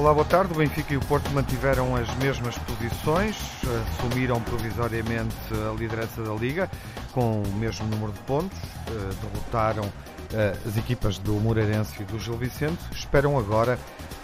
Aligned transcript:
Olá, 0.00 0.14
boa 0.14 0.24
tarde. 0.24 0.54
O 0.54 0.56
Benfica 0.56 0.94
e 0.94 0.96
o 0.96 1.00
Porto 1.00 1.28
mantiveram 1.32 1.94
as 1.94 2.08
mesmas 2.14 2.56
posições, 2.56 3.36
assumiram 3.98 4.40
provisoriamente 4.40 5.36
a 5.52 5.78
liderança 5.78 6.22
da 6.22 6.32
Liga 6.32 6.70
com 7.12 7.42
o 7.42 7.52
mesmo 7.56 7.86
número 7.86 8.10
de 8.10 8.18
pontos, 8.20 8.56
eh, 8.88 9.10
derrotaram 9.20 9.92
eh, 10.32 10.56
as 10.66 10.78
equipas 10.78 11.18
do 11.18 11.34
Moreirense 11.34 12.00
e 12.00 12.04
do 12.06 12.18
Gil 12.18 12.38
Vicente. 12.38 12.78
Esperam 12.92 13.38
agora 13.38 13.78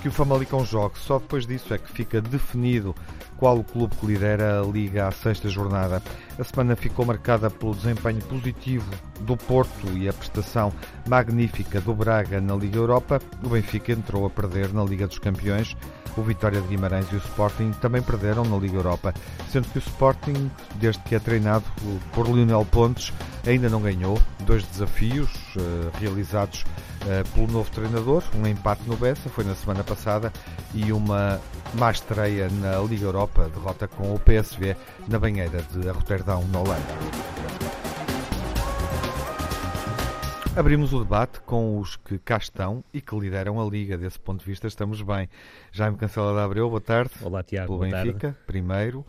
que 0.06 0.09
o 0.09 0.12
Famalicão 0.12 0.65
jogue. 0.65 0.96
Só 1.01 1.19
depois 1.19 1.45
disso 1.45 1.74
é 1.74 1.78
que 1.78 1.91
fica 1.91 2.20
definido 2.20 2.95
qual 3.37 3.59
o 3.59 3.65
clube 3.65 3.96
que 3.96 4.06
lidera 4.06 4.60
a 4.60 4.65
Liga 4.65 5.09
à 5.09 5.10
sexta 5.10 5.48
jornada. 5.48 6.01
A 6.38 6.45
semana 6.45 6.77
ficou 6.77 7.05
marcada 7.05 7.51
pelo 7.51 7.74
desempenho 7.74 8.23
positivo 8.23 8.88
do 9.23 9.37
Porto 9.37 9.88
e 9.98 10.09
a 10.09 10.12
prestação 10.12 10.73
magnífica 11.09 11.80
do 11.80 11.92
Braga 11.92 12.41
na 12.41 12.55
Liga 12.55 12.77
Europa. 12.77 13.20
O 13.42 13.48
Benfica 13.48 13.91
entrou 13.91 14.24
a 14.24 14.30
perder 14.30 14.73
na 14.73 14.84
Liga 14.84 15.09
dos 15.09 15.19
Campeões. 15.19 15.77
O 16.16 16.23
Vitória 16.23 16.60
de 16.60 16.68
Guimarães 16.68 17.10
e 17.10 17.16
o 17.16 17.18
Sporting 17.18 17.73
também 17.73 18.01
perderam 18.01 18.45
na 18.45 18.57
Liga 18.57 18.77
Europa, 18.77 19.12
sendo 19.51 19.68
que 19.68 19.79
o 19.79 19.80
Sporting, 19.80 20.51
desde 20.77 21.02
que 21.02 21.16
é 21.16 21.18
treinado 21.18 21.65
por 22.12 22.29
Lionel 22.29 22.65
Pontes, 22.65 23.12
ainda 23.45 23.68
não 23.68 23.82
ganhou. 23.82 24.18
Dois 24.46 24.65
desafios 24.66 25.30
uh, 25.57 25.91
realizados 25.98 26.65
pelo 27.34 27.46
novo 27.46 27.70
treinador, 27.70 28.23
um 28.34 28.46
empate 28.46 28.83
no 28.87 28.96
Bessa, 28.96 29.28
foi 29.28 29.45
na 29.45 29.55
semana 29.55 29.84
passada, 29.84 30.33
e 30.74 30.92
uma 30.92 31.41
má 31.74 31.90
estreia 31.90 32.48
na 32.48 32.79
Liga 32.80 33.04
Europa, 33.04 33.51
derrota 33.54 33.87
com 33.87 34.15
o 34.15 34.18
PSV 34.18 34.76
na 35.09 35.18
banheira 35.18 35.63
de 35.63 35.88
Roterdão, 35.88 36.45
na 36.48 36.60
Holanda. 36.60 37.26
Abrimos 40.57 40.95
o 40.95 41.01
debate 41.01 41.38
com 41.40 41.79
os 41.79 41.96
que 41.96 42.18
cá 42.18 42.38
estão 42.38 42.82
e 42.90 43.02
que 43.02 43.15
lideram 43.15 43.60
a 43.60 43.70
Liga. 43.70 43.98
Desse 43.98 44.18
ponto 44.18 44.41
de 44.41 44.46
vista, 44.46 44.66
estamos 44.66 45.02
bem. 45.02 45.29
Jaime 45.70 45.98
Cancela 45.98 46.32
de 46.32 46.41
Abreu, 46.41 46.70
boa 46.70 46.80
tarde. 46.80 47.10
Olá, 47.20 47.43
Tiago. 47.43 47.66
Pelo 47.66 47.79
boa 47.80 47.91
Benfica, 47.91 48.29
tarde. 48.29 48.38
primeiro. 48.46 49.04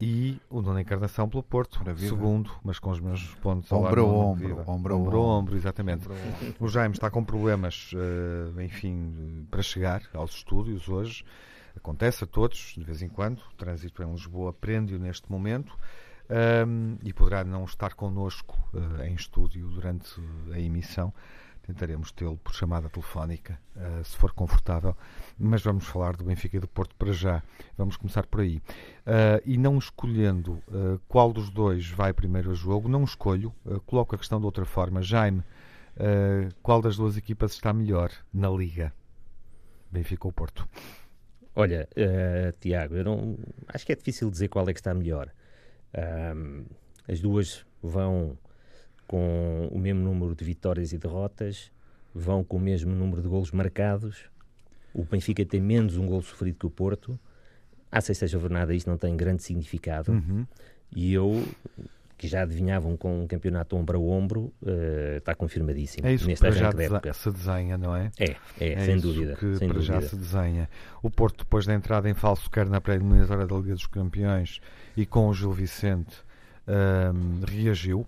E 0.00 0.40
o 0.50 0.60
Dona 0.60 0.80
Encarnação 0.80 1.28
pelo 1.28 1.42
Porto, 1.42 1.80
segundo, 1.98 2.50
mas 2.64 2.78
com 2.78 2.90
os 2.90 3.00
mesmos 3.00 3.34
pontos 3.36 3.72
ao 3.72 3.84
ombro 3.84 4.02
a 4.02 4.08
ombro, 4.08 4.60
ombro, 4.66 4.96
ombro, 4.96 5.20
ombro, 5.20 5.56
exatamente. 5.56 6.06
Ombro, 6.06 6.16
ombro. 6.16 6.54
O 6.58 6.68
Jaime 6.68 6.94
está 6.94 7.08
com 7.10 7.24
problemas, 7.24 7.92
uh, 7.92 8.60
enfim, 8.60 9.46
para 9.50 9.62
chegar 9.62 10.02
aos 10.12 10.32
estúdios 10.32 10.88
hoje. 10.88 11.24
Acontece 11.76 12.24
a 12.24 12.26
todos, 12.26 12.74
de 12.76 12.84
vez 12.84 13.02
em 13.02 13.08
quando. 13.08 13.38
O 13.38 13.54
trânsito 13.56 14.02
em 14.02 14.10
Lisboa 14.10 14.52
prende-o 14.52 14.98
neste 14.98 15.30
momento 15.30 15.76
um, 16.66 16.96
e 17.02 17.12
poderá 17.12 17.44
não 17.44 17.64
estar 17.64 17.94
connosco 17.94 18.58
uh, 18.72 19.02
em 19.02 19.14
estúdio 19.14 19.68
durante 19.68 20.20
a 20.52 20.58
emissão. 20.58 21.12
Tentaremos 21.66 22.12
tê-lo 22.12 22.36
por 22.36 22.54
chamada 22.54 22.90
telefónica, 22.90 23.58
uh, 23.74 24.04
se 24.04 24.14
for 24.16 24.32
confortável, 24.32 24.94
mas 25.38 25.62
vamos 25.62 25.86
falar 25.86 26.14
do 26.14 26.22
Benfica 26.22 26.58
e 26.58 26.60
do 26.60 26.68
Porto 26.68 26.94
para 26.94 27.10
já. 27.10 27.42
Vamos 27.76 27.96
começar 27.96 28.26
por 28.26 28.40
aí. 28.40 28.58
Uh, 28.58 29.40
e 29.46 29.56
não 29.56 29.78
escolhendo 29.78 30.62
qual 31.08 31.32
dos 31.32 31.48
dois 31.48 31.88
vai 31.88 32.12
primeiro 32.12 32.50
a 32.50 32.54
jogo, 32.54 32.86
não 32.86 33.02
escolho, 33.02 33.54
coloco 33.86 34.14
a 34.14 34.18
questão 34.18 34.38
de 34.38 34.44
outra 34.44 34.66
forma. 34.66 35.00
Jaime, 35.00 35.42
qual 36.62 36.82
das 36.82 36.96
duas 36.96 37.16
equipas 37.16 37.52
está 37.52 37.72
melhor 37.72 38.10
na 38.32 38.50
Liga? 38.50 38.92
Benfica 39.90 40.28
ou 40.28 40.32
Porto? 40.32 40.68
Olha, 41.56 41.88
Tiago, 42.60 42.96
eu 42.96 43.04
não, 43.04 43.38
acho 43.68 43.86
que 43.86 43.92
é 43.92 43.96
difícil 43.96 44.30
dizer 44.30 44.48
qual 44.48 44.68
é 44.68 44.74
que 44.74 44.80
está 44.80 44.92
melhor. 44.92 45.30
As 47.08 47.20
duas 47.20 47.64
vão 47.82 48.36
com 49.06 49.68
o 49.70 49.78
mesmo 49.78 50.02
número 50.02 50.34
de 50.34 50.44
vitórias 50.44 50.92
e 50.92 50.98
derrotas, 50.98 51.70
vão 52.14 52.44
com 52.44 52.56
o 52.56 52.60
mesmo 52.60 52.94
número 52.94 53.20
de 53.20 53.28
golos 53.28 53.50
marcados. 53.50 54.24
O 54.92 55.04
Benfica 55.04 55.44
tem 55.44 55.60
menos 55.60 55.96
um 55.96 56.06
gol 56.06 56.22
sofrido 56.22 56.58
que 56.58 56.66
o 56.66 56.70
Porto. 56.70 57.18
À 57.90 58.00
sexta 58.00 58.26
jornada 58.26 58.74
isto 58.74 58.88
não 58.88 58.96
tem 58.96 59.16
grande 59.16 59.42
significado. 59.42 60.12
Uhum. 60.12 60.46
E 60.94 61.12
eu, 61.12 61.42
que 62.16 62.28
já 62.28 62.42
adivinhavam 62.42 62.96
com 62.96 63.22
um 63.22 63.26
campeonato 63.26 63.76
ombro 63.76 63.98
a 63.98 64.00
ombro, 64.00 64.52
uh, 64.62 65.18
está 65.18 65.34
confirmadíssimo. 65.34 66.06
É 66.06 66.14
isso 66.14 66.26
neste 66.26 66.44
que 66.44 66.50
para 66.50 66.56
já 66.56 66.70
de 66.70 67.12
se 67.16 67.30
desenha, 67.30 67.76
não 67.76 67.96
é? 67.96 68.12
É, 68.18 68.36
é, 68.60 68.72
é 68.74 68.80
sem 68.80 68.98
dúvida. 68.98 69.34
que 69.34 69.56
sem 69.56 69.68
para 69.68 69.78
dúvida. 69.78 70.00
já 70.00 70.08
se 70.08 70.16
desenha. 70.16 70.68
O 71.02 71.10
Porto, 71.10 71.38
depois 71.38 71.66
da 71.66 71.74
entrada 71.74 72.08
em 72.08 72.14
falso, 72.14 72.48
quer 72.48 72.68
na 72.68 72.80
pré-eliminatória 72.80 73.46
da 73.46 73.56
Liga 73.56 73.74
dos 73.74 73.86
Campeões 73.86 74.60
e 74.96 75.04
com 75.04 75.28
o 75.28 75.34
Gil 75.34 75.52
Vicente, 75.52 76.16
uh, 76.68 77.44
reagiu. 77.46 78.06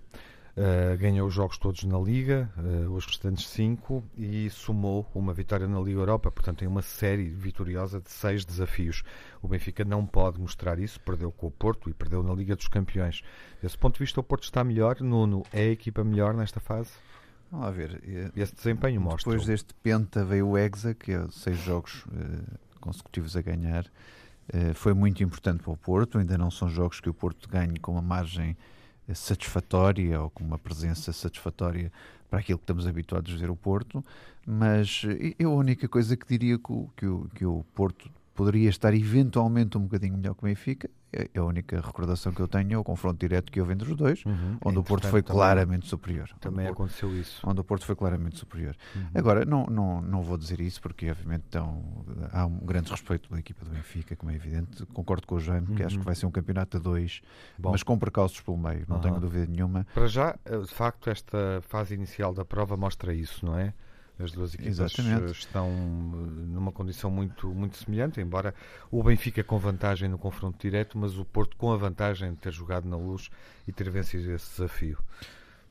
Uh, 0.57 0.97
ganhou 0.97 1.27
os 1.27 1.35
jogos 1.35 1.59
todos 1.59 1.83
na 1.83 1.99
Liga, 1.99 2.49
uh, 2.57 2.91
os 2.91 3.05
restantes 3.05 3.47
cinco, 3.47 4.03
e 4.17 4.49
somou 4.49 5.07
uma 5.13 5.31
vitória 5.31 5.67
na 5.67 5.79
Liga 5.79 5.99
Europa. 5.99 6.31
Portanto, 6.31 6.57
tem 6.57 6.67
uma 6.67 6.81
série 6.81 7.29
vitoriosa 7.29 8.01
de 8.01 8.09
seis 8.09 8.43
desafios. 8.43 9.03
O 9.39 9.47
Benfica 9.47 9.85
não 9.85 10.03
pode 10.03 10.41
mostrar 10.41 10.79
isso, 10.79 10.99
perdeu 11.01 11.31
com 11.31 11.45
o 11.45 11.51
Porto 11.51 11.91
e 11.91 11.93
perdeu 11.93 12.23
na 12.23 12.33
Liga 12.33 12.55
dos 12.55 12.67
Campeões. 12.67 13.21
Desse 13.61 13.77
ponto 13.77 13.93
de 13.93 13.99
vista, 13.99 14.19
o 14.19 14.23
Porto 14.23 14.45
está 14.45 14.63
melhor. 14.63 14.99
Nuno, 14.99 15.43
é 15.53 15.61
a 15.61 15.71
equipa 15.71 16.03
melhor 16.03 16.33
nesta 16.33 16.59
fase? 16.59 16.89
Vamos 17.51 17.67
lá 17.67 17.71
ver. 17.71 18.01
Esse 18.35 18.55
desempenho 18.55 18.99
mostra. 18.99 19.29
Depois 19.29 19.45
deste 19.45 19.75
Penta 19.75 20.25
veio 20.25 20.47
o 20.47 20.57
Hexa, 20.57 20.95
que 20.95 21.11
é 21.11 21.23
seis 21.29 21.59
jogos 21.59 22.03
uh, 22.05 22.57
consecutivos 22.81 23.37
a 23.37 23.43
ganhar. 23.43 23.85
foi 24.73 24.95
muito 24.95 25.21
importante 25.21 25.61
para 25.61 25.71
o 25.71 25.77
Porto. 25.77 26.17
Ainda 26.17 26.35
não 26.35 26.49
são 26.49 26.67
jogos 26.67 26.99
que 26.99 27.09
o 27.11 27.13
Porto 27.13 27.47
ganhe 27.47 27.77
com 27.77 27.91
uma 27.91 28.01
margem 28.01 28.57
satisfatória 29.15 30.21
ou 30.21 30.29
com 30.29 30.43
uma 30.43 30.57
presença 30.57 31.13
satisfatória 31.13 31.91
para 32.29 32.39
aquilo 32.39 32.57
que 32.57 32.63
estamos 32.63 32.85
habituados 32.85 33.33
a 33.33 33.37
ver 33.37 33.49
o 33.49 33.55
Porto, 33.55 34.03
mas 34.45 35.03
eu 35.39 35.51
a 35.51 35.55
única 35.55 35.87
coisa 35.87 36.17
que 36.17 36.27
diria 36.27 36.57
que 36.57 36.71
o, 36.71 36.89
que 36.95 37.05
o, 37.05 37.29
que 37.33 37.45
o 37.45 37.65
Porto 37.73 38.09
poderia 38.35 38.69
estar 38.69 38.93
eventualmente 38.93 39.77
um 39.77 39.81
bocadinho 39.81 40.17
melhor 40.17 40.35
que 40.35 40.43
o 40.43 40.47
Benfica 40.47 40.87
é, 40.87 40.89
é 40.89 41.06
a 41.35 41.41
única 41.41 41.79
recordação 41.79 42.31
que 42.33 42.39
eu 42.41 42.47
tenho 42.47 42.73
é 42.73 42.77
o 42.77 42.83
confronto 42.83 43.17
direto 43.19 43.51
que 43.51 43.59
houve 43.59 43.73
entre 43.73 43.89
os 43.89 43.95
dois, 43.95 44.23
uhum, 44.25 44.57
onde 44.63 44.77
é 44.77 44.79
o 44.79 44.83
Porto 44.83 45.07
foi 45.07 45.23
claramente 45.23 45.87
superior. 45.87 46.29
Também 46.39 46.67
aconteceu 46.67 47.15
isso. 47.17 47.41
Onde 47.47 47.61
o 47.61 47.63
Porto 47.63 47.85
foi 47.85 47.95
claramente 47.95 48.37
superior. 48.37 48.75
Uhum. 48.95 49.07
Agora, 49.15 49.45
não, 49.45 49.65
não, 49.67 50.01
não 50.01 50.21
vou 50.21 50.37
dizer 50.37 50.59
isso, 50.59 50.81
porque 50.81 51.09
obviamente 51.09 51.45
há 52.31 52.45
um 52.45 52.59
grande 52.59 52.91
respeito 52.91 53.27
pela 53.29 53.39
equipa 53.39 53.63
do 53.65 53.71
Benfica, 53.71 54.15
como 54.15 54.31
é 54.31 54.35
evidente. 54.35 54.85
Concordo 54.87 55.25
com 55.25 55.35
o 55.35 55.39
Jaime, 55.39 55.67
que 55.67 55.81
Uhum. 55.81 55.87
acho 55.87 55.99
que 55.99 56.05
vai 56.05 56.15
ser 56.15 56.25
um 56.25 56.31
campeonato 56.31 56.77
a 56.77 56.79
dois, 56.79 57.21
Bom. 57.57 57.71
mas 57.71 57.83
com 57.83 57.97
percalços 57.97 58.41
pelo 58.41 58.57
meio, 58.57 58.85
não 58.87 58.97
Uhum. 58.97 59.01
tenho 59.01 59.19
dúvida 59.19 59.45
nenhuma. 59.45 59.87
Para 59.93 60.07
já, 60.07 60.37
eh, 60.45 60.57
de 60.57 60.67
facto, 60.73 61.09
esta 61.09 61.61
fase 61.67 61.93
inicial 61.95 62.33
da 62.33 62.43
prova 62.45 62.75
mostra 62.75 63.13
isso, 63.13 63.45
não 63.45 63.57
é? 63.57 63.73
As 64.19 64.31
duas 64.31 64.53
equipas 64.55 64.79
Exatamente. 64.79 65.25
eh, 65.25 65.31
estão 65.31 65.67
eh, 65.69 65.73
numa 66.47 66.71
condição 66.71 67.11
muito, 67.11 67.47
muito 67.49 67.77
semelhante, 67.77 68.19
embora 68.19 68.53
o 68.89 69.03
Benfica 69.03 69.43
com 69.43 69.59
vantagem 69.59 70.09
no 70.09 70.17
confronto 70.17 70.57
direto, 70.57 70.97
mas 70.97 71.17
o 71.17 71.25
Porto 71.25 71.55
com 71.55 71.71
a 71.71 71.77
vantagem 71.77 72.31
de 72.31 72.37
ter 72.37 72.51
jogado 72.51 72.87
na 72.87 72.97
luz 72.97 73.29
e 73.67 73.71
ter 73.71 73.89
vencido 73.91 74.31
esse 74.31 74.49
desafio. 74.51 74.97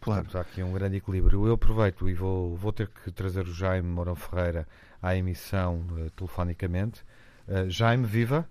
Claro. 0.01 0.23
Portanto, 0.23 0.39
há 0.39 0.41
aqui 0.43 0.63
um 0.63 0.73
grande 0.73 0.97
equilíbrio. 0.99 1.47
Eu 1.47 1.55
aproveito 1.55 2.09
e 2.09 2.15
vou, 2.15 2.55
vou 2.55 2.73
ter 2.73 2.89
que 2.89 3.11
trazer 3.11 3.47
o 3.49 3.53
Jaime 3.53 3.89
Mourão 3.89 4.15
Ferreira 4.15 4.69
à 5.03 5.17
emissão 5.17 5.85
eh, 5.99 6.11
telefonicamente. 6.15 7.05
Eh, 7.49 7.69
Jaime, 7.69 8.07
viva! 8.07 8.49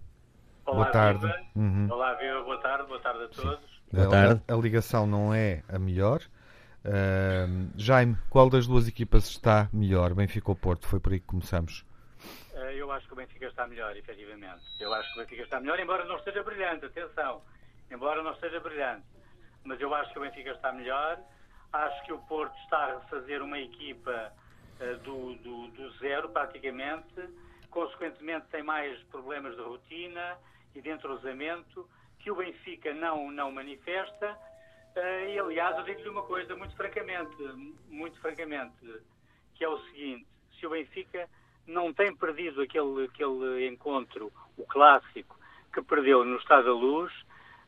Olá, 0.65 0.77
boa 0.77 0.91
tarde. 0.91 1.25
Viva. 1.25 1.39
Uhum. 1.55 1.87
Olá, 1.91 2.13
Viva, 2.15 2.43
boa 2.43 2.57
tarde, 2.59 2.87
boa 2.87 2.99
tarde 2.99 3.23
a 3.23 3.27
todos. 3.27 3.81
Boa 3.93 4.09
tarde. 4.09 4.41
A, 4.47 4.53
a 4.53 4.57
ligação 4.57 5.07
não 5.07 5.33
é 5.33 5.63
a 5.69 5.79
melhor. 5.79 6.21
Jaime, 7.77 8.17
qual 8.29 8.49
das 8.49 8.67
duas 8.67 8.87
equipas 8.87 9.25
está 9.27 9.69
melhor? 9.73 10.13
Benfica 10.13 10.49
ou 10.51 10.55
Porto? 10.55 10.87
Foi 10.87 10.99
por 10.99 11.13
aí 11.13 11.19
que 11.19 11.25
começamos. 11.25 11.85
Eh, 12.53 12.75
Eu 12.77 12.91
acho 12.91 13.07
que 13.07 13.13
o 13.13 13.15
Benfica 13.15 13.47
está 13.47 13.67
melhor, 13.67 13.95
efetivamente. 13.97 14.61
Eu 14.79 14.93
acho 14.93 15.11
que 15.13 15.19
o 15.19 15.23
Benfica 15.23 15.43
está 15.43 15.59
melhor, 15.59 15.79
embora 15.79 16.05
não 16.05 16.17
esteja 16.17 16.43
brilhante, 16.43 16.85
atenção. 16.85 17.41
Embora 17.91 18.21
não 18.23 18.31
esteja 18.33 18.59
brilhante. 18.59 19.05
Mas 19.63 19.79
eu 19.81 19.93
acho 19.93 20.11
que 20.13 20.19
o 20.19 20.21
Benfica 20.21 20.51
está 20.51 20.71
melhor. 20.71 21.19
Acho 21.73 22.05
que 22.05 22.13
o 22.13 22.19
Porto 22.19 22.55
está 22.63 22.77
a 22.77 22.99
refazer 22.99 23.41
uma 23.41 23.59
equipa 23.59 24.31
eh, 24.79 24.93
do, 25.03 25.35
do, 25.35 25.67
do 25.69 25.91
zero, 25.97 26.29
praticamente. 26.29 27.29
Consequentemente, 27.69 28.45
tem 28.51 28.63
mais 28.63 28.97
problemas 29.11 29.55
de 29.55 29.61
rotina 29.61 30.37
e 30.73 30.81
de 30.81 30.89
entrosamento 30.89 31.89
que 32.19 32.31
o 32.31 32.35
Benfica 32.35 32.93
não, 32.93 33.29
não 33.31 33.51
manifesta. 33.51 34.37
E, 34.95 35.39
aliás, 35.39 35.77
eu 35.77 35.83
digo-lhe 35.83 36.09
uma 36.09 36.23
coisa, 36.23 36.55
muito 36.55 36.75
francamente, 36.75 37.35
muito 37.89 38.19
francamente, 38.19 38.75
que 39.53 39.63
é 39.63 39.69
o 39.69 39.77
seguinte: 39.85 40.25
se 40.59 40.65
o 40.65 40.69
Benfica 40.69 41.27
não 41.67 41.93
tem 41.93 42.15
perdido 42.15 42.61
aquele, 42.61 43.05
aquele 43.05 43.67
encontro, 43.67 44.31
o 44.57 44.63
clássico, 44.65 45.37
que 45.73 45.81
perdeu 45.81 46.23
no 46.23 46.37
Estado 46.37 46.65
da 46.65 46.73
Luz, 46.73 47.11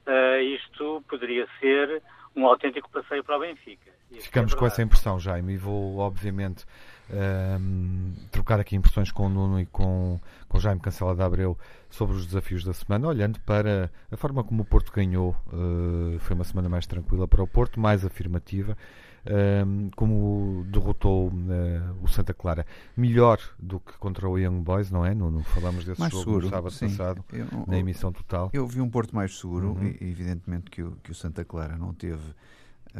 eh, 0.05 0.41
isto 0.43 1.03
poderia 1.09 1.47
ser 1.59 2.01
um 2.35 2.45
autêntico 2.45 2.89
passeio 2.89 3.23
para 3.23 3.37
o 3.37 3.39
Benfica. 3.39 3.91
Isso 4.11 4.27
Ficamos 4.27 4.53
é 4.53 4.55
com 4.55 4.65
essa 4.65 4.81
impressão, 4.81 5.19
Jaime, 5.19 5.53
e 5.53 5.57
vou, 5.57 5.97
obviamente, 5.97 6.65
ahm, 7.11 8.11
trocar 8.31 8.59
aqui 8.59 8.75
impressões 8.75 9.11
com 9.11 9.25
o 9.27 9.29
Nuno 9.29 9.59
e 9.59 9.65
com, 9.65 10.19
com 10.47 10.57
o 10.57 10.61
Jaime 10.61 10.79
Cancela 10.81 11.15
de 11.15 11.21
Abreu 11.21 11.57
sobre 11.89 12.15
os 12.15 12.25
desafios 12.25 12.63
da 12.63 12.73
semana, 12.73 13.07
olhando 13.07 13.39
para 13.41 13.91
a 14.11 14.17
forma 14.17 14.43
como 14.43 14.63
o 14.63 14.65
Porto 14.65 14.91
ganhou. 14.91 15.35
eh, 15.53 16.19
foi 16.19 16.35
uma 16.35 16.43
semana 16.43 16.67
mais 16.69 16.85
tranquila 16.87 17.27
para 17.27 17.41
o 17.43 17.47
Porto, 17.47 17.79
mais 17.79 18.03
afirmativa. 18.05 18.77
um, 19.65 19.89
como 19.93 20.65
derrotou 20.69 21.27
uh, 21.27 21.33
o 22.01 22.07
Santa 22.07 22.33
Clara. 22.33 22.65
Melhor 22.95 23.37
do 23.59 23.77
que 23.77 23.91
contra 23.97 24.29
o 24.29 24.37
Young 24.37 24.61
Boys, 24.61 24.89
não 24.89 25.05
é? 25.05 25.13
Não, 25.13 25.29
não 25.29 25.43
falamos 25.43 25.83
desse 25.83 25.99
mais 25.99 26.13
jogo 26.13 26.23
seguro, 26.23 26.45
no 26.45 26.49
sábado 26.49 26.71
sim. 26.73 26.87
passado, 26.87 27.25
eu, 27.33 27.45
na 27.67 27.77
emissão 27.77 28.09
total. 28.13 28.49
Eu 28.53 28.65
vi 28.65 28.79
um 28.79 28.89
Porto 28.89 29.13
mais 29.13 29.37
seguro, 29.37 29.71
Uhum. 29.73 29.85
e, 29.85 29.97
evidentemente 30.09 30.71
que 30.71 30.81
o, 30.81 30.91
que 31.03 31.11
o 31.11 31.15
Santa 31.15 31.43
Clara 31.43 31.75
não 31.77 31.93
teve 31.93 32.15
uh, 32.15 32.33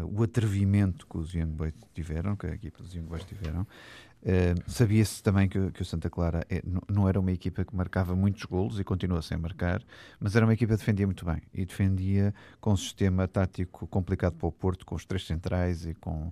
o 0.03 0.23
atrevimento 0.23 1.07
que 1.07 1.17
os 1.17 1.33
Young 1.33 1.51
Boys 1.51 1.73
tiveram, 1.94 2.35
que 2.35 2.47
a 2.47 2.53
equipa 2.53 2.81
dos 2.81 2.94
Young 2.94 3.05
Boys 3.05 3.23
tiveram. 3.23 3.61
Uh, 4.21 4.59
Sabia-se 4.65 5.21
também 5.21 5.47
que, 5.47 5.71
que, 5.71 5.81
o 5.81 5.85
Santa 5.85 6.09
Clara 6.09 6.45
é, 6.49 6.61
não, 6.89 7.07
era 7.07 7.19
uma 7.19 7.31
equipa 7.31 7.63
que 7.63 7.75
marcava 7.75 8.15
muitos 8.15 8.44
golos 8.45 8.79
e 8.79 8.83
continua 8.83 9.21
sem 9.21 9.38
marcar, 9.38 9.81
mas 10.19 10.35
era 10.35 10.45
uma 10.45 10.53
equipa 10.53 10.73
que 10.73 10.79
defendia 10.79 11.05
muito 11.05 11.23
bem 11.23 11.41
e 11.53 11.65
defendia 11.65 12.33
com 12.59 12.73
um 12.73 12.77
sistema 12.77 13.27
tático 13.27 13.85
complicado 13.88 14.33
para 14.33 14.47
o 14.47 14.51
Porto, 14.51 14.85
com 14.85 14.95
os 14.95 15.05
três 15.05 15.25
centrais 15.25 15.85
e 15.85 15.94
com. 15.94 16.31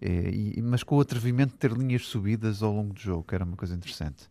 E, 0.00 0.60
mas 0.62 0.82
com 0.82 0.96
o 0.96 1.00
atrevimento 1.00 1.52
de 1.52 1.58
ter 1.58 1.72
linhas 1.72 2.06
subidas 2.06 2.62
ao 2.62 2.72
longo 2.72 2.92
do 2.92 3.00
jogo, 3.00 3.24
que 3.24 3.34
era 3.34 3.44
uma 3.44 3.56
coisa 3.56 3.74
interessante. 3.74 4.28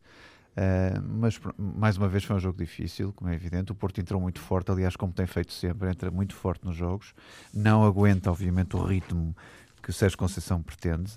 Uh, 0.55 1.01
mas 1.03 1.39
mais 1.57 1.97
uma 1.97 2.07
vez 2.07 2.23
foi 2.23 2.35
um 2.35 2.39
jogo 2.39 2.57
difícil, 2.57 3.11
como 3.13 3.29
é 3.29 3.35
evidente. 3.35 3.71
O 3.71 3.75
Porto 3.75 3.99
entrou 3.99 4.21
muito 4.21 4.39
forte, 4.39 4.71
aliás, 4.71 4.95
como 4.95 5.11
tem 5.11 5.25
feito 5.25 5.51
sempre, 5.51 5.89
entra 5.89 6.09
muito 6.09 6.33
forte 6.33 6.65
nos 6.65 6.75
jogos. 6.75 7.13
Não 7.53 7.83
aguenta, 7.83 8.31
obviamente, 8.31 8.75
o 8.75 8.83
ritmo 8.83 9.35
que 9.83 9.89
o 9.89 9.93
Sérgio 9.93 10.17
Conceição 10.17 10.61
pretende. 10.63 11.15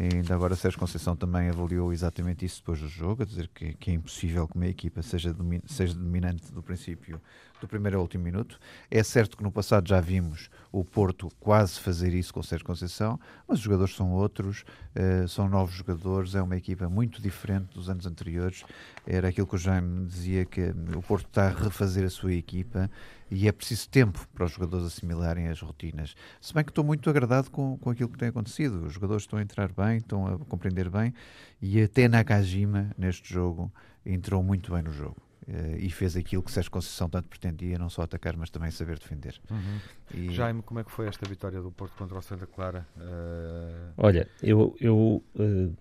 E 0.00 0.16
ainda 0.16 0.34
agora 0.34 0.56
Sérgio 0.56 0.80
Conceição 0.80 1.14
também 1.14 1.50
avaliou 1.50 1.92
exatamente 1.92 2.42
isso 2.42 2.60
depois 2.60 2.80
do 2.80 2.88
jogo, 2.88 3.22
a 3.22 3.26
dizer 3.26 3.50
que, 3.54 3.74
que 3.74 3.90
é 3.90 3.92
impossível 3.92 4.48
que 4.48 4.56
uma 4.56 4.66
equipa 4.66 5.02
seja, 5.02 5.36
seja 5.66 5.92
dominante 5.92 6.50
do 6.50 6.62
princípio 6.62 7.20
do 7.60 7.68
primeiro 7.68 7.98
ao 7.98 8.02
último 8.02 8.24
minuto. 8.24 8.58
É 8.90 9.02
certo 9.02 9.36
que 9.36 9.42
no 9.42 9.52
passado 9.52 9.86
já 9.86 10.00
vimos 10.00 10.48
o 10.72 10.82
Porto 10.82 11.28
quase 11.38 11.78
fazer 11.78 12.14
isso 12.14 12.32
com 12.32 12.42
Sérgio 12.42 12.66
Conceição, 12.66 13.20
mas 13.46 13.58
os 13.58 13.64
jogadores 13.64 13.94
são 13.94 14.10
outros, 14.10 14.64
uh, 14.96 15.28
são 15.28 15.50
novos 15.50 15.74
jogadores, 15.74 16.34
é 16.34 16.40
uma 16.40 16.56
equipa 16.56 16.88
muito 16.88 17.20
diferente 17.20 17.74
dos 17.74 17.90
anos 17.90 18.06
anteriores. 18.06 18.64
Era 19.06 19.28
aquilo 19.28 19.46
que 19.46 19.56
o 19.56 19.58
Jaime 19.58 20.06
dizia, 20.06 20.46
que 20.46 20.72
o 20.96 21.02
Porto 21.02 21.26
está 21.26 21.48
a 21.48 21.50
refazer 21.50 22.06
a 22.06 22.10
sua 22.10 22.32
equipa 22.32 22.90
e 23.30 23.46
é 23.46 23.52
preciso 23.52 23.88
tempo 23.88 24.26
para 24.34 24.44
os 24.44 24.52
jogadores 24.52 24.86
assimilarem 24.86 25.48
as 25.48 25.60
rotinas. 25.60 26.14
Se 26.40 26.52
bem 26.52 26.64
que 26.64 26.70
estou 26.70 26.84
muito 26.84 27.08
agradado 27.08 27.50
com, 27.50 27.78
com 27.78 27.90
aquilo 27.90 28.08
que 28.08 28.18
tem 28.18 28.28
acontecido, 28.28 28.84
os 28.86 28.92
jogadores 28.92 29.22
estão 29.22 29.38
a 29.38 29.42
entrar 29.42 29.72
bem, 29.72 29.98
estão 29.98 30.26
a 30.26 30.38
compreender 30.38 30.90
bem 30.90 31.14
e 31.62 31.80
até 31.80 32.08
Nakajima, 32.08 32.90
neste 32.98 33.32
jogo, 33.32 33.72
entrou 34.04 34.42
muito 34.42 34.72
bem 34.72 34.82
no 34.82 34.92
jogo. 34.92 35.16
Uh, 35.48 35.78
e 35.78 35.90
fez 35.90 36.16
aquilo 36.16 36.42
que 36.42 36.52
Sérgio 36.52 36.70
Conceição 36.70 37.08
tanto 37.08 37.28
pretendia, 37.28 37.78
não 37.78 37.88
só 37.88 38.02
atacar, 38.02 38.36
mas 38.36 38.50
também 38.50 38.70
saber 38.70 38.98
defender. 38.98 39.40
Uhum. 39.50 39.80
E... 40.14 40.30
Jaime, 40.32 40.62
como 40.62 40.78
é 40.78 40.84
que 40.84 40.92
foi 40.92 41.08
esta 41.08 41.26
vitória 41.28 41.60
do 41.60 41.72
Porto 41.72 41.96
contra 41.96 42.18
o 42.18 42.22
Santa 42.22 42.46
Clara? 42.46 42.86
Uh... 42.96 43.92
Olha, 43.96 44.28
eu, 44.42 44.76
eu 44.78 45.24
uh, 45.34 45.76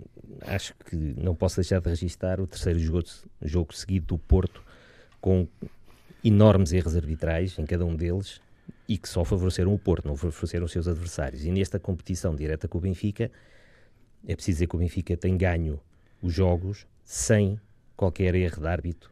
acho 0.48 0.74
que 0.86 0.96
não 0.96 1.36
posso 1.36 1.58
deixar 1.58 1.82
de 1.82 1.90
registrar 1.90 2.40
o 2.40 2.48
terceiro 2.48 2.80
jogo, 2.80 3.04
jogo 3.42 3.76
seguido 3.76 4.08
do 4.08 4.18
Porto 4.18 4.64
com 5.20 5.48
enormes 6.24 6.74
erros 6.74 6.96
arbitrais 6.96 7.58
em 7.58 7.66
cada 7.66 7.86
um 7.86 7.96
deles 7.96 8.42
e 8.88 8.98
que 8.98 9.08
só 9.08 9.24
favoreceram 9.24 9.74
o 9.74 9.80
Porto, 9.80 10.08
não 10.08 10.16
favoreceram 10.16 10.66
os 10.66 10.72
seus 10.72 10.88
adversários. 10.88 11.46
E 11.46 11.52
nesta 11.52 11.80
competição 11.80 12.36
direta 12.36 12.68
com 12.68 12.78
o 12.78 12.82
Benfica, 12.82 13.32
é 14.28 14.36
preciso 14.36 14.56
dizer 14.56 14.68
que 14.68 14.76
o 14.76 14.80
Benfica 14.80 15.16
tem 15.16 15.38
ganho 15.38 15.80
os 16.22 16.34
jogos 16.34 16.86
sem 17.04 17.60
qualquer 17.96 18.36
erro 18.36 18.62
de 18.62 18.68
árbitro 18.68 19.12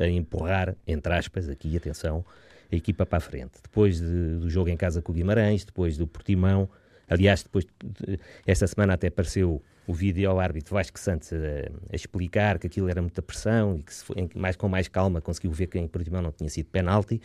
a, 0.00 0.06
empurrar, 0.06 0.74
entre 0.86 1.12
aspas, 1.12 1.48
aqui, 1.48 1.76
atenção, 1.76 2.24
a 2.72 2.76
equipa 2.76 3.04
para 3.04 3.18
a 3.18 3.20
frente. 3.20 3.52
Depois 3.62 4.00
de, 4.00 4.36
do 4.36 4.48
jogo 4.48 4.70
em 4.70 4.76
casa 4.76 5.02
com 5.02 5.12
o 5.12 5.14
Guimarães, 5.14 5.64
depois 5.64 5.96
do 5.96 6.06
Portimão, 6.06 6.68
aliás, 7.08 7.42
depois 7.42 7.66
de, 7.84 8.18
esta 8.46 8.66
semana 8.66 8.94
até 8.94 9.08
apareceu 9.08 9.62
o 9.90 9.92
vídeo 9.92 10.30
ao 10.30 10.38
árbitro 10.38 10.72
Vasco 10.72 11.00
Santos 11.00 11.32
a, 11.32 11.36
a, 11.92 11.96
explicar 11.96 12.60
que 12.60 12.68
aquilo 12.68 12.88
era 12.88 13.02
muita 13.02 13.20
pressão 13.20 13.76
e 13.76 13.82
que 13.82 13.92
foi, 13.92 14.30
mais, 14.36 14.54
com 14.54 14.68
mais 14.68 14.86
calma 14.86 15.20
conseguiu 15.20 15.50
ver 15.50 15.66
que 15.66 15.78
em 15.78 15.88
Portimão 15.88 16.22
não 16.22 16.30
tinha 16.30 16.48
sido 16.48 16.66
penalti, 16.66 17.20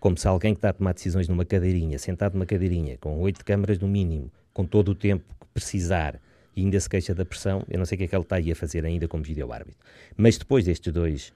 como 0.00 0.18
se 0.18 0.26
alguém 0.26 0.52
que 0.52 0.58
está 0.58 0.70
a 0.70 0.72
tomar 0.72 0.94
decisões 0.94 1.28
numa 1.28 1.44
cadeirinha, 1.44 1.96
sentado 2.00 2.34
numa 2.34 2.44
cadeirinha, 2.44 2.98
com 2.98 3.20
oito 3.20 3.44
câmaras 3.44 3.78
no 3.78 3.86
mínimo, 3.86 4.32
com 4.52 4.64
todo 4.64 4.88
o 4.90 4.94
tempo 4.96 5.24
que 5.40 5.46
precisar, 5.54 6.20
e 6.56 6.64
ainda 6.64 6.78
se 6.80 6.88
queixa 6.88 7.14
da 7.14 7.24
pressão, 7.24 7.64
eu 7.70 7.78
não 7.78 7.86
sei 7.86 7.94
o 7.94 7.98
que 8.00 8.04
é 8.04 8.08
que 8.08 8.16
ele 8.16 8.22
está 8.22 8.36
aí 8.36 8.50
a 8.50 8.56
fazer 8.56 8.84
ainda 8.84 9.06
como 9.06 9.22
vídeo 9.22 9.52
árbitro. 9.52 9.78
Mas 10.16 10.36
depois 10.36 10.64
destes 10.64 10.92
dois, 10.92 11.32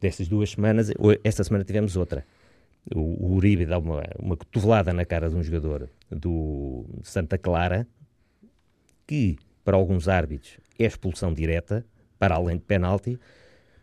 destas 0.00 0.28
duas 0.28 0.50
semanas, 0.50 0.90
esta 1.22 1.44
semana 1.44 1.62
tivemos 1.62 1.94
outra. 1.94 2.24
O 2.94 3.34
Uribe 3.34 3.66
dá 3.66 3.78
uma, 3.78 4.02
uma 4.18 4.36
cotovelada 4.36 4.94
na 4.94 5.04
cara 5.04 5.28
de 5.28 5.36
um 5.36 5.42
jogador 5.42 5.90
do 6.10 6.86
Santa 7.02 7.36
Clara, 7.36 7.86
que 9.06 9.36
para 9.66 9.76
alguns 9.76 10.06
árbitros 10.06 10.58
é 10.78 10.84
expulsão 10.84 11.34
direta, 11.34 11.84
para 12.20 12.36
além 12.36 12.56
de 12.56 12.62
penalti. 12.62 13.18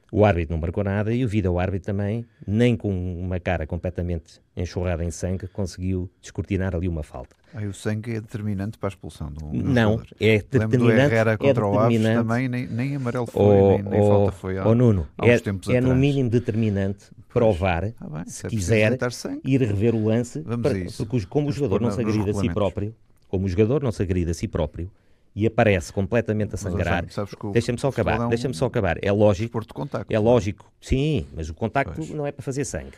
O 0.10 0.24
árbitro 0.24 0.54
não 0.56 0.62
marcou 0.62 0.82
nada 0.84 1.12
e 1.14 1.26
o 1.26 1.28
vídeo 1.28 1.60
árbitro 1.60 1.88
também, 1.88 2.26
nem 2.48 2.78
com 2.78 2.90
uma 3.20 3.38
cara 3.40 3.68
completamente 3.68 4.40
enxurrada 4.56 5.04
em 5.04 5.12
sangue, 5.12 5.48
conseguiu 5.48 6.10
descortinar 6.22 6.74
ali 6.74 6.88
uma 6.88 7.04
falta. 7.04 7.36
Aí 7.54 7.68
o 7.68 7.74
sangue 7.74 8.12
é 8.16 8.22
determinante 8.22 8.78
para 8.78 8.88
a 8.88 8.92
expulsão 8.92 9.30
do, 9.30 9.40
do 9.48 9.54
Não, 9.64 9.94
jogador. 9.98 10.08
é 10.22 10.26
Lembro 10.34 10.48
do 10.48 10.60
determinante. 10.60 11.14
Herrera 11.14 11.32
é 11.34 11.38
contra 11.38 11.66
o 11.68 11.78
Aves 11.80 11.98
determinante. 11.98 12.28
também, 12.28 12.48
nem, 12.48 12.68
nem 12.68 12.96
amarelo 12.96 13.26
foi, 13.26 13.44
Ou- 13.44 13.70
nem, 13.72 13.84
nem 13.84 14.00
ou- 14.02 14.08
falta 14.08 14.32
foi 14.32 14.58
há, 14.58 14.66
ou 14.68 14.76
Nuno, 14.76 15.08
há 15.18 15.28
é, 15.28 15.40
tempos 15.40 15.68
é 15.70 15.82
no 15.82 15.88
atrás. 15.88 16.00
mínimo 16.00 16.30
determinante 16.30 17.06
provar, 17.28 17.92
Ah, 18.00 18.08
bem, 18.08 18.24
se 18.28 18.46
é 18.46 18.50
quiser, 18.50 18.98
ir 19.44 19.62
rever 19.62 19.96
o 19.96 20.06
lance, 20.06 20.40
para- 20.42 20.58
porque 21.06 21.26
como 21.28 21.50
o 21.50 21.52
jogador 21.52 21.82
não 21.82 21.92
se 21.92 22.02
nos 22.02 22.08
agrida 22.14 22.32
a 22.32 22.34
si 22.36 22.54
próprio, 22.54 22.96
como 23.28 23.46
o 23.48 23.50
jogador 23.50 23.84
não 23.84 23.92
se 23.92 24.02
agrida 24.04 24.32
a 24.32 24.34
si 24.36 24.48
próprio 24.48 24.90
e 25.36 25.48
aparece 25.48 25.92
completamente 25.92 26.54
a 26.56 26.58
sangrar, 26.58 27.06
deixa-me 27.52 27.80
só 27.80 27.88
acabar, 27.88 28.20
é 28.20 28.26
um 28.26 28.30
deixa-me 28.30 28.54
só 28.54 28.66
acabar. 28.66 28.98
É 29.02 29.12
lógico, 29.12 29.46
Desporto 29.46 29.68
de 29.70 29.74
contacto. 29.74 30.14
é 30.14 30.20
lógico, 30.20 30.72
sim, 30.80 31.26
mas 31.34 31.50
o 31.50 31.54
contacto 31.54 31.96
Pois. 31.96 32.10
não 32.12 32.26
é 32.28 32.32
para 32.32 32.44
fazer 32.44 32.66
sangue. 32.66 32.94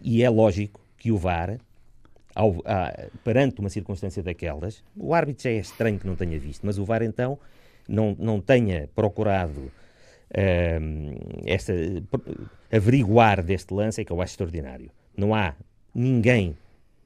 E 0.00 0.22
é 0.22 0.30
lógico 0.30 0.80
que 0.96 1.10
o 1.10 1.16
VAR, 1.18 1.58
ao- 2.34 2.62
a- 2.64 3.08
perante 3.24 3.58
uma 3.60 3.68
circunstância 3.68 4.22
daquelas, 4.22 4.82
o 4.96 5.12
árbitro 5.12 5.42
já 5.44 5.50
é 5.50 5.56
estranho 5.58 5.98
que 5.98 6.06
não 6.06 6.14
tenha 6.14 6.38
visto, 6.38 6.64
mas 6.64 6.78
o 6.78 6.84
VAR 6.84 7.02
então 7.02 7.36
não, 7.88 8.16
não 8.18 8.40
tenha 8.40 8.88
procurado 8.94 9.70
ahm, 10.34 11.14
esta, 11.44 11.72
averiguar 12.70 13.42
deste 13.42 13.74
lance 13.74 14.00
é 14.00 14.04
que 14.04 14.12
eu 14.12 14.20
acho 14.22 14.32
extraordinário. 14.34 14.90
Não 15.16 15.34
há 15.34 15.54
ninguém 15.94 16.56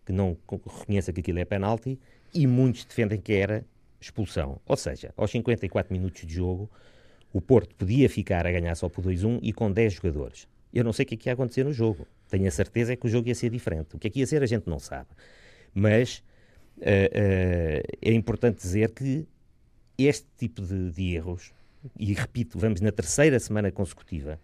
que 0.05 0.13
não 0.13 0.37
co- 0.47 0.61
reconheça 0.81 1.13
que 1.13 1.21
aquilo 1.21 1.39
é 1.39 1.45
penalti 1.45 1.99
e 2.33 2.47
muitos 2.47 2.85
defendem 2.85 3.19
que 3.21 3.33
era 3.33 3.65
expulsão. 4.01 4.61
Ou 4.67 4.77
seja, 4.77 5.13
aos 5.17 5.31
54 5.31 5.93
minutos 5.93 6.27
de 6.27 6.35
jogo, 6.35 6.71
o 7.33 7.41
Porto 7.41 7.75
podia 7.75 8.09
ficar 8.09 8.47
a 8.47 8.53
ganhar 8.53 8.75
só 8.75 8.89
por 8.89 9.05
2-1 9.05 9.41
e 9.43 9.53
com 9.53 9.71
10 9.71 9.95
jogadores. 9.95 10.49
Eu 10.73 10.85
não 10.85 10.93
sei 10.93 11.05
o 11.05 11.09
que 11.09 11.15
é 11.15 11.19
que 11.19 11.29
ia 11.29 11.33
acontecer 11.33 11.65
no 11.65 11.73
jogo. 11.73 12.07
Tenho 12.29 12.47
a 12.47 12.51
certeza 12.51 12.93
é 12.93 12.97
que 12.97 13.07
o 13.07 13.09
jogo 13.09 13.29
ia 13.29 13.35
ser 13.35 13.51
diferente. 13.51 13.97
O 13.97 13.99
que 13.99 14.09
é 14.09 14.11
que 14.11 14.21
ia 14.21 14.27
ser 14.27 14.43
a 14.43 14.47
gente 14.47 14.67
não 14.69 14.79
sabe. 14.79 15.09
Mas 15.75 16.23
eh, 16.81 17.11
eh, 17.13 17.83
é 18.03 18.13
importante 18.13 18.61
dizer 18.61 18.91
que 18.93 19.27
este 19.97 20.27
tipo 20.37 20.63
de, 20.63 20.91
de 20.91 21.15
erros, 21.15 21.53
e 21.99 22.13
repito, 22.13 22.59
vamos 22.59 22.81
na 22.81 22.93
terceira 22.93 23.39
semana 23.39 23.71
consecutiva, 23.71 24.41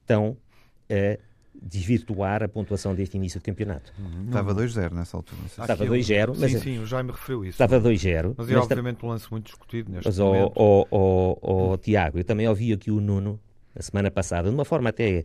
estão 0.00 0.36
a 0.90 1.18
desvirtuar 1.62 2.42
a 2.42 2.48
pontuação 2.48 2.94
deste 2.94 3.16
início 3.16 3.38
de 3.40 3.44
campeonato. 3.44 3.92
Estava 4.26 4.54
2-0 4.54 4.92
nessa 4.94 5.16
altura. 5.16 5.40
não 5.40 5.48
sei 5.48 5.54
se- 5.56 5.60
Estava 5.62 5.72
Aqui 5.84 5.92
eu- 5.92 5.96
2-0, 5.96 6.34
mas 6.38 6.52
Sim, 6.52 6.58
sim, 6.58 6.78
o 6.78 6.86
Jaime 6.86 7.10
referiu 7.10 7.42
isso. 7.44 7.50
estava 7.52 7.78
2-0. 7.80 8.34
Mas 8.36 8.48
é 8.48 8.54
mas 8.54 8.64
obviamente 8.64 9.04
um 9.04 9.08
lance 9.08 9.30
muito 9.30 9.46
discutido 9.46 9.90
neste 9.90 10.06
Mas, 10.06 10.18
momento. 10.18 10.52
ó, 10.56 10.86
ó, 10.90 11.36
ó, 11.40 11.76
Tiago, 11.76 12.18
eu 12.18 12.24
também 12.24 12.48
ouvi 12.48 12.72
aqui 12.72 12.90
o 12.90 13.00
Nuno, 13.00 13.38
na 13.74 13.82
semana 13.82 14.10
passada, 14.10 14.48
de 14.48 14.54
uma 14.54 14.64
forma 14.64 14.90
até, 14.90 15.24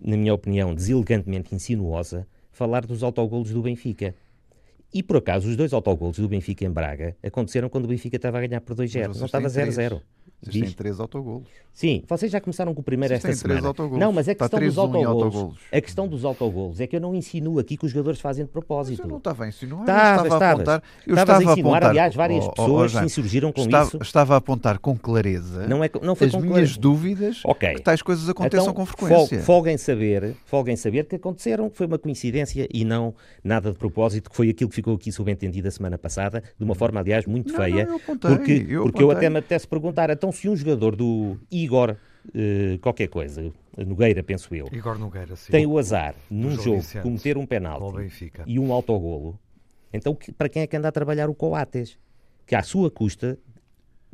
na 0.00 0.16
minha 0.16 0.32
opinião, 0.34 0.74
deselegantemente 0.74 1.54
insinuosa, 1.54 2.26
falar 2.50 2.86
dos 2.86 3.02
autogolos 3.02 3.50
do 3.50 3.62
Benfica. 3.62 4.14
E, 4.94 5.02
por 5.02 5.16
acaso, 5.18 5.48
os 5.48 5.56
dois 5.56 5.72
autogolos 5.72 6.18
do 6.18 6.28
Benfica 6.28 6.64
em 6.64 6.70
Braga 6.70 7.16
aconteceram 7.22 7.68
quando 7.68 7.84
o 7.84 7.88
Benfica 7.88 8.16
estava 8.16 8.38
a 8.38 8.46
ganhar 8.46 8.60
por 8.60 8.74
2-0. 8.74 9.08
Mas 9.08 9.18
Não 9.18 9.26
estava 9.26 9.50
têm 9.50 9.62
três. 9.70 9.76
0-0. 9.76 10.00
Vocês 10.42 10.52
Diz? 10.52 10.62
têm 10.64 10.72
3 10.72 11.00
autogolos. 11.00 11.48
Sim, 11.72 12.02
vocês 12.06 12.30
já 12.30 12.40
começaram 12.40 12.74
com 12.74 12.80
o 12.80 12.84
primeiro 12.84 13.12
Vocês 13.14 13.24
esta 13.36 13.42
três 13.42 13.54
semana. 13.56 13.68
autogolos. 13.68 13.98
Não, 13.98 14.12
mas 14.12 14.28
a 14.28 14.34
questão 14.34 14.60
dos 14.60 14.74
3-1 14.74 14.76
em 14.76 14.78
autogolos, 15.04 15.24
autogolos. 15.34 15.58
a 15.72 15.80
questão 15.80 16.08
dos 16.08 16.24
autogolos 16.26 16.80
é 16.80 16.86
que 16.86 16.94
eu 16.96 17.00
não 17.00 17.14
insinuo 17.14 17.58
aqui 17.58 17.76
que 17.76 17.86
os 17.86 17.90
jogadores 17.92 18.20
fazem 18.20 18.44
de 18.44 18.48
Mas 18.48 18.52
propósito. 18.52 19.02
eu 19.02 19.08
não 19.08 19.16
estava 19.16 19.44
a 19.44 19.48
insinuar, 19.48 19.80
estava 19.82 20.44
a 20.44 20.50
apontar. 20.52 20.82
Eu 21.06 21.14
estava 21.16 21.38
a 21.38 21.42
insinuar, 21.52 21.76
apontar, 21.76 21.90
aliás, 21.90 22.14
várias 22.14 22.44
ó, 22.44 22.48
ó, 22.48 22.52
pessoas 22.52 22.92
Jaime, 22.92 23.08
se 23.08 23.12
insurgiram 23.18 23.50
com 23.52 23.62
estava, 23.62 23.86
isso. 23.88 23.98
Estava 24.02 24.34
a 24.34 24.36
apontar 24.36 24.78
com 24.78 24.96
clareza 24.96 25.66
Não, 25.66 25.82
é, 25.82 25.90
não 26.02 26.14
foi 26.14 26.26
as 26.26 26.34
minhas 26.34 26.48
clareza. 26.50 26.78
dúvidas 26.80 27.40
Ok. 27.44 27.74
que 27.74 27.82
tais 27.82 28.02
coisas 28.02 28.28
aconteçam 28.28 28.64
Então, 28.66 28.74
com 28.74 28.84
frequência. 28.86 29.40
Folguem 29.40 29.78
saber, 29.78 30.34
folguem 30.44 30.76
saber 30.76 31.06
que 31.06 31.16
aconteceram, 31.16 31.70
que 31.70 31.76
foi 31.78 31.86
uma 31.86 31.98
coincidência 31.98 32.68
e 32.72 32.84
não 32.84 33.14
nada 33.42 33.72
de 33.72 33.78
propósito, 33.78 34.28
que 34.30 34.36
foi 34.36 34.50
aquilo 34.50 34.68
que 34.68 34.75
ficou 34.76 34.94
aqui 34.94 35.10
subentendido 35.10 35.66
a 35.68 35.70
semana 35.70 35.98
passada, 35.98 36.42
de 36.56 36.64
uma 36.64 36.74
forma, 36.74 37.00
aliás, 37.00 37.26
muito 37.26 37.50
Não, 37.52 37.56
feia. 37.56 37.84
não, 37.84 37.90
eu 37.92 37.96
apontei, 37.96 38.30
porque 38.30 38.66
eu 38.68 38.82
porque 38.84 39.02
eu 39.02 39.10
até 39.10 39.28
me 39.28 39.38
apetece 39.38 39.66
perguntar, 39.66 40.10
então 40.10 40.30
se 40.30 40.48
um 40.48 40.54
jogador 40.56 40.94
do 40.94 41.36
Igor, 41.50 41.96
eh, 42.34 42.78
qualquer 42.80 43.08
coisa, 43.08 43.42
Nogueira, 43.76 44.22
penso 44.22 44.54
eu, 44.54 44.68
Nogueira, 44.98 45.34
sim. 45.36 45.50
tem 45.52 45.66
o 45.66 45.78
azar, 45.78 46.14
num 46.30 46.50
jogo, 46.50 46.80
Vicente, 46.80 47.02
cometer 47.02 47.36
um 47.36 47.46
penalti 47.46 48.30
e 48.46 48.58
um 48.58 48.72
autogolo, 48.72 49.38
então 49.92 50.14
que- 50.14 50.32
para 50.32 50.48
quem 50.48 50.62
é 50.62 50.66
que 50.66 50.76
anda 50.76 50.88
a 50.88 50.92
trabalhar 50.92 51.28
o 51.28 51.34
Coates? 51.34 51.98
que 52.46 52.54
à 52.54 52.62
sua 52.62 52.90
custa 52.90 53.36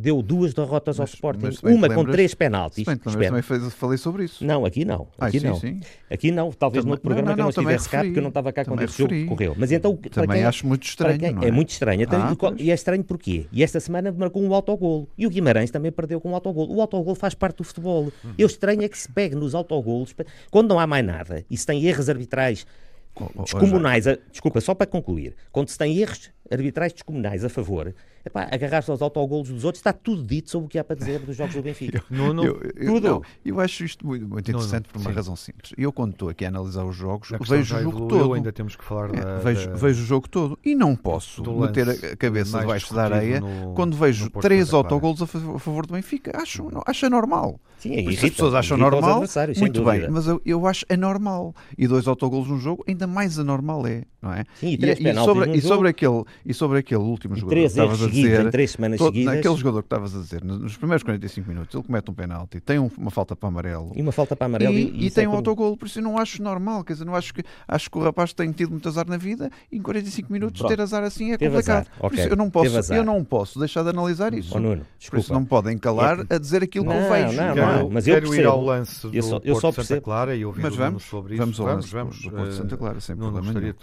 deu 0.03 0.21
duas 0.21 0.53
derrotas 0.53 0.99
ao 1.01 1.05
Mas- 1.05 1.15
Sporting, 1.15 1.41
bem 1.41 1.51
te 1.53 1.65
uma 1.67 1.89
com 1.89 1.95
lembras- 1.97 2.13
três 2.13 2.35
penaltis. 2.35 2.85
Bem 2.85 2.95
Espera. 2.97 3.27
também 3.29 3.43
fez- 3.43 3.73
falei 3.75 3.97
sobre 3.97 4.25
isso. 4.25 4.45
Não, 4.45 4.65
aqui 4.67 4.85
não. 4.85 5.07
Ah, 5.19 5.27
Aqui 5.27 5.41
sim, 5.41 5.47
não. 5.47 5.55
sim. 5.59 5.81
Aqui 6.11 6.31
não, 6.31 6.51
talvez 6.53 6.83
Também- 6.83 6.87
no 6.89 6.93
outro 6.93 7.03
programa 7.03 7.29
não, 7.31 7.35
que 7.35 7.41
eu 7.41 7.45
não 7.45 7.45
não, 7.45 7.51
estivesse 7.71 7.89
cá, 7.89 8.03
porque 8.05 8.19
eu 8.19 8.23
não 8.23 8.29
estava 8.29 8.53
cá 8.53 8.65
quando 8.65 8.83
esse 8.83 8.99
jogo 8.99 9.27
correu. 9.27 9.55
Mas 9.57 9.73
então, 9.73 9.97
Também 9.97 10.39
quem- 10.39 10.45
acho 10.45 10.67
muito 10.67 10.83
estranho, 10.87 11.19
quem- 11.19 11.33
não 11.33 11.43
é? 11.43 11.49
é? 11.49 11.51
muito 11.51 11.71
estranho. 11.71 12.03
Então, 12.03 12.21
Ah, 12.21 12.55
e 12.59 12.65
e 12.65 12.71
é 12.71 12.75
estranho 12.75 13.05
porquê? 13.05 13.47
E 13.53 13.63
esta 13.63 13.79
semana 13.81 14.11
marcou 14.13 14.43
um 14.43 14.53
autogolo. 14.53 15.09
E 15.17 15.27
o 15.27 15.31
Guimarães 15.31 15.71
também 15.71 15.93
perdeu 15.93 16.21
com 16.21 16.31
um 16.31 16.35
autogolo. 16.35 16.75
O 16.75 16.81
autogolo 16.81 17.15
faz 17.15 17.35
parte 17.35 17.59
do 17.59 17.65
futebol. 17.65 18.05
Uhum. 18.25 18.33
Eu 18.37 18.47
estranho 18.47 18.83
é 18.83 18.89
que 18.89 18.99
se 18.99 19.09
pegue 19.11 19.35
nos 19.37 19.55
autogolos 19.55 20.15
quando 20.51 20.69
não 20.69 20.79
há 20.81 20.87
mais 20.87 21.05
nada 21.07 21.45
e 21.49 21.57
se 21.57 21.65
tem 21.67 21.85
erros 21.87 22.09
arbitrais 22.09 22.67
Oh, 23.15 23.25
oh, 23.25 23.31
oh, 23.37 23.43
descomunais. 23.43 24.07
a- 24.07 24.17
desculpa, 24.31 24.61
só 24.61 24.75
para 24.75 24.87
concluir. 24.87 25.35
Quando 25.53 25.69
se 25.69 25.77
tem 25.79 25.99
erros 25.99 26.31
arbitrais 26.53 26.93
descomunais 26.93 27.45
a 27.45 27.49
favor, 27.49 27.95
epá, 28.25 28.47
agarrar-se 28.51 28.91
aos 28.91 29.01
autogolos 29.03 29.49
dos 29.49 29.65
outros, 29.65 29.81
está 29.81 29.93
tudo 29.93 30.23
dito 30.23 30.51
sobre 30.51 30.67
o 30.67 30.69
que 30.69 30.79
há 30.79 30.85
para 30.85 30.97
dizer 30.97 31.19
dos 31.21 31.37
jogos 31.37 31.55
do 31.55 31.63
Benfica. 31.63 32.03
Nuno, 32.11 32.45
Eu, 32.45 32.61
eu- 32.77 32.87
Tudo. 32.95 33.09
não, 33.09 33.23
eu 33.45 33.61
acho 33.61 33.85
isto 33.85 34.07
muito, 34.07 34.29
muito 34.29 34.47
Não, 34.53 34.59
não, 34.59 34.65
interessante 34.67 34.89
por 34.89 35.01
uma 35.01 35.11
sim. 35.11 35.17
razão 35.17 35.35
simples. 35.37 35.73
Eu, 35.79 35.93
quando 35.93 36.13
estou 36.13 36.29
aqui 36.29 36.45
a 36.45 36.49
analisar 36.49 36.85
os 36.85 36.95
jogos, 36.95 37.31
vejo 37.41 37.55
o 37.55 37.63
jogo 37.65 37.89
evoluiu, 37.91 38.09
todo. 38.09 38.35
ainda 38.35 38.53
temos 38.53 38.77
que 38.77 38.85
falar 38.85 39.15
É, 39.15 39.21
da, 39.21 39.39
vejo, 39.39 39.69
da- 39.69 39.75
vejo 39.77 40.03
o 40.03 40.07
jogo 40.07 40.29
todo 40.29 40.59
e 40.65 40.75
não 40.75 40.95
posso 40.95 41.43
do 41.43 41.53
meter 41.59 41.89
a 41.89 42.17
cabeça 42.17 42.61
debaixo 42.61 42.95
da 42.95 43.05
areia 43.05 43.41
no- 43.41 43.73
quando 43.75 43.97
vejo 43.97 44.29
três 44.31 44.73
autogolos 44.75 45.23
a, 45.23 45.27
fa- 45.27 45.39
a 45.39 45.59
favor 45.59 45.87
do 45.87 45.95
Benfica. 45.95 46.33
Acho, 46.35 46.71
não, 46.71 46.83
acho 46.87 47.07
anormal. 47.07 47.59
Sim, 47.79 47.95
é 47.95 48.01
irrita, 48.01 48.27
as 48.27 48.31
pessoas 48.31 48.55
acham 48.55 48.77
normal, 48.77 49.25
muito 49.59 49.83
bem, 49.85 50.09
mas 50.09 50.29
eu, 50.29 50.41
eu 50.47 50.67
acho 50.69 50.87
anormal. 50.89 51.53
E 51.77 51.89
dois 51.89 52.07
autogolos 52.07 52.47
num 52.47 52.59
jogo, 52.61 52.85
ainda 52.87 53.09
mais 53.09 53.41
anormal 53.41 53.85
é, 53.89 54.05
não 54.23 54.33
é? 54.33 54.45
Sim, 54.61 54.69
e 54.69 54.75
e, 54.75 54.97
penaltis 54.97 55.25
sobre, 55.25 55.57
e, 55.57 55.61
sobre 55.61 55.89
aquele, 55.89 56.23
e 56.45 56.53
sobre 56.55 56.79
aquele 56.79 57.03
último 57.03 57.35
jogador 57.35 57.49
que 57.49 57.55
três 57.61 57.77
erros 57.77 57.93
estavas 57.93 58.03
a 58.03 58.05
seguidos 58.13 58.31
dizer, 58.31 58.47
em 58.47 58.51
três 58.51 58.71
semanas 58.71 58.99
todo- 58.99 59.13
seguidas. 59.15 59.35
naquele 59.37 59.57
jogador 59.57 59.83
que 59.83 59.87
estavas 59.87 60.17
a 60.17 60.19
dizer, 60.21 60.45
nos 60.45 60.77
primeiros 60.77 61.03
45 61.03 61.49
minutos, 61.49 61.75
ele 61.75 61.85
comete 61.85 62.11
um 62.11 62.15
penalti, 62.15 62.61
tem 62.61 62.79
um- 62.79 62.91
uma 62.99 63.11
falta 63.11 63.35
para 63.37 63.49
amarelo. 63.49 63.93
E 63.95 64.03
uma 64.03 64.13
falta 64.13 64.35
para 64.37 64.47
amarelo. 64.47 64.73
E, 64.75 64.83
e, 64.91 65.03
e 65.03 65.07
isso 65.07 65.15
tem 65.17 65.25
é 65.25 65.29
um 65.29 65.33
autogolo, 65.35 65.77
por 65.77 65.87
isso 65.87 65.99
eu 65.99 66.03
não 66.03 66.19
acho 66.19 66.43
normal, 66.43 66.85
quer 66.85 66.95
dizer, 66.95 67.05
não 67.05 67.15
acho 67.15 67.33
que, 67.35 67.43
acho 67.69 67.91
que 67.91 67.99
o 67.99 68.03
rapaz 68.03 68.33
tem 68.33 68.51
tido 68.53 68.71
muito 68.71 68.89
azar 68.89 69.07
na 69.09 69.17
vida 69.17 69.51
e 69.71 69.77
em 69.77 69.83
45 69.83 70.33
minutos 70.33 70.61
Pronto. 70.61 70.75
ter 70.75 70.81
azar 70.83 71.03
assim 71.03 71.33
é 71.33 71.39
Teve 71.39 71.51
complicado. 71.55 71.83
azar, 71.87 71.99
Por 71.99 72.07
ok. 72.07 72.19
isso 72.19 72.29
eu 72.29 72.37
não, 72.37 72.51
posso, 72.51 72.93
eu 72.95 73.05
não 73.05 73.25
posso 73.25 73.59
deixar 73.59 73.83
de 73.83 73.91
analisar 73.91 74.35
isso. 74.35 74.53
Oh, 74.57 74.61
Nuno, 74.61 74.87
por 75.11 75.19
isso 75.19 75.33
não 75.33 75.45
podem 75.45 75.77
calar 75.79 76.21
É 76.21 76.25
que- 76.25 76.35
a 76.35 76.39
dizer 76.39 76.63
aquilo 76.63 76.85
que 76.87 76.91
eu 76.91 77.01
Não, 77.01 77.09
vejo. 77.11 77.37
não, 77.41 77.55
Quero, 77.55 77.79
não, 77.79 77.91
mas 77.91 78.07
eu 78.09 78.15
quero 78.15 78.35
ir 78.35 78.47
ao 78.47 78.63
lance 78.65 79.07
do 79.07 79.15
Eu 79.17 79.23
só- 79.23 79.37
eu 79.45 79.53
Porto 79.61 79.61
só 79.77 79.83
Santa. 79.83 80.01
Clara 80.01 80.35
e 80.37 80.45
ouvir 80.45 80.63
Mas 80.63 80.75
vamos, 80.77 81.03
sobre 81.05 81.35
isso. 81.35 81.43
vamos 81.43 81.61
ao 81.61 81.67
lance 81.67 81.89
vamos. 81.93 82.21
do 82.23 82.31
Porto 82.31 82.49
de 82.51 82.55
Santa 82.57 82.77
Clara, 82.77 83.01
sem 83.01 83.17
problema 83.17 83.53
nenhum. 83.53 83.75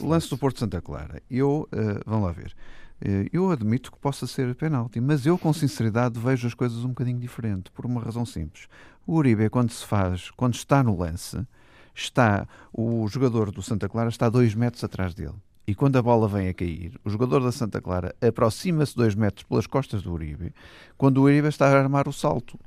O 0.00 0.06
lance 0.08 0.28
do 0.30 0.38
Porto 0.38 0.54
de 0.56 0.60
Santa 0.60 0.80
Clara, 0.80 1.20
eu, 1.30 1.68
eh, 1.86 2.00
vamos 2.06 2.26
lá 2.26 2.32
ver, 2.32 2.54
Eh, 3.00 3.28
eu 3.32 3.50
admito 3.50 3.92
que 3.92 3.98
possa 3.98 4.26
ser 4.26 4.54
penalti, 4.54 5.00
mas 5.00 5.26
eu 5.26 5.36
com 5.38 5.52
sinceridade 5.52 6.18
vejo 6.18 6.46
as 6.46 6.54
coisas 6.54 6.84
um 6.84 6.88
bocadinho 6.88 7.18
diferente, 7.18 7.70
por 7.70 7.84
uma 7.84 8.00
razão 8.00 8.24
simples. 8.24 8.68
O 9.06 9.14
Uribe, 9.16 9.50
quando 9.50 9.70
se 9.70 9.84
faz, 9.84 10.30
quando 10.30 10.54
está 10.54 10.82
no 10.82 10.96
lance, 10.98 11.46
está, 11.94 12.48
o 12.72 13.06
jogador 13.08 13.50
do 13.50 13.62
Santa 13.62 13.88
Clara 13.88 14.08
está 14.08 14.28
dois 14.28 14.54
metros 14.54 14.82
atrás 14.82 15.14
dele. 15.14 15.34
E 15.66 15.74
quando 15.74 15.96
a 15.96 16.02
bola 16.02 16.28
vem 16.28 16.48
a 16.48 16.54
cair, 16.54 16.98
o 17.04 17.10
jogador 17.10 17.40
da 17.40 17.50
Santa 17.50 17.80
Clara 17.80 18.14
aproxima-se 18.20 18.96
dois 18.96 19.14
metros 19.14 19.44
pelas 19.44 19.66
costas 19.66 20.02
do 20.02 20.12
Uribe, 20.12 20.54
quando 20.96 21.18
o 21.18 21.22
Uribe 21.22 21.48
está 21.48 21.66
a 21.66 21.78
armar 21.78 22.08
o 22.08 22.12
salto. 22.12 22.58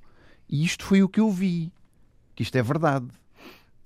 E 0.50 0.64
isto 0.64 0.84
foi 0.84 1.02
o 1.02 1.10
que 1.10 1.20
eu 1.20 1.32
vi, 1.32 1.72
que 2.36 2.44
isto 2.44 2.56
é 2.58 2.62
verdade. 2.62 3.08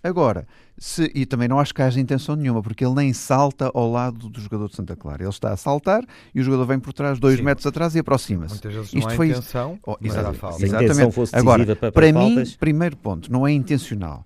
Agora, 0.04 0.46
se, 0.78 1.10
e 1.16 1.26
também 1.26 1.48
não 1.48 1.60
acho 1.60 1.74
que 1.74 1.82
haja 1.82 2.00
intenção 2.00 2.36
nenhuma, 2.36 2.62
porque 2.62 2.84
ele 2.86 2.94
nem 2.96 3.14
salta 3.14 3.72
ao 3.74 3.90
lado 3.90 4.28
do 4.30 4.42
jogador 4.42 4.68
de 4.68 4.76
Santa 4.76 4.96
Clara. 4.98 5.24
Ele 5.24 5.30
está 5.30 5.54
a 5.54 5.58
saltar 5.58 6.04
e 6.36 6.42
o 6.42 6.44
jogador 6.44 6.66
vem 6.66 6.80
por 6.80 6.92
trás, 6.92 7.20
dois 7.20 7.38
Sim. 7.38 7.44
metros 7.44 7.66
atrás 7.66 7.96
e 7.96 8.00
aproxima-se. 8.00 8.56
Muitas 8.56 8.74
vezes 8.74 8.94
não 8.94 9.00
Isto 9.00 9.10
há 9.12 9.16
foi- 9.16 9.30
intenção, 9.30 9.80
Oh, 9.88 9.92
há 9.94 10.34
falta. 10.34 10.58
Se 10.58 10.66
a 10.76 10.84
intenção 10.84 11.12
fosse 11.12 11.36
Agora, 11.36 11.76
para- 11.76 11.92
para 11.92 12.12
mim, 12.12 12.36
faltas- 12.36 12.56
primeiro 12.58 12.98
ponto, 12.98 13.32
não 13.32 13.48
é 13.48 13.52
intencional. 13.54 14.26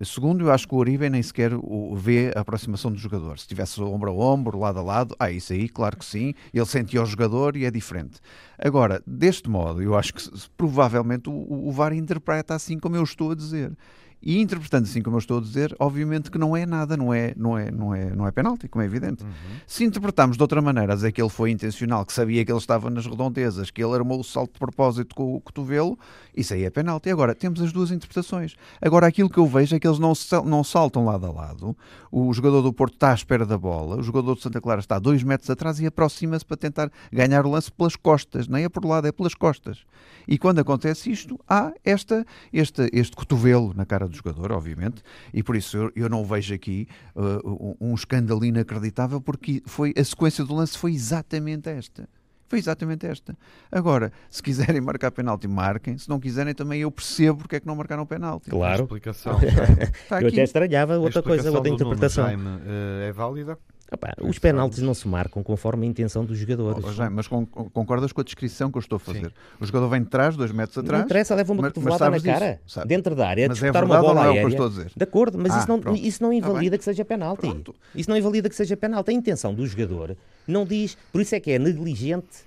Segundo, 0.00 0.44
eu 0.44 0.52
acho 0.52 0.68
que 0.68 0.74
o 0.74 0.78
Uribe 0.78 1.10
nem 1.10 1.20
sequer 1.22 1.52
o- 1.52 1.92
vê 1.96 2.32
a 2.36 2.40
aproximação 2.40 2.90
do 2.92 2.96
jogador. 2.96 3.36
Se 3.38 3.48
tivesse 3.48 3.82
ombro 3.82 4.10
a 4.10 4.14
ombro, 4.14 4.56
lado 4.58 4.78
a 4.78 4.82
lado, 4.82 5.16
ah, 5.18 5.28
isso 5.30 5.52
aí, 5.52 5.68
claro 5.68 5.96
que 5.96 6.04
sim. 6.04 6.34
Ele 6.54 6.64
sentia 6.66 7.02
o 7.02 7.06
jogador 7.06 7.56
e 7.56 7.64
é 7.64 7.70
diferente. 7.70 8.20
Agora, 8.56 9.02
deste 9.04 9.50
modo, 9.50 9.82
eu 9.82 9.96
acho 9.96 10.14
que 10.14 10.22
provavelmente 10.56 11.28
o, 11.28 11.66
o 11.68 11.72
VAR 11.72 11.92
interpreta 11.92 12.54
assim 12.54 12.78
como 12.78 12.94
eu 12.96 13.02
estou 13.02 13.32
a 13.32 13.34
dizer. 13.34 13.72
E 14.20 14.40
interpretando 14.40 14.84
assim 14.84 15.00
como 15.00 15.16
eu 15.16 15.20
estou 15.20 15.38
a 15.38 15.40
dizer, 15.40 15.74
obviamente 15.78 16.30
que 16.30 16.38
não 16.38 16.56
é 16.56 16.66
nada, 16.66 16.96
não 16.96 17.14
é, 17.14 17.32
não 17.36 17.56
é, 17.56 17.70
não 17.70 17.94
é, 17.94 18.10
não 18.10 18.26
é 18.26 18.32
penalti, 18.32 18.68
como 18.68 18.82
é 18.82 18.86
evidente. 18.86 19.24
Se 19.66 19.84
interpretarmos 19.84 20.36
de 20.36 20.42
outra 20.42 20.60
maneira, 20.60 20.92
a 20.92 20.96
dizer 20.96 21.12
que 21.12 21.22
ele 21.22 21.28
foi 21.28 21.50
intencional, 21.50 22.04
que 22.04 22.12
sabia 22.12 22.44
que 22.44 22.50
ele 22.50 22.58
estava 22.58 22.90
nas 22.90 23.06
redondezas, 23.06 23.70
que 23.70 23.82
ele 23.82 23.94
armou 23.94 24.18
o 24.18 24.24
salto 24.24 24.54
de 24.54 24.58
propósito 24.58 25.14
com 25.14 25.36
o 25.36 25.40
cotovelo, 25.40 25.96
isso 26.36 26.52
aí 26.52 26.64
é 26.64 26.70
penalti. 26.70 27.10
Agora, 27.10 27.34
temos 27.34 27.60
as 27.60 27.72
duas 27.72 27.90
interpretações. 27.90 28.56
Agora, 28.82 29.06
aquilo 29.06 29.30
que 29.30 29.38
eu 29.38 29.46
vejo 29.46 29.76
é 29.76 29.78
que 29.78 29.86
eles 29.86 30.00
não, 30.00 30.12
não 30.44 30.64
saltam 30.64 31.04
lado 31.04 31.26
a 31.26 31.30
lado. 31.30 31.76
O 32.10 32.32
jogador 32.32 32.62
do 32.62 32.72
Porto 32.72 32.94
está 32.94 33.12
à 33.12 33.14
espera 33.14 33.46
da 33.46 33.56
bola, 33.56 33.98
o 33.98 34.02
jogador 34.02 34.34
de 34.34 34.42
Santa 34.42 34.60
Clara 34.60 34.80
está 34.80 34.98
dois 34.98 35.22
metros 35.22 35.48
atrás 35.50 35.78
e 35.78 35.86
aproxima-se 35.86 36.44
para 36.44 36.56
tentar 36.56 36.90
ganhar 37.12 37.46
o 37.46 37.50
lance 37.50 37.70
pelas 37.70 37.94
costas. 37.94 38.48
Nem 38.48 38.64
é 38.64 38.68
por 38.68 38.84
lado, 38.84 39.06
é 39.06 39.12
pelas 39.12 39.34
costas. 39.34 39.84
E 40.26 40.36
quando 40.38 40.58
acontece 40.58 41.10
isto, 41.10 41.38
há 41.48 41.72
esta, 41.84 42.26
este, 42.52 42.88
este 42.92 43.14
cotovelo 43.14 43.72
na 43.74 43.86
cara 43.86 44.07
do 44.08 44.16
jogador, 44.16 44.52
obviamente, 44.52 45.02
e 45.32 45.42
por 45.42 45.56
isso 45.56 45.76
eu, 45.76 45.92
eu 45.94 46.08
não 46.08 46.24
vejo 46.24 46.54
aqui 46.54 46.88
uh, 47.14 47.76
um, 47.80 47.94
escândalo 47.94 48.44
inacreditável, 48.44 49.20
porque 49.20 49.62
foi, 49.66 49.92
a 49.96 50.04
sequência 50.04 50.44
do 50.44 50.54
lance 50.54 50.76
foi 50.76 50.92
exatamente 50.92 51.68
esta. 51.68 52.08
Foi 52.48 52.58
exatamente 52.58 53.06
esta. 53.06 53.36
Agora, 53.70 54.10
se 54.30 54.42
quiserem 54.42 54.80
marcar 54.80 55.10
penalti, 55.10 55.46
marquem. 55.46 55.98
Se 55.98 56.08
não 56.08 56.18
quiserem, 56.18 56.54
também 56.54 56.80
eu 56.80 56.90
percebo 56.90 57.40
porque 57.40 57.56
é 57.56 57.60
que 57.60 57.66
não 57.66 57.76
marcaram 57.76 58.06
penalti. 58.06 58.48
A 58.48 58.50
Claro. 58.50 58.84
explicação, 58.84 59.38
Está 59.38 60.22
Eu 60.22 60.28
até 60.28 60.44
estranhava 60.44 60.96
outra 60.98 61.22
coisa, 61.22 61.52
outra 61.52 61.70
interpretação. 61.70 62.24
Jaime, 62.24 62.48
eh, 62.66 63.08
é 63.08 63.12
válida? 63.12 63.58
Opa, 63.90 64.12
os 64.20 64.38
penaltis 64.38 64.80
não 64.80 64.92
se 64.92 65.08
marcam 65.08 65.42
conforme 65.42 65.86
a 65.86 65.88
intenção 65.88 66.22
dos 66.22 66.36
jogadores. 66.36 66.84
Oh, 66.84 66.92
Jaime, 66.92 67.16
mas 67.16 67.26
con- 67.26 67.46
concordas 67.46 68.12
com 68.12 68.20
a 68.20 68.24
descrição 68.24 68.70
que 68.70 68.76
eu 68.76 68.80
estou 68.80 68.96
a 68.96 69.00
fazer? 69.00 69.32
O 69.58 69.64
jogador 69.64 69.88
vem 69.88 70.02
de 70.02 70.08
trás, 70.10 70.36
dois 70.36 70.52
metros 70.52 70.76
não 70.76 70.82
atrás. 70.84 71.04
interessa, 71.06 71.34
leva 71.34 71.52
uma 71.54 71.62
cotovelada 71.62 72.10
na 72.10 72.18
disso? 72.18 72.26
cara, 72.26 72.60
dentro 72.86 73.14
da 73.16 73.26
área, 73.26 73.46
a 73.46 73.48
Mas 73.48 73.58
é 73.58 73.60
disputar 73.62 73.84
uma 73.84 73.98
bola 73.98 74.14
não 74.14 74.22
é 74.24 74.28
o 74.28 74.32
que 74.32 74.38
eu 74.38 74.42
aérea. 74.42 74.50
estou 74.52 74.66
a 74.66 74.68
dizer? 74.68 74.90
De 74.94 75.02
acordo, 75.04 75.38
mas 75.38 75.52
Ah, 75.52 75.58
isso, 75.60 75.68
não, 75.68 75.80
pronto. 75.80 75.98
isso 75.98 76.22
não 76.22 76.28
Tá 76.30 76.36
invalida 76.36 76.70
bem. 76.72 76.78
que 76.78 76.84
seja 76.84 77.04
penalti. 77.04 77.40
Pronto. 77.40 77.74
Isso 77.94 78.10
não 78.10 78.16
invalida 78.18 78.48
que 78.50 78.54
seja 78.56 78.76
penalti. 78.76 79.08
A 79.10 79.14
intenção 79.14 79.54
do 79.54 79.66
jogador 79.66 80.14
não 80.46 80.66
diz, 80.66 80.94
por 81.10 81.22
isso 81.22 81.34
é 81.34 81.40
que 81.40 81.50
é 81.50 81.58
negligente 81.58 82.46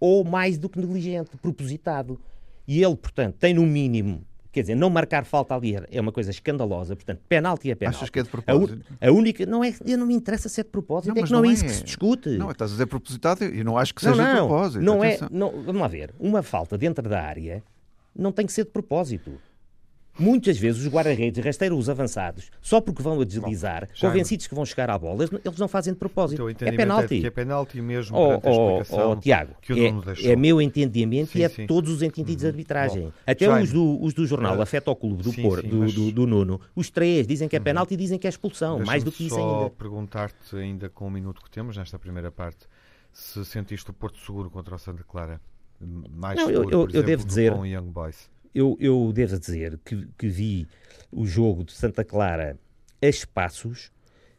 ou 0.00 0.24
mais 0.24 0.58
do 0.58 0.68
que 0.68 0.80
negligente, 0.80 1.30
propositado. 1.40 2.18
E 2.66 2.82
ele, 2.82 2.96
portanto, 2.96 3.36
tem 3.38 3.54
no 3.54 3.64
mínimo, 3.64 4.24
quer 4.56 4.62
dizer, 4.62 4.74
não 4.74 4.88
marcar 4.88 5.26
falta 5.26 5.54
ali 5.54 5.76
é 5.90 6.00
uma 6.00 6.10
coisa 6.10 6.30
escandalosa, 6.30 6.96
portanto, 6.96 7.20
penalti 7.28 7.70
é 7.70 7.74
penalti. 7.74 7.96
Achas 7.98 8.08
que 8.08 8.18
é 8.18 8.22
de 8.22 8.28
A, 8.28 8.32
propósito? 8.32 8.80
a 8.98 9.10
única, 9.12 9.44
não 9.44 9.62
é, 9.62 9.74
eu 9.84 9.98
não 9.98 10.06
me 10.06 10.14
interessa 10.14 10.48
se 10.48 10.62
é 10.62 10.64
de 10.64 10.70
propósito, 10.70 11.14
Não, 11.14 11.22
é 11.22 11.26
que 11.26 11.30
não, 11.30 11.40
não 11.42 11.44
é 11.44 11.50
é. 11.50 11.52
isso 11.52 11.64
que 11.64 11.70
se 11.72 11.84
discute. 11.84 12.30
Não, 12.38 12.50
estás 12.50 12.70
a 12.70 12.74
dizer 12.74 12.86
propositado 12.86 13.44
e 13.44 13.62
não 13.62 13.76
acho 13.76 13.94
que 13.94 14.02
Não, 14.06 14.14
seja 14.14 14.24
de 14.30 14.36
propósito. 14.38 14.82
não 14.82 15.04
é, 15.04 15.08
atenção. 15.08 15.28
não, 15.30 15.50
vamos 15.62 15.82
lá 15.82 15.88
ver, 15.88 16.14
uma 16.18 16.42
falta 16.42 16.78
dentro 16.78 17.06
da 17.06 17.22
área 17.22 17.62
não 18.18 18.32
tem 18.32 18.46
que 18.46 18.52
ser 18.54 18.64
de 18.64 18.70
propósito. 18.70 19.38
Muitas 20.18 20.58
vezes 20.58 20.82
os 20.82 20.88
guarda-redes 20.92 21.44
rasteiram 21.44 21.76
os 21.78 21.88
avançados 21.88 22.50
só 22.62 22.80
porque 22.80 23.02
vão 23.02 23.20
a 23.20 23.24
deslizar, 23.24 23.88
Jaime. 23.94 24.12
convencidos 24.14 24.46
que 24.46 24.54
vão 24.54 24.64
chegar 24.64 24.88
à 24.90 24.98
bola, 24.98 25.24
eles, 25.24 25.58
não 25.58 25.68
fazem 25.68 25.92
de 25.92 25.98
propósito. 25.98 26.54
teu 26.54 26.68
É 26.68 26.72
penalti. 26.72 27.20
que 27.20 27.26
é 27.26 27.30
penalti 27.30 27.80
mesmo 27.82 28.16
Oh, 28.16 28.40
oh, 28.42 28.82
oh, 29.10 29.16
Tiago, 29.16 29.54
é, 30.24 30.32
é 30.32 30.36
meu 30.36 30.60
entendimento 30.60 31.32
Sim, 31.32 31.38
e 31.40 31.42
é 31.42 31.48
sim. 31.48 31.62
de 31.62 31.68
todos 31.68 31.90
os 31.90 32.02
entendidos 32.02 32.42
de 32.42 32.46
arbitragem. 32.48 33.02
Bom, 33.06 33.12
Até 33.26 33.44
Jaime, 33.46 33.64
os 33.64 33.72
do, 33.72 34.02
os 34.02 34.14
do 34.14 34.26
jornal 34.26 34.56
eh, 34.58 34.62
Afeta 34.62 34.90
ao 34.90 34.96
Clube 34.96 35.22
do, 35.22 35.32
sim, 35.32 35.42
do, 35.42 35.76
mas- 35.76 35.92
do- 35.94 36.12
do 36.12 36.26
Nuno, 36.26 36.60
os 36.74 36.88
três 36.90 37.26
dizem 37.26 37.48
que 37.48 37.56
é 37.56 37.60
penalti 37.60 37.94
e 37.94 37.96
dizem 37.96 38.18
que 38.18 38.26
é 38.26 38.30
expulsão. 38.30 38.78
Mais 38.80 39.04
do 39.04 39.12
que 39.12 39.26
isso 39.26 39.34
só 39.36 39.58
ainda. 39.58 39.70
perguntar-te, 39.70 40.56
ainda 40.56 40.88
com 40.88 41.06
o 41.06 41.10
minuto 41.10 41.42
que 41.42 41.50
temos 41.50 41.76
nesta 41.76 41.98
primeira 41.98 42.30
parte, 42.32 42.66
se 43.12 43.44
sentiste 43.44 43.90
o 43.90 43.92
Porto 43.92 44.18
seguro 44.18 44.50
contra 44.50 44.74
o 44.74 44.78
Santa 44.78 45.02
Clara? 45.04 45.40
Mais 46.10 46.38
Não, 46.38 46.46
seguro, 46.46 46.64
eu- 46.70 46.70
por 46.70 46.78
eu 46.78 46.86
exemplo, 47.02 47.06
devo 47.06 47.24
dizer- 47.26 47.52
eu, 48.56 48.74
eu 48.80 49.12
devo 49.12 49.38
dizer 49.38 49.78
que, 49.84 50.08
que 50.16 50.28
vi 50.28 50.66
o 51.12 51.26
jogo 51.26 51.62
de 51.62 51.72
Santa 51.72 52.02
Clara 52.02 52.58
a 53.02 53.06
espaços, 53.06 53.92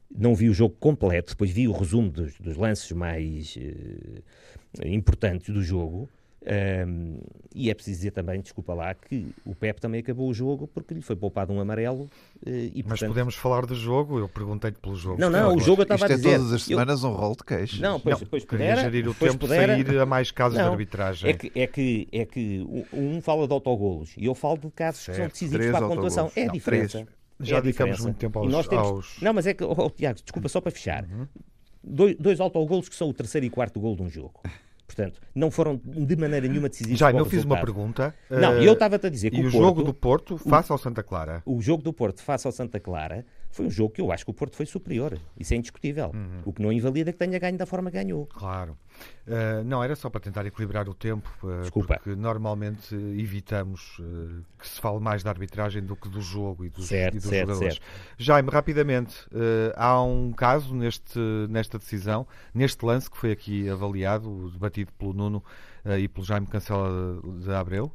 não 0.09 0.33
vi 0.33 0.49
o 0.49 0.53
jogo 0.55 0.75
completo, 0.79 1.33
depois 1.33 1.51
vi 1.51 1.67
o 1.67 1.71
resumo 1.71 2.09
dos, 2.09 2.33
dos 2.39 2.57
lances 2.57 2.91
mais 2.93 3.55
eh, 3.59 4.87
importantes 4.87 5.53
do 5.53 5.61
jogo. 5.61 6.09
Ahm, 6.49 7.17
e 7.53 7.69
é 7.69 7.73
preciso 7.73 7.97
dizer 7.97 8.11
também, 8.11 8.39
desculpa 8.41 8.73
lá, 8.73 8.93
que 8.93 9.33
o 9.45 9.53
Pep 9.55 9.79
também 9.81 9.99
acabou 9.99 10.29
o 10.29 10.33
jogo 10.33 10.67
porque 10.67 10.93
lhe 10.93 11.01
foi 11.01 11.15
poupado 11.15 11.51
um 11.51 11.59
amarelo. 11.59 12.09
eh, 12.45 12.69
e, 12.73 12.83
Mas 12.83 12.99
portanto, 12.99 13.09
podemos 13.09 13.35
falar 13.35 13.65
do 13.65 13.75
jogo? 13.75 14.19
Eu 14.19 14.29
perguntei-te 14.29 14.79
pelo 14.79 14.95
jogo. 14.95 15.19
Não, 15.19 15.29
não, 15.29 15.55
o 15.55 15.59
jogo 15.59 15.81
eu 15.81 15.83
estava 15.83 16.01
Isto 16.05 16.11
a 16.11 16.13
é 16.13 16.17
dizer. 16.17 16.37
todas 16.37 16.53
as 16.53 16.61
eu- 16.61 16.67
semanas 16.67 17.03
um 17.03 17.11
rol 17.11 17.35
de 17.35 17.43
queixas. 17.43 17.79
Não, 17.79 17.99
pois, 17.99 18.19
Não, 18.21 18.27
pois 18.27 18.45
queria 18.45 18.67
pudera, 18.69 18.81
gerir 18.81 19.09
o 19.09 19.13
pois 19.15 19.31
tempo 19.31 19.45
pudera. 19.45 19.75
de 19.75 19.83
sair 19.85 19.99
a 19.99 20.05
mais 20.05 20.31
casos 20.31 20.57
de 20.57 20.63
Não, 20.63 20.71
arbitragem. 20.71 21.29
É 21.29 21.33
que, 21.33 21.51
é 21.55 21.67
que, 21.67 22.07
é 22.11 22.25
que 22.25 22.59
um 22.93 23.17
um 23.17 23.21
fala 23.21 23.47
de 23.47 23.53
autogolos 23.53 24.13
e 24.17 24.25
eu 24.25 24.35
falo 24.35 24.57
de 24.57 24.69
casos 24.71 24.99
que 25.01 25.05
são 25.07 25.15
Certo, 25.15 25.31
decisivos 25.33 25.65
para 25.67 25.85
a 25.85 25.89
pontuação. 25.89 26.31
É 26.35 26.43
a 26.43 26.45
Não, 26.47 26.53
diferença. 26.53 26.99
três. 26.99 27.17
Já 27.39 27.57
é 27.57 27.61
dedicamos 27.61 27.97
diferença. 27.97 28.03
muito 28.03 28.17
tempo 28.17 28.39
E 28.39 28.41
aos- 28.43 28.51
nós 28.51 28.67
temos- 28.67 28.87
aos- 28.87 29.21
Não, 29.21 29.33
mas 29.33 29.45
é 29.47 29.53
que, 29.53 29.63
oh, 29.63 29.89
Tiago, 29.91 30.19
desculpa, 30.23 30.49
só 30.49 30.59
para 30.61 30.71
fechar. 30.71 31.03
Uhum. 31.05 31.27
Dois, 31.83 32.15
dois 32.17 32.39
autogolos 32.39 32.89
que 32.89 32.95
são 32.95 33.09
o 33.09 33.13
terceiro 33.13 33.45
e 33.45 33.49
quarto 33.49 33.79
gol 33.79 33.95
de 33.95 34.01
um 34.03 34.09
jogo. 34.09 34.41
Portanto, 34.87 35.19
não 35.35 35.51
foram 35.51 35.79
de 35.83 36.15
maneira 36.15 36.47
nenhuma 36.47 36.69
decisivos. 36.69 36.97
Já, 36.97 37.11
eu 37.11 37.25
fiz 37.25 37.43
uma 37.43 37.59
pergunta. 37.59 38.15
Não, 38.29 38.53
eh, 38.53 38.65
eu 38.67 38.71
estava-te 38.73 39.05
a 39.05 39.09
dizer 39.09 39.31
que 39.31 39.41
o 39.41 39.47
o 39.47 39.49
jogo 39.49 39.83
Porto, 39.83 39.85
do 39.85 39.93
Porto 39.93 40.37
face 40.37 40.71
ao 40.71 40.77
Santa 40.77 41.03
Clara. 41.03 41.43
o 41.45 41.61
jogo 41.61 41.83
do 41.83 41.91
Porto 41.91 42.23
face 42.23 42.47
ao 42.47 42.53
Santa 42.53 42.79
Clara 42.79 43.25
foi 43.49 43.65
um 43.65 43.69
jogo 43.71 43.93
que 43.93 44.01
eu 44.01 44.11
acho 44.11 44.23
que 44.23 44.31
o 44.31 44.33
Porto 44.33 44.55
foi 44.55 44.65
superior. 44.65 45.17
Isso 45.37 45.53
é 45.53 45.57
indiscutível. 45.57 46.11
Uhum. 46.13 46.41
O 46.45 46.53
que 46.53 46.61
não 46.61 46.71
invalida 46.71 47.11
que 47.11 47.17
tenha 47.17 47.39
ganho 47.39 47.57
da 47.57 47.65
forma 47.65 47.89
que 47.89 47.97
ganhou. 47.97 48.25
Claro. 48.27 48.77
Eh, 49.27 49.63
não, 49.63 49.83
era 49.83 49.95
só 49.95 50.09
para 50.09 50.21
tentar 50.21 50.45
equilibrar 50.45 50.87
o 50.87 50.93
tempo, 50.93 51.29
eh, 51.43 51.61
Desculpa. 51.61 51.95
porque 51.95 52.15
normalmente 52.15 52.95
evitamos 52.95 53.97
eh, 53.99 54.41
que 54.57 54.67
se 54.67 54.79
fale 54.79 54.99
mais 54.99 55.21
da 55.21 55.29
arbitragem 55.29 55.83
do 55.83 55.95
que 55.95 56.07
do 56.07 56.21
jogo 56.21 56.63
e 56.63 56.69
dos, 56.69 56.87
Certo, 56.87 57.15
e 57.15 57.19
dos 57.19 57.29
certo, 57.29 57.47
jogadores. 57.49 57.73
certo. 57.75 57.87
Jaime, 58.17 58.49
rapidamente, 58.49 59.27
há 59.75 60.01
um 60.01 60.31
caso 60.31 60.73
neste, 60.73 61.19
nesta 61.49 61.77
decisão, 61.77 62.25
neste 62.53 62.85
lance 62.85 63.09
que 63.11 63.17
foi 63.17 63.31
aqui 63.31 63.69
avaliado, 63.69 64.49
debatido 64.51 64.91
pelo 64.93 65.13
Nuno 65.13 65.43
e 65.99 66.07
pelo 66.07 66.25
Jaime 66.25 66.47
Cancela 66.47 67.21
de, 67.21 67.43
de 67.43 67.51
Abreu. 67.51 67.91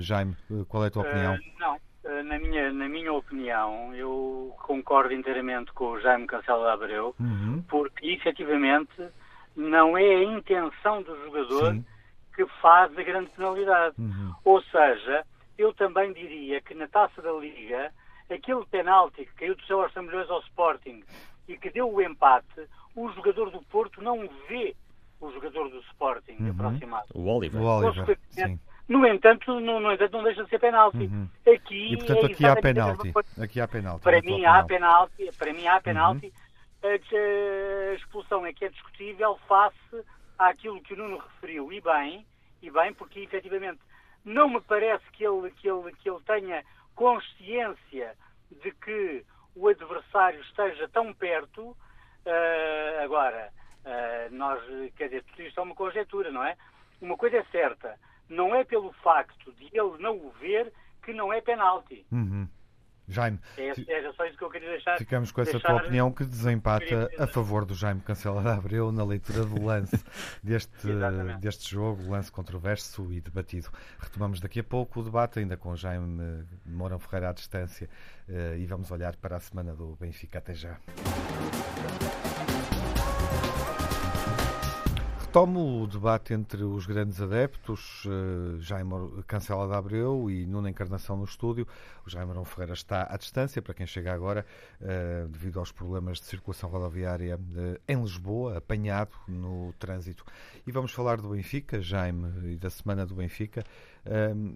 Jaime, 0.00 0.36
qual 0.68 0.84
é 0.84 0.88
a 0.88 0.90
tua 0.90 1.02
opinião? 1.02 1.38
Não, 1.58 1.76
na, 2.24 2.38
minha, 2.38 2.72
na 2.72 2.88
minha 2.88 3.12
opinião, 3.12 3.94
eu 3.94 4.54
concordo 4.62 5.12
inteiramente 5.14 5.72
com 5.72 5.92
o 5.92 6.00
Jaime 6.00 6.26
Cancela 6.26 6.66
de 6.66 6.72
Abreu, 6.84 7.14
Uhum. 7.20 7.62
porque 7.68 8.06
efetivamente 8.08 8.90
não 9.56 9.96
é 9.96 10.16
a 10.16 10.24
intenção 10.24 11.02
do 11.02 11.14
jogador 11.24 11.72
Sim. 11.72 11.84
que 12.34 12.46
faz 12.60 12.96
a 12.98 13.02
grande 13.02 13.30
penalidade. 13.30 13.94
Uhum. 13.98 14.32
Ou 14.44 14.62
seja, 14.62 15.24
eu 15.56 15.72
também 15.74 16.12
diria 16.12 16.60
que 16.60 16.74
na 16.74 16.88
taça 16.88 17.20
da 17.22 17.32
Liga, 17.32 17.92
aquele 18.30 18.64
penalti 18.66 19.24
que 19.26 19.34
caiu 19.34 19.54
do 19.54 19.62
céu 19.66 19.82
aos 19.82 19.94
milhões 19.94 20.28
ao 20.30 20.40
Sporting 20.40 21.02
e 21.48 21.56
que 21.56 21.70
deu 21.70 21.92
o 21.92 22.00
empate, 22.00 22.66
o 22.96 23.10
jogador 23.12 23.50
do 23.50 23.62
Porto 23.64 24.02
não 24.02 24.28
vê 24.48 24.74
o 25.20 25.30
jogador 25.32 25.68
do 25.68 25.78
Sporting 25.80 26.36
Uhum. 26.40 26.50
aproximado. 26.50 27.06
O 27.14 27.26
Oliver. 27.36 27.60
O 27.60 27.64
Oliver, 27.64 28.18
sim. 28.30 28.58
No 28.88 29.06
entanto, 29.06 29.60
no, 29.60 29.80
no 29.80 29.92
entanto, 29.92 30.12
não 30.12 30.24
deixa 30.24 30.44
de 30.44 30.50
ser 30.50 30.58
penalti. 30.58 30.98
Uhum. 30.98 31.28
Aqui 31.54 31.92
E 31.92 31.96
portanto 31.96 32.26
é 32.26 32.32
aqui 32.32 32.46
há 32.46 32.56
penalti. 32.56 33.12
Aqui 33.40 33.60
há 33.60 33.68
penalti. 33.68 34.02
Para 34.02 34.20
mim 34.20 34.44
há 34.44 34.64
penalti, 34.64 35.30
para 35.38 35.52
mim 35.52 35.66
há 35.66 35.80
penalti. 35.80 36.26
Uhum. 36.26 36.90
A, 36.90 37.94
expulsão 37.94 38.44
é 38.44 38.52
que 38.52 38.64
é 38.64 38.68
discutível 38.68 39.38
face 39.48 40.04
àquilo 40.38 40.82
que 40.82 40.94
o 40.94 40.96
Nuno 40.96 41.18
referiu. 41.18 41.72
E 41.72 41.80
bem, 41.80 42.26
e 42.60 42.70
bem, 42.70 42.92
porque 42.92 43.20
efetivamente 43.20 43.80
não 44.24 44.48
me 44.48 44.60
parece 44.60 45.04
que 45.12 45.24
ele, 45.24 45.50
que 45.52 45.68
ele, 45.68 45.92
que 45.92 46.10
ele 46.10 46.20
tenha 46.26 46.64
consciência 46.94 48.14
de 48.62 48.70
que 48.72 49.24
o 49.54 49.68
adversário 49.68 50.40
esteja 50.40 50.88
tão 50.88 51.12
perto. 51.12 51.76
Ah, 52.26 53.04
agora, 53.04 53.52
ah, 53.84 54.28
nós, 54.30 54.62
quer 54.96 55.06
dizer, 55.06 55.24
tudo 55.24 55.42
isto 55.42 55.58
é 55.58 55.62
uma 55.62 55.74
conjetura, 55.74 56.30
não 56.30 56.44
é? 56.44 56.56
Uma 57.00 57.16
coisa 57.16 57.38
é 57.38 57.44
certa, 57.50 57.98
não 58.32 58.54
é 58.54 58.64
pelo 58.64 58.92
facto 59.04 59.52
de 59.52 59.64
ele 59.66 59.98
não 59.98 60.16
o 60.16 60.30
ver 60.40 60.72
que 61.02 61.12
não 61.12 61.32
é 61.32 61.40
penalti. 61.40 62.06
Uhum. 62.10 62.48
Jaime, 63.08 63.38
É, 63.58 63.72
era 63.88 64.12
só 64.12 64.24
isso 64.24 64.38
que 64.38 64.44
eu 64.44 64.50
queria 64.50 64.70
deixar. 64.70 64.96
ficamos 64.96 65.32
com 65.32 65.40
essa 65.40 65.58
tua 65.58 65.74
opinião 65.74 66.12
que 66.12 66.24
desempata 66.24 67.10
a 67.18 67.26
favor 67.26 67.64
do 67.64 67.74
Jaime 67.74 68.00
Cancela 68.00 68.40
de 68.40 68.48
Abreu 68.48 68.92
na 68.92 69.04
leitura 69.04 69.44
do 69.44 69.62
lance 69.62 70.02
deste, 70.42 70.88
deste 71.40 71.68
jogo, 71.68 72.08
lance 72.08 72.30
controverso 72.30 73.12
e 73.12 73.20
debatido. 73.20 73.68
Retomamos 73.98 74.40
daqui 74.40 74.60
a 74.60 74.64
pouco 74.64 75.00
o 75.00 75.02
debate, 75.02 75.40
ainda 75.40 75.56
com 75.56 75.74
Jaime 75.74 76.46
Mourão 76.64 76.98
Ferreira 76.98 77.30
à 77.30 77.32
distância, 77.32 77.90
eh, 78.28 78.56
e 78.58 78.66
vamos 78.66 78.90
olhar 78.92 79.16
para 79.16 79.36
a 79.36 79.40
semana 79.40 79.74
do 79.74 79.96
Benfica. 79.96 80.38
Até 80.38 80.54
já. 80.54 80.78
Retomo 85.32 85.84
o 85.84 85.86
debate 85.86 86.34
entre 86.34 86.62
os 86.62 86.84
grandes 86.84 87.18
adeptos, 87.18 88.04
eh, 88.06 88.60
Jaime 88.60 89.22
Cancela 89.26 89.66
de 89.66 89.72
Abreu 89.72 90.30
e 90.30 90.44
Nuno 90.44 90.68
Encarnação 90.68 91.16
no 91.16 91.24
estúdio. 91.24 91.66
O 92.06 92.10
Jaime 92.10 92.28
Marão 92.28 92.44
Ferreira 92.44 92.74
está 92.74 93.06
à 93.08 93.16
distância, 93.16 93.62
para 93.62 93.72
quem 93.72 93.86
chega 93.86 94.12
agora, 94.12 94.44
eh, 94.78 95.24
devido 95.30 95.58
aos 95.58 95.72
problemas 95.72 96.18
de 96.18 96.26
circulação 96.26 96.68
rodoviária 96.68 97.40
eh, 97.56 97.80
em 97.88 98.02
Lisboa, 98.02 98.58
apanhado 98.58 99.12
no 99.26 99.72
trânsito. 99.78 100.22
E 100.66 100.70
vamos 100.70 100.92
falar 100.92 101.18
do 101.18 101.30
Benfica, 101.30 101.80
Jaime, 101.80 102.52
e 102.52 102.58
da 102.58 102.68
semana 102.68 103.06
do 103.06 103.14
Benfica, 103.14 103.64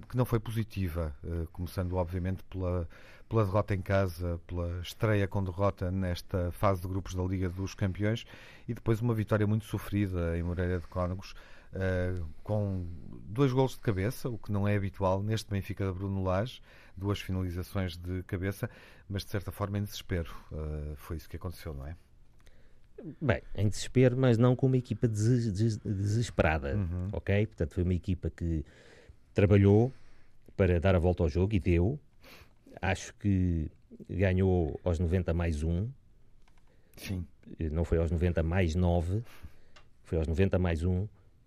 que 0.08 0.16
não 0.16 0.24
foi 0.24 0.40
positiva, 0.40 1.14
começando 1.52 1.94
obviamente 1.94 2.42
pela 2.50 2.88
pela 3.28 3.44
derrota 3.44 3.74
em 3.74 3.80
casa, 3.82 4.40
pela 4.46 4.80
estreia 4.80 5.26
com 5.26 5.42
derrota 5.42 5.90
nesta 5.90 6.50
fase 6.52 6.82
de 6.82 6.88
grupos 6.88 7.14
da 7.14 7.22
Liga 7.22 7.48
dos 7.48 7.74
Campeões 7.74 8.24
e 8.68 8.74
depois 8.74 9.00
uma 9.00 9.14
vitória 9.14 9.46
muito 9.46 9.64
sofrida 9.64 10.36
em 10.38 10.42
Moreira 10.42 10.78
de 10.78 10.86
Cónegos, 10.86 11.34
eh, 11.72 12.14
com 12.44 12.86
dois 13.28 13.52
golos 13.52 13.72
de 13.72 13.80
cabeça, 13.80 14.28
o 14.28 14.38
que 14.38 14.52
não 14.52 14.66
é 14.66 14.76
habitual 14.76 15.22
neste 15.22 15.50
Benfica 15.50 15.84
de 15.86 15.92
Bruno 15.92 16.22
Lage, 16.22 16.60
duas 16.96 17.20
finalizações 17.20 17.96
de 17.96 18.22
cabeça, 18.22 18.70
mas 19.08 19.24
de 19.24 19.30
certa 19.30 19.50
forma 19.50 19.78
em 19.78 19.82
desespero. 19.82 20.30
Eh, 20.52 20.94
foi 20.96 21.16
isso 21.16 21.28
que 21.28 21.36
aconteceu, 21.36 21.74
não 21.74 21.86
é? 21.86 21.96
Bem, 23.20 23.42
em 23.54 23.68
desespero, 23.68 24.16
mas 24.16 24.38
não 24.38 24.56
com 24.56 24.66
uma 24.66 24.76
equipa 24.78 25.06
des- 25.06 25.52
des- 25.52 25.76
desesperada, 25.78 26.74
Uhum. 26.76 27.08
ok? 27.12 27.46
Portanto, 27.46 27.74
foi 27.74 27.82
uma 27.82 27.94
equipa 27.94 28.30
que 28.30 28.64
trabalhou 29.34 29.92
para 30.56 30.80
dar 30.80 30.94
a 30.94 30.98
volta 30.98 31.22
ao 31.22 31.28
jogo 31.28 31.54
e 31.54 31.60
deu. 31.60 32.00
Acho 32.80 33.14
que 33.14 33.70
ganhou 34.08 34.78
aos 34.84 34.98
90 34.98 35.32
mais 35.32 35.62
um, 35.62 35.88
Sim. 36.96 37.26
eh, 37.58 37.70
não 37.70 37.84
foi 37.84 37.98
aos 37.98 38.10
90 38.10 38.42
mais 38.42 38.74
9, 38.74 39.22
foi 40.04 40.18
aos 40.18 40.26
90 40.26 40.58
mais 40.58 40.82
1, 40.84 41.06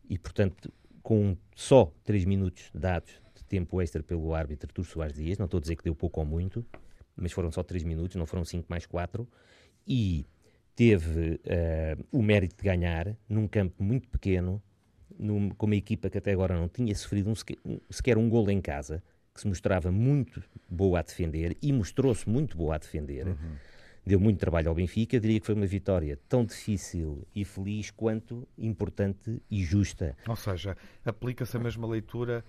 e 0.09 0.17
portanto, 0.17 0.71
com 1.03 1.37
só 1.55 1.91
3 2.03 2.25
minutos 2.25 2.69
dados 2.73 3.11
de 3.35 3.43
tempo 3.45 3.81
extra 3.81 4.01
pelo 4.03 4.33
árbitro 4.33 4.67
Artur 4.69 4.85
Soares 4.85 5.15
Dias, 5.15 5.37
não 5.37 5.45
estou 5.45 5.57
a 5.59 5.61
dizer 5.61 5.75
que 5.75 5.83
deu 5.83 5.95
pouco 5.95 6.19
ou 6.19 6.25
muito, 6.25 6.65
mas 7.15 7.31
foram 7.31 7.51
só 7.51 7.63
3 7.63 7.83
minutos, 7.83 8.15
não 8.15 8.25
foram 8.25 8.43
5 8.45 8.65
mais 8.69 8.85
4, 8.85 9.27
e 9.87 10.25
teve 10.75 11.39
eh, 11.45 11.97
o 12.11 12.21
mérito 12.21 12.55
de 12.57 12.63
ganhar 12.63 13.15
num 13.27 13.47
campo 13.47 13.83
muito 13.83 14.07
pequeno, 14.07 14.61
num- 15.17 15.49
com 15.49 15.65
uma 15.65 15.75
equipa 15.75 16.09
que 16.09 16.17
até 16.17 16.31
agora 16.31 16.55
não 16.55 16.67
tinha 16.69 16.93
sofrido 16.95 17.29
um 17.29 17.35
sequer, 17.35 17.57
um- 17.65 17.79
sequer 17.89 18.17
um 18.17 18.29
golo 18.29 18.49
em 18.49 18.61
casa, 18.61 19.03
que 19.33 19.41
se 19.41 19.47
mostrava 19.47 19.91
muito 19.91 20.43
boa 20.69 20.99
a 20.99 21.01
defender 21.01 21.57
e 21.61 21.71
mostrou-se 21.71 22.27
muito 22.29 22.57
boa 22.57 22.75
a 22.75 22.77
defender. 22.77 23.27
Deu 24.05 24.19
muito 24.19 24.39
trabalho 24.39 24.69
ao 24.69 24.75
Benfica. 24.75 25.15
Eu 25.15 25.19
diria 25.19 25.39
que 25.39 25.45
foi 25.45 25.55
uma 25.55 25.65
vitória 25.65 26.17
tão 26.27 26.45
difícil 26.45 27.27
e 27.35 27.45
feliz 27.45 27.91
quanto 27.91 28.47
importante 28.57 29.41
e 29.49 29.63
justa. 29.63 30.15
Ou 30.27 30.35
seja, 30.35 30.75
aplica-se 31.05 31.55
a 31.57 31.59
mesma 31.59 31.87
leitura 31.87 32.43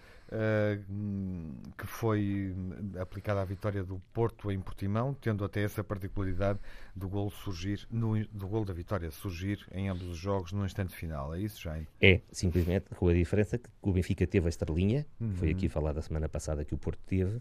hum, 0.89 1.55
que 1.77 1.87
foi 1.87 2.55
hum, 2.57 2.93
aplicada 2.99 3.41
à 3.41 3.45
vitória 3.45 3.83
do 3.85 4.01
Porto 4.13 4.51
em 4.51 4.61
Portimão, 4.61 5.15
tendo 5.15 5.45
até 5.45 5.63
essa 5.63 5.83
particularidade 5.83 6.59
do 6.95 7.09
gol 7.09 7.31
surgir, 7.31 7.87
no, 7.91 8.25
do 8.27 8.49
gol 8.49 8.65
da 8.65 8.73
vitória 8.73 9.11
surgir 9.11 9.67
em 9.73 9.89
ambos 9.89 10.07
os 10.07 10.17
jogos 10.17 10.53
no 10.53 10.65
instante 10.65 10.95
final. 10.95 11.35
É 11.35 11.41
isso, 11.41 11.61
Jaime? 11.61 11.87
É, 12.01 12.21
simplesmente, 12.31 12.87
com 12.95 13.09
a 13.09 13.15
diferença 13.15 13.59
que 13.59 13.69
o 13.83 13.93
Benfica 13.93 14.27
teve 14.27 14.47
a 14.47 14.49
estrelinha, 14.49 15.07
foi 15.35 15.51
aqui 15.51 15.69
falado 15.69 15.99
a 15.99 16.03
semana 16.03 16.29
passada 16.29 16.65
que 16.65 16.75
o 16.75 16.79
Porto 16.79 17.01
teve, 17.07 17.41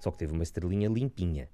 só 0.00 0.10
que 0.10 0.18
teve 0.18 0.32
uma 0.32 0.42
estrelinha 0.42 0.88
limpinha. 0.88 1.48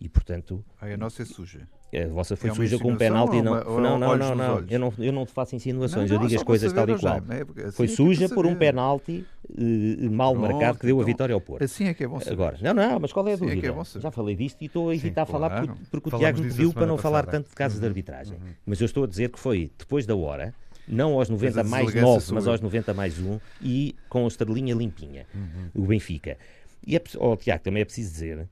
E, 0.00 0.08
portanto, 0.08 0.64
Ai, 0.80 0.92
a 0.92 0.96
nossa 0.96 1.22
é 1.22 1.24
suja. 1.24 1.66
a 1.92 2.06
vossa 2.06 2.36
foi 2.36 2.50
É 2.50 2.54
suja 2.54 2.78
com 2.78 2.92
um 2.92 2.96
penalti. 2.96 3.42
Não, 3.42 3.52
uma- 3.52 3.64
não, 3.80 3.98
não, 3.98 4.16
não, 4.16 4.34
não. 4.36 4.64
Eu 4.70 4.78
não. 4.78 4.92
Eu 4.96 5.12
não 5.12 5.26
te 5.26 5.32
faço 5.32 5.56
insinuações, 5.56 6.08
Não, 6.08 6.16
eu 6.16 6.20
não, 6.20 6.26
digo 6.28 6.38
é 6.38 6.40
as 6.40 6.44
coisas 6.44 6.72
tal 6.72 6.88
e 6.88 6.96
qual. 6.96 7.16
É 7.30 7.44
porque 7.44 7.60
assim 7.62 7.72
Foi 7.72 7.86
é 7.86 7.90
é 7.90 7.92
suja 7.92 8.28
para 8.28 8.34
por 8.36 8.46
um 8.46 8.54
penalti 8.54 9.26
eh, 9.50 10.08
mal 10.08 10.34
Pronto, 10.34 10.52
marcado 10.52 10.78
que 10.78 10.86
deu 10.86 10.96
a 10.98 11.00
então, 11.00 11.06
vitória 11.06 11.34
ao 11.34 11.40
Porto. 11.40 11.64
Assim 11.64 11.86
é 11.86 11.94
que 11.94 12.04
é 12.04 12.06
bom 12.06 12.20
saber. 12.20 12.32
Agora, 12.32 12.58
não, 12.62 12.74
não, 12.74 13.00
mas 13.00 13.12
qual 13.12 13.26
é 13.26 13.32
a 13.32 13.36
Sim, 13.36 13.46
é 13.46 13.48
que 13.48 13.52
é 13.66 13.70
dúvida? 13.70 13.84
saber. 13.84 14.02
Já 14.02 14.10
falei 14.12 14.36
disto 14.36 14.62
e 14.62 14.66
estou 14.66 14.90
a 14.90 14.94
evitar 14.94 15.26
falar 15.26 15.50
claro. 15.50 15.74
porque, 15.90 16.08
o 16.14 16.18
Tiago 16.18 16.40
me 16.40 16.46
a 16.46 16.50
pediu 16.50 16.72
para 16.72 16.86
não 16.86 16.96
falar 16.96 17.26
tanto 17.26 17.48
de 17.48 17.54
casos 17.56 17.80
de 17.80 17.86
arbitragem. 17.86 18.38
Mas 18.64 18.80
eu 18.80 18.84
estou 18.84 19.02
a 19.02 19.06
dizer 19.08 19.30
que 19.30 19.38
foi 19.38 19.68
depois 19.76 20.06
da 20.06 20.14
hora, 20.14 20.54
não 20.86 21.14
aos 21.14 21.28
90 21.28 21.60
a 21.60 21.64
mais 21.64 21.86
deselegância 21.86 22.12
9, 22.14 22.24
sou 22.24 22.34
mas 22.36 22.46
eu. 22.46 22.52
aos 22.52 22.60
90 22.60 22.94
mais 22.94 23.18
1 23.18 23.40
e 23.60 23.96
com 24.08 24.24
a 24.24 24.28
estrelinha 24.28 24.74
limpinha, 24.76 25.26
o 25.74 25.82
Benfica. 25.82 26.38
E 26.86 26.96
é, 26.96 27.02
oh, 27.18 27.36
Tiago, 27.36 27.64
também 27.64 27.82
é 27.82 27.84
preciso 27.84 28.12
dizer 28.12 28.48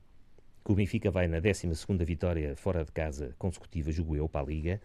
que 0.67 0.71
o 0.73 0.75
Benfica 0.75 1.09
vai 1.09 1.29
na 1.29 1.39
12ª 1.39 2.03
vitória 2.03 2.53
fora 2.57 2.83
de 2.83 2.91
casa 2.91 3.33
consecutiva, 3.39 3.89
julgo 3.89 4.17
eu, 4.17 4.27
para 4.27 4.41
a 4.41 4.49
Liga, 4.49 4.81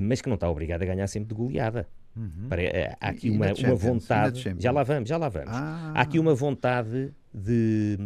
mas 0.00 0.20
que 0.20 0.28
não 0.28 0.36
está 0.36 0.48
obrigado 0.48 0.82
a 0.82 0.86
ganhar 0.86 1.08
sempre 1.08 1.30
de 1.30 1.34
goleada. 1.34 1.84
Pare- 2.48 2.66
eh, 2.66 2.96
Há 3.00 3.08
aqui 3.08 3.26
E- 3.26 3.30
uma, 3.30 3.46
uma? 3.46 3.58
E 3.58 3.62
na 3.62 3.74
vontade. 3.74 4.40
Já 4.62 4.70
lá 4.70 4.84
vamos, 4.84 5.08
já 5.08 5.16
lá 5.16 5.28
vamos. 5.28 5.48
Ah. 5.52 5.92
Há 5.96 6.00
aqui 6.02 6.16
uma 6.20 6.32
vontade 6.32 7.12
de, 7.34 7.98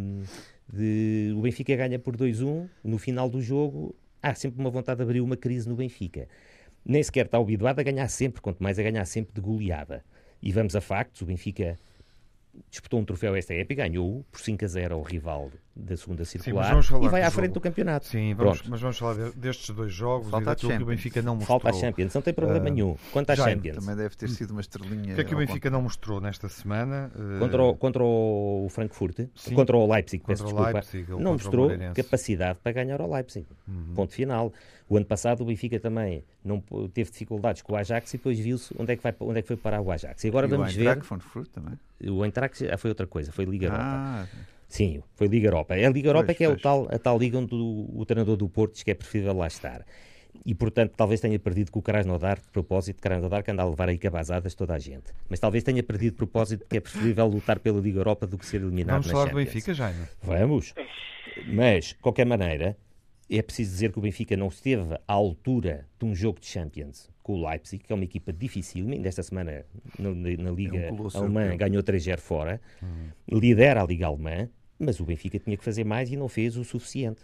de- 0.73 1.35
O 1.37 1.43
Benfica 1.43 1.77
ganha 1.77 1.99
por 1.99 2.17
2-1 2.17 2.67
no 2.83 2.97
final 2.97 3.29
do 3.29 3.43
jogo. 3.43 3.95
Há 4.23 4.33
sempre 4.35 4.59
uma 4.59 4.71
vontade 4.71 4.97
de 4.97 5.03
abrir 5.03 5.21
uma 5.21 5.37
crise 5.37 5.69
no 5.69 5.77
Benfica. 5.77 6.27
Nem 6.87 7.03
sequer 7.03 7.27
está 7.27 7.37
habituado 7.37 7.81
a 7.81 7.83
ganhar 7.83 8.09
sempre, 8.09 8.41
quanto 8.41 8.63
mais 8.63 8.79
a 8.79 8.83
ganhar 8.83 9.05
sempre 9.05 9.35
de 9.35 9.43
goleada. 9.43 10.03
E 10.43 10.51
vamos 10.53 10.75
a 10.75 10.81
factos: 10.81 11.21
o 11.21 11.27
Benfica 11.27 11.79
disputou 12.71 13.01
um 13.01 13.05
troféu 13.05 13.35
esta 13.35 13.55
época 13.55 13.73
e 13.73 13.77
ganhou 13.77 14.25
por 14.31 14.41
5 14.41 14.65
a 14.65 14.69
0 14.69 14.95
ao 14.95 15.03
rival 15.03 15.51
da 15.75 15.97
segunda 15.97 16.25
circular 16.25 16.83
Sim, 16.83 17.05
e 17.05 17.09
vai 17.09 17.23
à 17.23 17.31
frente 17.31 17.53
do 17.53 17.61
campeonato. 17.61 18.07
Sim, 18.07 18.35
vamos, 18.35 18.63
mas 18.69 18.81
vamos 18.81 18.99
falar 18.99 19.31
destes 19.31 19.71
dois 19.75 19.93
jogos 19.93 20.29
Falta 20.29 20.45
e 20.45 20.47
daquilo 20.47 20.77
que 20.77 20.83
o 20.83 20.87
Benfica 20.87 21.23
não 21.23 21.37
mostrou. 21.37 21.61
Falta 21.61 21.77
a 21.77 21.81
Champions, 21.81 22.15
não 22.15 22.23
tem 22.23 22.35
problema 22.35 22.69
uh, 22.69 22.73
nenhum. 22.73 22.97
Quanto 23.11 23.31
à 23.31 23.37
Champions. 23.37 23.77
Também 23.77 23.97
deve 23.97 24.15
ter 24.15 24.29
sido 24.29 24.51
uma 24.51 24.61
estrelinha. 24.61 25.13
O 25.13 25.15
que 25.15 25.21
é 25.23 25.25
que 25.25 25.35
o 25.35 25.39
Benfica 25.39 25.71
não 25.71 25.83
mostrou 25.83 26.21
nesta 26.21 26.49
semana? 26.49 27.11
Uh, 27.15 27.39
contra, 27.39 27.63
o, 27.63 27.77
contra 27.77 28.05
o 28.05 28.67
Frankfurt, 28.71 29.29
Sim, 29.35 29.55
contra 29.55 29.77
o 29.77 29.91
Leipzig, 29.91 30.23
peço 30.27 30.45
desculpa, 30.45 30.71
Leipzig, 30.71 31.11
não 31.11 31.33
mostrou 31.33 31.71
capacidade 31.95 32.59
para 32.63 32.73
ganhar 32.73 33.01
ao 33.01 33.11
Leipzig. 33.11 33.47
Uhum. 33.67 33.95
Ponto 33.95 34.13
final. 34.13 34.53
O 34.89 34.97
ano 34.99 35.07
passado 35.07 35.41
o 35.41 35.47
Benfica 35.47 35.81
também 35.81 36.23
não 36.45 36.61
teve 36.93 37.11
dificuldades 37.11 37.63
com 37.63 37.73
o 37.73 37.77
Ajax 37.77 38.13
e 38.13 38.19
depois 38.19 38.39
viu-se 38.39 38.75
onde 38.79 38.93
é 38.93 38.97
que 38.97 39.03
vai 39.03 39.15
onde 39.21 39.39
é 39.39 39.43
que 39.43 39.49
foi 39.49 39.57
parar 39.57 39.81
o 39.81 39.91
Ajax. 39.91 40.23
E 40.23 40.29
agora 40.29 40.47
e 40.47 40.51
vamos 40.51 40.75
o 40.75 40.79
ver. 40.79 41.03
Frankfurt 41.03 41.49
também. 41.49 41.79
O 42.11 42.23
Eintracht 42.23 42.63
foi 42.77 42.91
outra 42.91 43.07
coisa, 43.07 43.33
foi 43.33 43.47
Liga 43.47 43.73
ah. 43.73 44.27
Europa. 44.27 44.52
Sim, 44.73 45.03
foi 45.17 45.29
Liga 45.29 45.49
Europa. 45.49 45.77
É 45.77 45.85
a 45.85 45.91
Liga 45.91 46.09
Europa 46.09 46.27
pois, 46.29 46.39
que 46.39 46.45
é 46.45 46.49
o 46.49 46.57
tal, 46.57 46.89
a 46.91 46.99
tal 46.99 47.19
liga 47.19 47.37
onde 47.37 47.55
o, 47.55 47.91
o 47.95 48.07
treinador 48.07 48.39
do 48.39 48.49
Porto 48.49 48.73
diz 48.73 48.83
que 48.83 48.91
é 48.91 48.95
preferível 48.95 49.37
lá 49.37 49.47
estar. 49.47 49.85
E, 50.47 50.55
portanto, 50.55 50.95
talvez 50.97 51.21
tenha 51.21 51.39
perdido 51.39 51.71
com 51.71 51.79
o 51.79 51.83
Krasnodar, 51.83 52.41
de 52.41 52.49
propósito, 52.49 53.03
Krasnodar 53.03 53.45
que 53.45 53.51
anda 53.51 53.63
a 53.63 53.69
levar 53.69 53.91
aí 53.91 53.99
cabazadas 53.99 54.55
toda 54.55 54.75
a 54.75 54.79
gente. 54.79 55.13
Mas 55.29 55.39
talvez 55.39 55.63
tenha 55.63 55.83
perdido 55.83 56.13
de 56.13 56.17
propósito 56.17 56.65
que 56.67 56.79
é 56.79 56.81
preferível 56.81 57.27
lutar 57.27 57.59
pela 57.59 57.79
Liga 57.79 57.99
Europa 57.99 58.27
do 58.27 58.39
que 58.39 58.47
ser 58.47 58.63
eliminado 58.63 58.95
Vamos 58.95 59.09
na 59.09 59.13
falar 59.13 59.27
Champions. 59.27 59.45
do 59.45 59.53
Benfica, 59.53 59.75
Jaime. 59.75 60.07
Vamos. 60.23 60.75
Mas, 61.49 61.85
de 61.89 61.95
qualquer 61.97 62.25
maneira, 62.25 62.75
é 63.31 63.43
preciso 63.43 63.73
dizer 63.73 63.93
que 63.93 63.99
o 63.99 64.03
Benfica 64.03 64.39
não 64.39 64.49
esteve 64.49 64.95
à 65.07 65.13
altura 65.13 65.87
de 66.01 66.07
um 66.07 66.15
jogo 66.15 66.41
de 66.41 66.47
Champions 66.47 67.11
com 67.23 67.35
o 67.35 67.47
Leipzig, 67.47 67.85
que 67.85 67.93
é 67.93 67.95
uma 67.95 68.05
equipa 68.05 68.33
difícil. 68.33 68.89
Ainda 68.89 69.07
esta 69.07 69.23
semana, 69.23 69.67
na, 69.99 70.11
na 70.11 70.51
Liga 70.51 70.79
é 70.79 70.91
um 70.91 71.09
Alemã, 71.15 71.55
ganhou 71.59 71.83
3-0 71.83 72.19
fora. 72.19 72.59
Hum. 72.83 73.11
Lidera 73.31 73.83
a 73.83 73.87
Liga 73.87 74.07
Alemã 74.07 74.49
mas 74.83 74.99
o 74.99 75.05
Benfica 75.05 75.39
tinha 75.39 75.57
que 75.57 75.65
fazer 75.65 75.85
mais 75.85 76.11
e 76.11 76.17
não 76.17 76.29
fez 76.29 76.57
o 76.57 76.65
suficiente. 76.65 77.23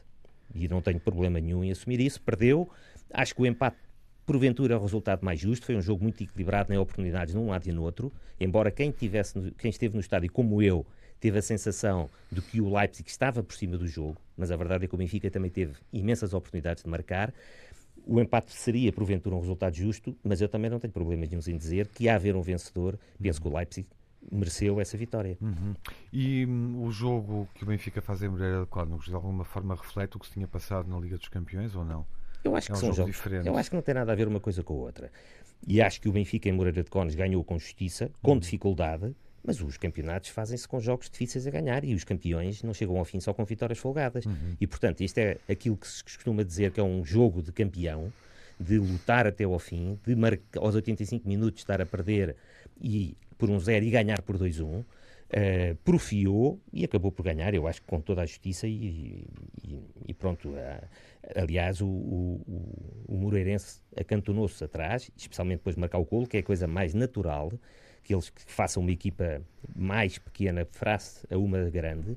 E 0.55 0.69
não 0.69 0.81
tenho 0.81 1.01
problema 1.01 1.41
nenhum 1.41 1.63
em 1.65 1.71
assumir 1.71 2.01
isso. 2.01 2.23
Perdeu. 2.23 2.69
Acho 3.13 3.35
que 3.35 3.43
o 3.43 3.47
empate, 3.47 3.77
porventura, 4.25 4.75
é 4.75 4.77
o 4.77 4.81
resultado 4.81 5.25
mais 5.25 5.41
justo. 5.41 5.67
Foi 5.67 5.77
um 5.77 5.83
jogo 5.83 6.03
muito 6.03 6.23
equilibrado, 6.23 6.71
nem 6.71 6.79
oportunidades 6.79 7.35
num 7.35 7.49
lado 7.49 7.69
e 7.69 7.73
no 7.73 7.83
outro. 7.83 8.13
Embora 8.41 8.71
quem, 8.71 8.91
tivesse, 8.91 9.53
quem 9.59 9.71
esteve 9.71 9.95
no 9.95 10.01
estádio, 10.01 10.31
como 10.31 10.63
eu, 10.63 10.87
teve 11.21 11.39
a 11.39 11.43
sensação 11.43 12.09
de 12.31 12.41
que 12.41 12.61
o 12.61 12.73
Leipzig 12.73 13.09
estava 13.11 13.43
por 13.43 13.57
cima 13.57 13.77
do 13.77 13.87
jogo, 13.87 14.17
mas 14.37 14.51
a 14.51 14.57
verdade 14.57 14.85
é 14.85 14.89
que 14.89 14.95
o 14.95 14.99
Benfica 14.99 15.31
também 15.31 15.51
teve 15.51 15.75
imensas 15.93 16.33
oportunidades 16.33 16.85
de 16.85 16.89
marcar. 16.89 17.35
O 18.07 18.21
empate 18.21 18.53
seria, 18.53 18.93
porventura, 18.93 19.35
um 19.35 19.41
resultado 19.41 19.75
justo, 19.75 20.17
mas 20.23 20.41
eu 20.41 20.49
também 20.49 20.71
não 20.71 20.79
tenho 20.79 20.93
problemas 20.93 21.29
nenhum 21.29 21.43
em 21.47 21.59
dizer 21.59 21.89
que, 21.89 22.09
a 22.09 22.15
haver 22.15 22.37
um 22.37 22.41
vencedor, 22.41 22.99
penso 23.21 23.43
que 23.43 23.49
o 23.49 23.55
Leipzig 23.55 23.87
mereceu 24.31 24.81
essa 24.81 24.97
vitória. 24.97 25.37
Uhum. 25.41 25.75
E 26.13 26.47
hum, 26.47 26.83
o 26.85 26.91
jogo 26.91 27.49
que 27.55 27.65
o 27.65 27.67
Benfica 27.67 28.01
faz 28.01 28.23
em 28.23 28.29
Moreira 28.29 28.61
de 28.61 28.67
Cónegos 28.67 29.07
de 29.07 29.15
alguma 29.15 29.45
forma 29.45 29.75
reflete 29.75 30.17
o 30.17 30.21
que 30.21 30.27
se 30.27 30.33
tinha 30.33 30.47
passado 30.47 30.89
na 30.89 30.99
Liga 30.99 31.17
dos 31.17 31.29
Campeões 31.29 31.75
ou 31.75 31.85
não? 31.85 32.07
Eu 32.45 32.55
acho 32.55 32.67
é 32.67 32.73
que 32.73 32.79
um 32.79 32.81
são 32.81 32.93
jogos 32.93 33.15
diferentes. 33.15 33.47
Eu 33.47 33.57
acho 33.57 33.71
que 33.71 33.77
não 33.77 33.83
tem 33.83 33.95
nada 33.95 34.13
a 34.13 34.15
ver 34.15 34.29
uma 34.29 34.41
coisa 34.41 34.63
com 34.63 34.75
a 34.75 34.77
outra. 34.77 35.11
E 35.67 35.83
acho 35.83 36.01
que 36.01 36.09
o 36.09 36.13
Benfica 36.13 36.49
em 36.49 36.53
Moreira 36.53 36.83
de 36.83 36.91
Cónegos 36.91 37.15
ganhou 37.15 37.43
com 37.43 37.59
justiça, 37.59 38.11
com 38.23 38.33
uhum. 38.33 38.39
dificuldade, 38.39 39.15
mas 39.43 39.61
os 39.61 39.77
campeonatos 39.77 40.31
fazem-se 40.31 40.67
com 40.67 40.81
jogos 40.81 41.09
difíceis 41.09 41.47
a 41.47 41.51
ganhar 41.51 41.85
e 41.85 41.95
os 41.95 42.05
campeões 42.05 42.63
não 42.63 42.75
chegam 42.75 42.99
ao 42.99 43.05
fim 43.05 43.21
só 43.21 43.33
com 43.33 43.45
vitórias 43.45 43.79
folgadas. 43.79 44.27
Uhum. 44.27 44.57
E 44.61 44.67
portanto, 44.67 45.01
isto 45.01 45.19
é 45.19 45.39
aquilo 45.49 45.77
que 45.77 45.87
se 45.87 46.05
costuma 46.05 46.43
dizer 46.43 46.71
que 46.71 46.81
é 46.81 46.83
um 46.83 47.05
jogo 47.05 47.43
de 47.43 47.53
campeão, 47.53 48.13
de 48.59 48.79
lutar 48.79 49.27
até 49.27 49.45
ao 49.45 49.59
fim, 49.59 49.99
de 50.05 50.15
marcar, 50.15 50.61
aos 50.61 50.75
85 50.75 51.27
minutos 51.27 51.61
estar 51.61 51.81
a 51.81 51.87
perder 51.87 52.37
e 52.81 53.17
por 53.39 53.49
um 53.49 53.59
zero 53.59 53.85
e 53.85 53.91
ganhar 53.91 54.21
por 54.23 54.37
2-1. 54.37 54.65
Um, 54.65 54.81
uh, 55.29 55.77
profiou 55.85 56.61
e 56.73 56.85
acabou 56.85 57.13
por 57.13 57.23
ganhar, 57.23 57.55
eu 57.55 57.67
acho 57.67 57.81
que 57.81 57.87
com 57.87 58.01
toda 58.01 58.23
a 58.23 58.27
justiça 58.27 58.67
e, 58.67 59.25
e, 59.65 59.79
e 60.09 60.15
pronto. 60.15 60.49
Uh, 60.49 60.89
aliás, 61.35 61.81
o, 61.81 61.87
o, 61.87 63.05
o 63.07 63.17
Moreirense 63.17 63.81
acantonou-se 63.97 64.63
atrás, 64.63 65.11
especialmente 65.17 65.59
depois 65.59 65.77
de 65.77 65.81
marcar 65.81 65.99
o 65.99 66.05
golo, 66.05 66.27
que 66.27 66.37
é 66.37 66.41
a 66.41 66.43
coisa 66.43 66.67
mais 66.67 66.95
natural, 66.95 67.53
que 68.03 68.15
eles 68.15 68.33
façam 68.47 68.83
uma 68.83 68.93
equipa 68.93 69.43
mais 69.77 70.19
pequena 70.19 70.67
face 70.71 71.27
a 71.31 71.37
uma 71.37 71.65
grande. 71.65 72.17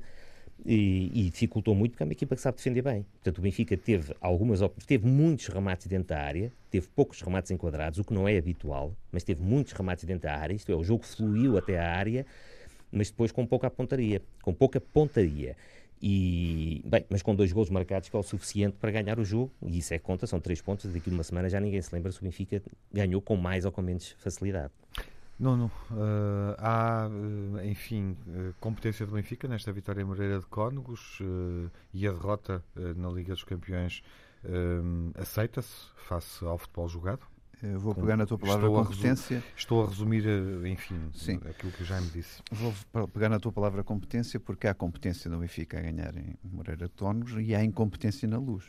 E, 0.63 1.09
e, 1.13 1.29
dificultou 1.31 1.73
muito 1.73 1.93
porque 1.93 2.03
é 2.03 2.05
uma 2.05 2.11
equipa 2.11 2.35
que 2.35 2.41
sabe 2.41 2.57
defender 2.57 2.83
bem. 2.83 3.03
Portanto, 3.13 3.39
o 3.39 3.41
Benfica 3.41 3.75
teve 3.75 4.15
algumas 4.21 4.59
teve 4.85 5.07
muitos 5.07 5.47
remates 5.47 5.87
dentro 5.87 6.09
da 6.09 6.19
área, 6.19 6.51
teve 6.69 6.87
poucos 6.87 7.19
remates 7.21 7.49
enquadrados, 7.49 7.97
o 7.97 8.03
que 8.03 8.13
não 8.13 8.27
é 8.27 8.37
habitual, 8.37 8.95
mas 9.11 9.23
teve 9.23 9.41
muitos 9.41 9.73
remates 9.73 10.03
dentro 10.03 10.23
da 10.23 10.35
área, 10.35 10.53
isto 10.53 10.71
é, 10.71 10.75
o 10.75 10.83
jogo 10.83 11.03
fluiu 11.03 11.57
até 11.57 11.79
a 11.79 11.89
área, 11.89 12.25
mas 12.91 13.09
depois 13.09 13.31
com 13.31 13.45
pouca 13.45 13.71
pontaria, 13.71 14.21
com 14.43 14.53
pouca 14.53 14.79
pontaria. 14.79 15.55
E, 16.03 16.81
bem, 16.83 17.05
mas 17.09 17.21
com 17.21 17.35
dois 17.35 17.51
gols 17.51 17.69
marcados 17.69 18.09
que 18.09 18.15
é 18.15 18.19
o 18.19 18.23
suficiente 18.23 18.75
para 18.79 18.91
ganhar 18.91 19.19
o 19.19 19.25
jogo, 19.25 19.51
e 19.63 19.77
isso 19.77 19.93
é 19.93 19.99
conta, 19.99 20.25
são 20.25 20.39
três 20.39 20.61
pontos, 20.61 20.91
daqui 20.91 21.09
a 21.09 21.13
uma 21.13 21.23
semana 21.23 21.47
já 21.47 21.59
ninguém 21.59 21.81
se 21.81 21.93
lembra 21.93 22.11
se 22.11 22.19
o 22.19 22.23
Benfica 22.23 22.61
ganhou 22.91 23.21
com 23.21 23.35
mais 23.35 23.65
ou 23.65 23.71
com 23.71 23.81
menos 23.81 24.11
facilidade. 24.19 24.71
Não, 25.41 25.57
não. 25.57 25.65
Uh, 25.65 26.55
há, 26.59 27.09
uh, 27.09 27.65
enfim, 27.65 28.15
uh, 28.27 28.53
competência 28.59 29.07
do 29.07 29.13
Benfica 29.13 29.47
nesta 29.47 29.73
vitória 29.73 29.99
em 29.99 30.03
Moreira 30.03 30.39
de 30.39 30.45
Cónegos 30.45 31.17
e 31.91 32.07
a 32.07 32.11
derrota 32.11 32.63
na 32.95 33.09
Liga 33.09 33.33
dos 33.33 33.43
Campeões 33.43 34.03
aceita-se 35.15 35.87
face 35.95 36.45
ao 36.45 36.59
futebol 36.59 36.87
jogado? 36.87 37.25
Eu 37.63 37.79
vou 37.79 37.93
pegar 37.95 38.17
na 38.17 38.25
tua 38.25 38.37
palavra 38.37 38.67
estou 38.67 38.85
competência. 38.85 39.37
A 39.37 39.57
estou 39.57 39.83
a 39.83 39.87
resumir, 39.87 40.23
enfim, 40.65 41.09
Sim. 41.13 41.39
aquilo 41.47 41.71
que 41.71 41.83
já 41.83 41.99
me 41.99 42.09
disse. 42.09 42.41
Vou 42.51 43.07
pegar 43.07 43.29
na 43.29 43.39
tua 43.39 43.51
palavra 43.51 43.83
competência 43.83 44.39
porque 44.39 44.67
há 44.67 44.73
competência 44.73 45.29
no 45.29 45.39
Benfica 45.39 45.79
a 45.79 45.81
ganhar 45.81 46.15
em 46.17 46.35
Moreira 46.43 46.87
de 46.87 46.93
Cónegos 46.93 47.33
e 47.39 47.53
há 47.55 47.63
incompetência 47.63 48.27
na 48.27 48.37
luz. 48.37 48.65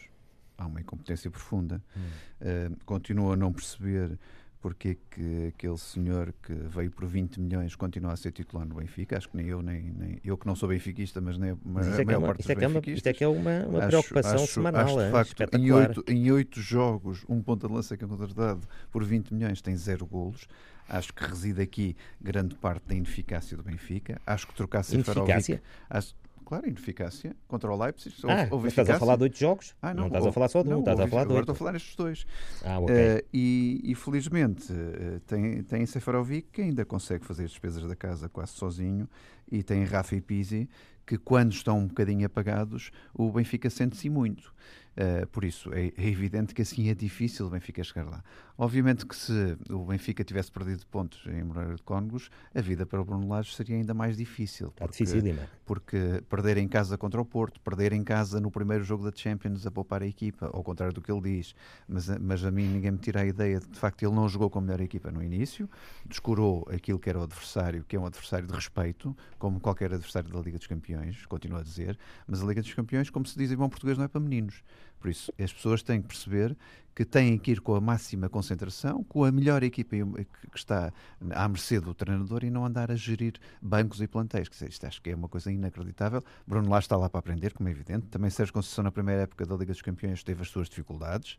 Há 0.56 0.66
uma 0.66 0.80
incompetência 0.80 1.30
profunda. 1.30 1.82
Hum. 1.96 2.76
continuo 2.84 3.32
a 3.32 3.36
não 3.36 3.52
perceber 3.52 4.18
porque 4.62 4.90
é 4.90 4.96
que 5.10 5.46
aquele 5.48 5.76
senhor 5.76 6.32
que 6.40 6.54
veio 6.54 6.88
por 6.92 7.04
20 7.04 7.40
milhões 7.40 7.74
continua 7.74 8.12
a 8.12 8.16
ser 8.16 8.30
titular 8.30 8.64
no 8.64 8.76
Benfica. 8.76 9.18
Acho 9.18 9.28
que 9.28 9.36
nem 9.36 9.46
eu, 9.48 9.60
nem, 9.60 9.92
nem 9.92 10.20
eu 10.24 10.38
que 10.38 10.46
não 10.46 10.54
sou 10.54 10.68
benfiquista, 10.68 11.20
mas 11.20 11.36
nem 11.36 11.50
a, 11.50 11.56
mas 11.64 11.88
a 11.88 12.00
é 12.00 12.04
maior 12.04 12.22
é 12.22 12.26
parte 12.26 12.38
dos 12.38 12.50
é 12.50 12.54
benfiquistas. 12.54 12.96
Isto 12.98 13.06
é 13.08 13.12
que 13.12 13.24
é 13.24 13.28
uma, 13.28 13.66
uma 13.66 13.78
acho, 13.80 13.88
preocupação 13.88 14.44
acho, 14.44 14.46
semanal. 14.46 14.86
Acho, 14.86 15.04
de 15.04 15.10
facto, 15.10 15.56
em 15.58 15.72
oito, 15.72 16.04
em 16.06 16.30
oito 16.30 16.60
jogos, 16.60 17.24
um 17.28 17.42
ponta 17.42 17.66
de 17.66 17.74
lança 17.74 17.96
que 17.96 18.04
é 18.04 18.06
contratado 18.06 18.60
por 18.92 19.02
20 19.02 19.34
milhões 19.34 19.60
tem 19.60 19.76
zero 19.76 20.06
golos. 20.06 20.46
Acho 20.88 21.12
que 21.12 21.24
reside 21.24 21.60
aqui 21.60 21.96
grande 22.20 22.54
parte 22.54 22.86
da 22.86 22.94
ineficácia 22.94 23.56
do 23.56 23.64
Benfica. 23.64 24.20
Acho 24.24 24.46
que 24.46 24.54
trocar 24.54 24.84
Seferovic... 24.84 25.60
Acho, 25.90 26.14
claro, 26.52 26.68
ineficácia 26.68 27.34
contra 27.48 27.72
o 27.72 27.82
Leipzig. 27.82 28.14
Ah, 28.24 28.46
houve 28.50 28.68
estás 28.68 28.90
a 28.90 28.98
falar 28.98 29.16
de 29.16 29.22
oito 29.22 29.38
jogos? 29.38 29.74
Ah, 29.80 29.94
não, 29.94 30.02
não 30.02 30.06
estás 30.08 30.26
a 30.26 30.32
falar 30.32 30.48
só 30.48 30.62
de 30.62 30.68
um, 30.68 30.80
estás 30.80 31.00
a 31.00 31.08
falar 31.08 31.24
de 31.24 31.32
oito. 31.32 31.40
estou 31.40 31.52
a 31.54 31.56
falar 31.56 31.72
nestes 31.72 31.96
dois. 31.96 32.26
Ah, 32.62 32.78
ok. 32.78 32.94
Uh, 32.94 33.26
e, 33.32 33.80
e, 33.84 33.94
felizmente 33.94 34.70
uh, 34.70 35.20
tem, 35.20 35.62
tem 35.62 35.86
Seferovic 35.86 36.48
que 36.52 36.60
ainda 36.60 36.84
consegue 36.84 37.24
fazer 37.24 37.44
as 37.44 37.52
despesas 37.52 37.82
da 37.88 37.96
casa 37.96 38.28
quase 38.28 38.52
sozinho 38.52 39.08
e 39.50 39.62
tem 39.62 39.82
Rafa 39.84 40.14
e 40.14 40.20
Pizzi 40.20 40.68
que 41.06 41.16
quando 41.16 41.52
estão 41.52 41.78
um 41.78 41.86
bocadinho 41.86 42.26
apagados 42.26 42.90
o 43.14 43.30
Benfica 43.30 43.70
sente-se 43.70 44.10
muito. 44.10 44.52
Uh, 44.92 45.26
por 45.28 45.42
isso, 45.42 45.72
é, 45.72 45.86
é, 45.86 46.06
evidente 46.06 46.54
que 46.54 46.60
assim 46.60 46.90
é 46.90 46.94
difícil 46.94 47.46
o 47.46 47.50
Benfica 47.50 47.82
chegar 47.82 48.04
lá. 48.04 48.22
Obviamente 48.62 49.04
que 49.04 49.16
se 49.16 49.58
o 49.70 49.86
Benfica 49.86 50.22
tivesse 50.22 50.48
perdido 50.52 50.86
pontos 50.86 51.26
em 51.26 51.42
Moreira 51.42 51.74
de 51.74 51.82
Cónegos, 51.82 52.30
a 52.54 52.60
vida 52.60 52.86
para 52.86 53.00
o 53.00 53.04
Bruno 53.04 53.26
Lage 53.26 53.56
seria 53.56 53.74
ainda 53.74 53.92
mais 53.92 54.16
difícil. 54.16 54.68
Está 54.68 54.86
porque, 54.86 55.04
difícil, 55.04 55.36
porque 55.66 56.22
perder 56.30 56.58
em 56.58 56.68
casa 56.68 56.96
contra 56.96 57.20
o 57.20 57.24
Porto, 57.24 57.60
perder 57.60 57.92
em 57.92 58.04
casa 58.04 58.40
no 58.40 58.52
primeiro 58.52 58.84
jogo 58.84 59.02
da 59.02 59.10
Champions 59.12 59.66
a 59.66 59.70
poupar 59.72 60.00
a 60.00 60.06
equipa, 60.06 60.48
ao 60.52 60.62
contrário 60.62 60.94
do 60.94 61.02
que 61.02 61.10
ele 61.10 61.22
diz, 61.22 61.56
mas, 61.88 62.08
mas 62.20 62.44
a 62.44 62.52
mim 62.52 62.68
ninguém 62.68 62.92
me 62.92 62.98
tira 62.98 63.22
a 63.22 63.26
ideia 63.26 63.58
de, 63.58 63.66
de 63.66 63.78
facto 63.80 64.04
ele 64.04 64.14
não 64.14 64.28
jogou 64.28 64.48
com 64.48 64.60
a 64.60 64.62
melhor 64.62 64.80
equipa 64.80 65.10
no 65.10 65.24
início, 65.24 65.68
descurou 66.06 66.64
aquilo 66.72 67.00
que 67.00 67.10
era 67.10 67.18
o 67.18 67.24
adversário, 67.24 67.84
que 67.88 67.96
é 67.96 67.98
um 67.98 68.06
adversário 68.06 68.46
de 68.46 68.54
respeito, 68.54 69.16
como 69.40 69.58
qualquer 69.58 69.92
adversário 69.92 70.30
da 70.30 70.38
Liga 70.38 70.58
dos 70.58 70.68
Campeões, 70.68 71.26
continua 71.26 71.58
a 71.58 71.62
dizer, 71.64 71.98
mas 72.28 72.40
a 72.40 72.46
Liga 72.46 72.62
dos 72.62 72.72
Campeões, 72.74 73.10
como 73.10 73.26
se 73.26 73.36
diz 73.36 73.50
em 73.50 73.56
bom 73.56 73.68
português, 73.68 73.98
não 73.98 74.04
é 74.04 74.08
para 74.08 74.20
meninos. 74.20 74.62
Por 75.02 75.10
isso, 75.10 75.32
as 75.36 75.52
pessoas 75.52 75.82
têm 75.82 76.00
que 76.00 76.06
perceber 76.06 76.56
que 76.94 77.04
têm 77.04 77.36
que 77.38 77.50
ir 77.50 77.60
com 77.60 77.74
a 77.74 77.80
máxima 77.80 78.28
concentração, 78.28 79.02
com 79.02 79.24
a 79.24 79.32
melhor 79.32 79.62
equipa 79.62 79.96
que 79.96 80.56
está 80.56 80.92
à 81.30 81.48
mercê 81.48 81.80
do 81.80 81.92
treinador 81.92 82.44
e 82.44 82.50
não 82.50 82.64
andar 82.64 82.90
a 82.90 82.94
gerir 82.94 83.34
bancos 83.60 84.00
e 84.00 84.06
plantéis. 84.06 84.48
Isto 84.62 84.86
acho 84.86 85.02
que 85.02 85.10
é 85.10 85.16
uma 85.16 85.28
coisa 85.28 85.50
inacreditável. 85.50 86.22
Bruno 86.46 86.70
lá 86.70 86.78
está 86.78 86.96
lá 86.96 87.08
para 87.08 87.18
aprender, 87.18 87.54
como 87.54 87.68
é 87.68 87.72
evidente. 87.72 88.06
Também 88.08 88.30
Sérgio 88.30 88.52
Conceição, 88.52 88.84
na 88.84 88.92
primeira 88.92 89.22
época 89.22 89.44
da 89.44 89.56
Liga 89.56 89.72
dos 89.72 89.82
Campeões, 89.82 90.22
teve 90.22 90.42
as 90.42 90.48
suas 90.48 90.68
dificuldades, 90.68 91.38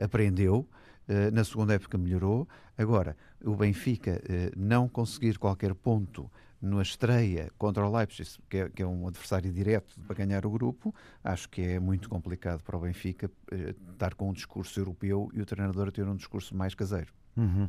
aprendeu. 0.00 0.68
Eh, 1.08 1.32
na 1.32 1.42
segunda 1.42 1.74
época 1.74 1.98
melhorou. 1.98 2.46
Agora, 2.78 3.16
o 3.42 3.56
Benfica 3.56 4.22
eh, 4.28 4.52
não 4.56 4.88
conseguir 4.88 5.36
qualquer 5.36 5.74
ponto 5.74 6.30
na 6.62 6.80
estreia 6.80 7.50
contra 7.58 7.84
o 7.84 7.94
Leipzig, 7.94 8.38
que 8.48 8.58
é, 8.58 8.68
que 8.68 8.82
é, 8.82 8.86
um 8.86 9.08
adversário 9.08 9.52
direto 9.52 9.98
para 10.06 10.14
ganhar 10.14 10.46
o 10.46 10.50
grupo, 10.50 10.94
acho 11.24 11.48
que 11.48 11.60
é 11.60 11.80
muito 11.80 12.08
complicado 12.08 12.62
para 12.62 12.76
o 12.76 12.80
Benfica 12.80 13.28
eh, 13.50 13.74
estar 13.90 14.14
com 14.14 14.30
um 14.30 14.32
discurso 14.32 14.78
europeu 14.78 15.28
e 15.34 15.40
o 15.40 15.44
treinador 15.44 15.90
ter 15.90 16.06
um 16.06 16.14
discurso 16.14 16.56
mais 16.56 16.72
caseiro. 16.72 17.12
Uhum. 17.36 17.68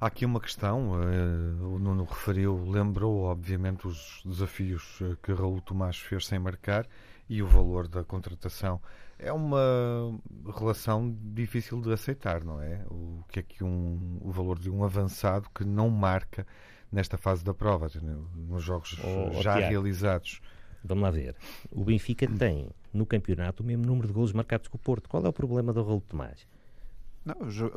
Há 0.00 0.06
aqui 0.06 0.24
uma 0.24 0.38
questão, 0.38 0.92
uh, 0.92 1.74
o 1.74 1.78
Nuno 1.78 2.04
referiu, 2.04 2.64
lembrou 2.64 3.22
obviamente 3.22 3.88
os 3.88 4.22
desafios 4.24 5.00
eh, 5.02 5.16
que 5.20 5.32
Raul 5.32 5.60
Tomás 5.60 5.98
fez 5.98 6.26
sem 6.26 6.38
marcar 6.38 6.86
e 7.28 7.42
o 7.42 7.46
valor 7.46 7.88
da 7.88 8.04
contratação. 8.04 8.80
É 9.18 9.32
uma 9.32 9.58
relação 10.56 11.16
difícil 11.34 11.80
de 11.80 11.92
aceitar, 11.92 12.44
não 12.44 12.60
é? 12.60 12.84
O 12.88 13.24
que 13.28 13.40
é 13.40 13.42
que 13.42 13.64
um, 13.64 14.18
o 14.20 14.30
valor 14.30 14.58
de 14.58 14.70
um 14.70 14.84
avançado 14.84 15.48
que 15.52 15.64
não 15.64 15.90
marca 15.90 16.46
nesta 16.90 17.16
fase 17.16 17.44
da 17.44 17.54
prova, 17.54 17.90
nos 18.34 18.62
jogos 18.62 18.98
oh, 19.02 19.40
já 19.42 19.56
Tiago, 19.56 19.70
realizados. 19.70 20.40
Vamos 20.84 21.02
lá 21.02 21.10
ver. 21.10 21.34
O 21.70 21.84
Benfica 21.84 22.26
tem 22.26 22.68
no 22.92 23.04
campeonato 23.04 23.62
o 23.62 23.66
mesmo 23.66 23.84
número 23.84 24.06
de 24.06 24.12
golos 24.12 24.32
marcados 24.32 24.68
que 24.68 24.76
o 24.76 24.78
Porto. 24.78 25.08
Qual 25.08 25.24
é 25.24 25.28
o 25.28 25.32
problema 25.32 25.72
do 25.72 25.82
Raul 25.82 26.00
Tomás? 26.00 26.46
Não, 27.24 27.34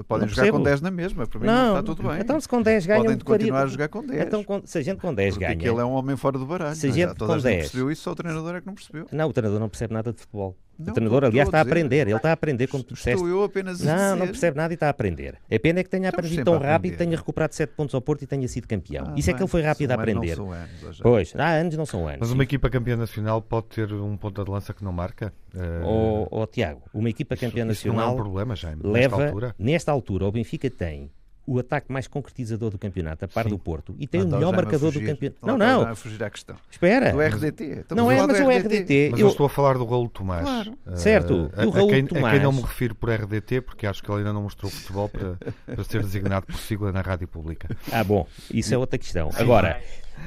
podem 0.08 0.28
não 0.28 0.34
jogar 0.34 0.52
com 0.52 0.64
10 0.64 0.82
na 0.82 0.92
mesma, 0.92 1.28
para 1.28 1.40
mim 1.40 1.46
não, 1.46 1.70
está 1.78 1.84
tudo 1.84 2.08
bem. 2.08 2.22
Então 2.22 2.40
se 2.40 2.48
com 2.48 2.62
10 2.62 2.86
ganham... 2.86 3.04
Podem 3.04 3.20
continuar 3.20 3.64
a 3.64 3.68
jogar 3.68 3.90
com 3.90 4.06
10. 4.06 4.22
Então 4.22 4.46
se 4.64 4.78
a 4.78 4.82
gente 4.82 5.02
com 5.02 5.14
10 5.14 5.34
Porque 5.34 5.46
ganha... 5.46 5.58
Porque 5.58 5.70
ele 5.70 5.82
é 5.82 5.84
um 5.84 5.92
homem 5.92 6.16
fora 6.16 6.38
do 6.38 6.46
baralho. 6.46 6.76
Se 6.76 6.88
a 6.88 6.92
gente 6.92 7.16
com 7.16 7.38
10... 7.38 7.44
percebeu 7.44 7.92
isso, 7.92 8.04
só 8.04 8.12
o 8.12 8.16
treinador 8.16 8.56
é 8.56 8.62
que 8.62 8.68
não 8.68 8.76
percebeu. 8.76 9.08
Não, 9.12 9.28
o 9.28 9.34
treinador 9.34 9.60
não 9.60 9.68
percebe 9.68 9.94
nada 9.94 10.14
de 10.14 10.20
futebol. 10.20 10.56
Não, 10.78 10.92
o 10.92 10.94
treinador, 10.94 11.26
aliás, 11.26 11.48
está 11.48 11.60
a 11.60 11.62
aprender. 11.62 12.08
Ele 12.08 12.16
está 12.16 12.30
a 12.30 12.34
aprender, 12.34 12.68
como 12.68 12.84
tu 12.84 12.94
disseste. 12.94 13.22
Estou 13.22 13.28
eu 13.28 13.44
apenas 13.44 13.82
a 13.82 13.86
Não, 13.86 13.96
dizer. 14.14 14.20
não 14.20 14.26
percebe 14.28 14.58
nada 14.58 14.74
e 14.74 14.76
está 14.76 14.88
a 14.88 14.90
aprender. 14.90 15.38
A 15.52 15.60
pena 15.60 15.80
é 15.80 15.84
que 15.84 15.90
tenha 15.90 16.10
aprendido 16.10 16.44
tão 16.44 16.58
rápido, 16.58 16.98
tenha 16.98 17.16
recuperado 17.16 17.54
7 17.54 17.74
pontos 17.76 17.94
ao 17.94 18.02
Porto 18.02 18.24
e 18.24 18.28
tenha 18.28 18.48
sido 18.48 18.68
campeão. 18.68 19.06
Ah, 19.10 19.14
Isso 19.16 19.30
é 19.30 19.34
que 19.34 19.42
ele 19.42 19.50
foi 19.50 19.62
rápido 19.62 19.92
a 19.92 19.96
aprender. 19.96 20.38
Não 20.38 20.46
são 20.46 20.52
anos, 20.52 21.00
pois, 21.02 21.36
há 21.36 21.50
anos 21.50 21.78
não 21.78 21.86
são 21.86 22.08
anos. 22.08 22.20
Mas 22.22 22.32
uma 22.32 22.44
equipa 22.44 22.70
campeã 22.70 22.96
nacional 22.96 23.42
pode 23.42 23.68
ter 23.68 23.94
um 23.94 24.18
ponto 24.18 24.44
de 24.44 24.50
lança 24.50 24.74
que 24.74 24.84
não 24.84 24.92
marca? 24.92 25.34
Uh... 25.54 25.86
Oh, 25.86 26.28
oh, 26.42 26.48
Tiago, 26.48 26.82
uma 26.94 27.10
equipa 27.10 27.36
campeã 27.36 27.66
nacional. 27.66 28.00
Isso 28.00 28.08
não 28.08 28.18
é 28.18 28.22
um 28.22 28.24
problema, 28.24 28.56
Jaime, 28.56 28.82
leva, 28.84 29.18
nesta 29.18 29.28
altura. 29.28 29.56
Nesta 29.60 29.92
altura, 29.92 30.26
o 30.26 30.32
Benfica 30.32 30.70
tem 30.70 31.12
o 31.46 31.60
ataque 31.60 31.92
mais 31.92 32.08
concretizador 32.08 32.70
do 32.70 32.78
campeonato, 32.78 33.26
a 33.26 33.28
par 33.28 33.46
Sim. 33.46 33.50
do 33.50 33.60
Porto, 33.60 33.96
e 33.98 34.08
tem 34.08 34.22
o 34.22 34.28
melhor 34.28 34.56
marcador 34.56 34.92
do 34.92 35.02
campeonato. 35.02 35.46
Não, 35.46 35.58
não. 35.58 35.82
A 35.82 35.96
fugir 35.96 36.24
à 36.24 36.30
questão. 36.30 36.56
Espera. 36.70 37.12
Do 37.12 37.20
RDT. 37.20 37.64
Estamos 37.64 38.04
não 38.04 38.12
é, 38.12 38.26
mas 38.26 38.40
o 38.40 38.50
RDT. 38.50 39.10
Mas 39.12 39.20
eu... 39.20 39.28
estou 39.28 39.46
a 39.46 39.50
falar 39.50 39.78
do 39.78 39.86
Raul 39.86 40.08
Tomás. 40.10 40.44
Claro. 40.44 40.78
Uh, 40.86 40.98
certo. 40.98 41.52
A, 41.56 41.64
a, 41.64 41.88
quem, 41.88 42.06
Tomás... 42.06 42.26
a 42.26 42.32
quem 42.32 42.40
não 42.40 42.54
me 42.54 42.62
refiro 42.62 42.96
por 42.96 43.10
RDT, 43.10 43.62
porque 43.62 43.88
acho 43.88 44.04
que 44.04 44.12
ele 44.12 44.20
ainda 44.20 44.34
não 44.34 44.44
mostrou 44.44 44.72
futebol 44.72 45.10
para, 45.10 45.38
para 45.66 45.84
ser 45.84 46.04
designado 46.04 46.46
por 46.46 46.56
sigla 46.56 46.92
na 46.92 47.02
rádio 47.02 47.28
pública. 47.28 47.76
Ah, 47.92 48.04
bom. 48.04 48.28
Isso 48.54 48.74
é 48.74 48.78
outra 48.78 48.98
questão. 48.98 49.30
Agora, 49.36 49.82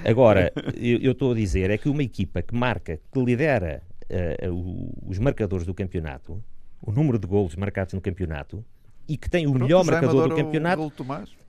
agora 0.05 0.53
eu, 0.74 0.98
eu 0.98 1.12
estou 1.12 1.33
a 1.33 1.35
dizer 1.35 1.70
é 1.70 1.79
que 1.79 1.88
uma 1.88 2.03
equipa 2.03 2.42
que 2.42 2.55
marca, 2.55 2.98
que 3.12 3.22
lidera 3.22 3.83
uh, 4.11 5.09
os 5.09 5.18
marcadores 5.18 5.64
do 5.64 5.72
campeonato, 5.72 6.42
o 6.83 6.92
número 6.92 7.18
de 7.18 7.27
golos 7.27 7.57
marcados 7.57 7.94
no 7.94 8.00
campeonato, 8.00 8.64
e 9.09 9.17
que 9.17 9.29
tem 9.29 9.47
o 9.47 9.51
Pronto, 9.51 9.62
melhor 9.64 9.85
marcador 9.85 10.29
do 10.29 10.37
campeonato. 10.37 10.93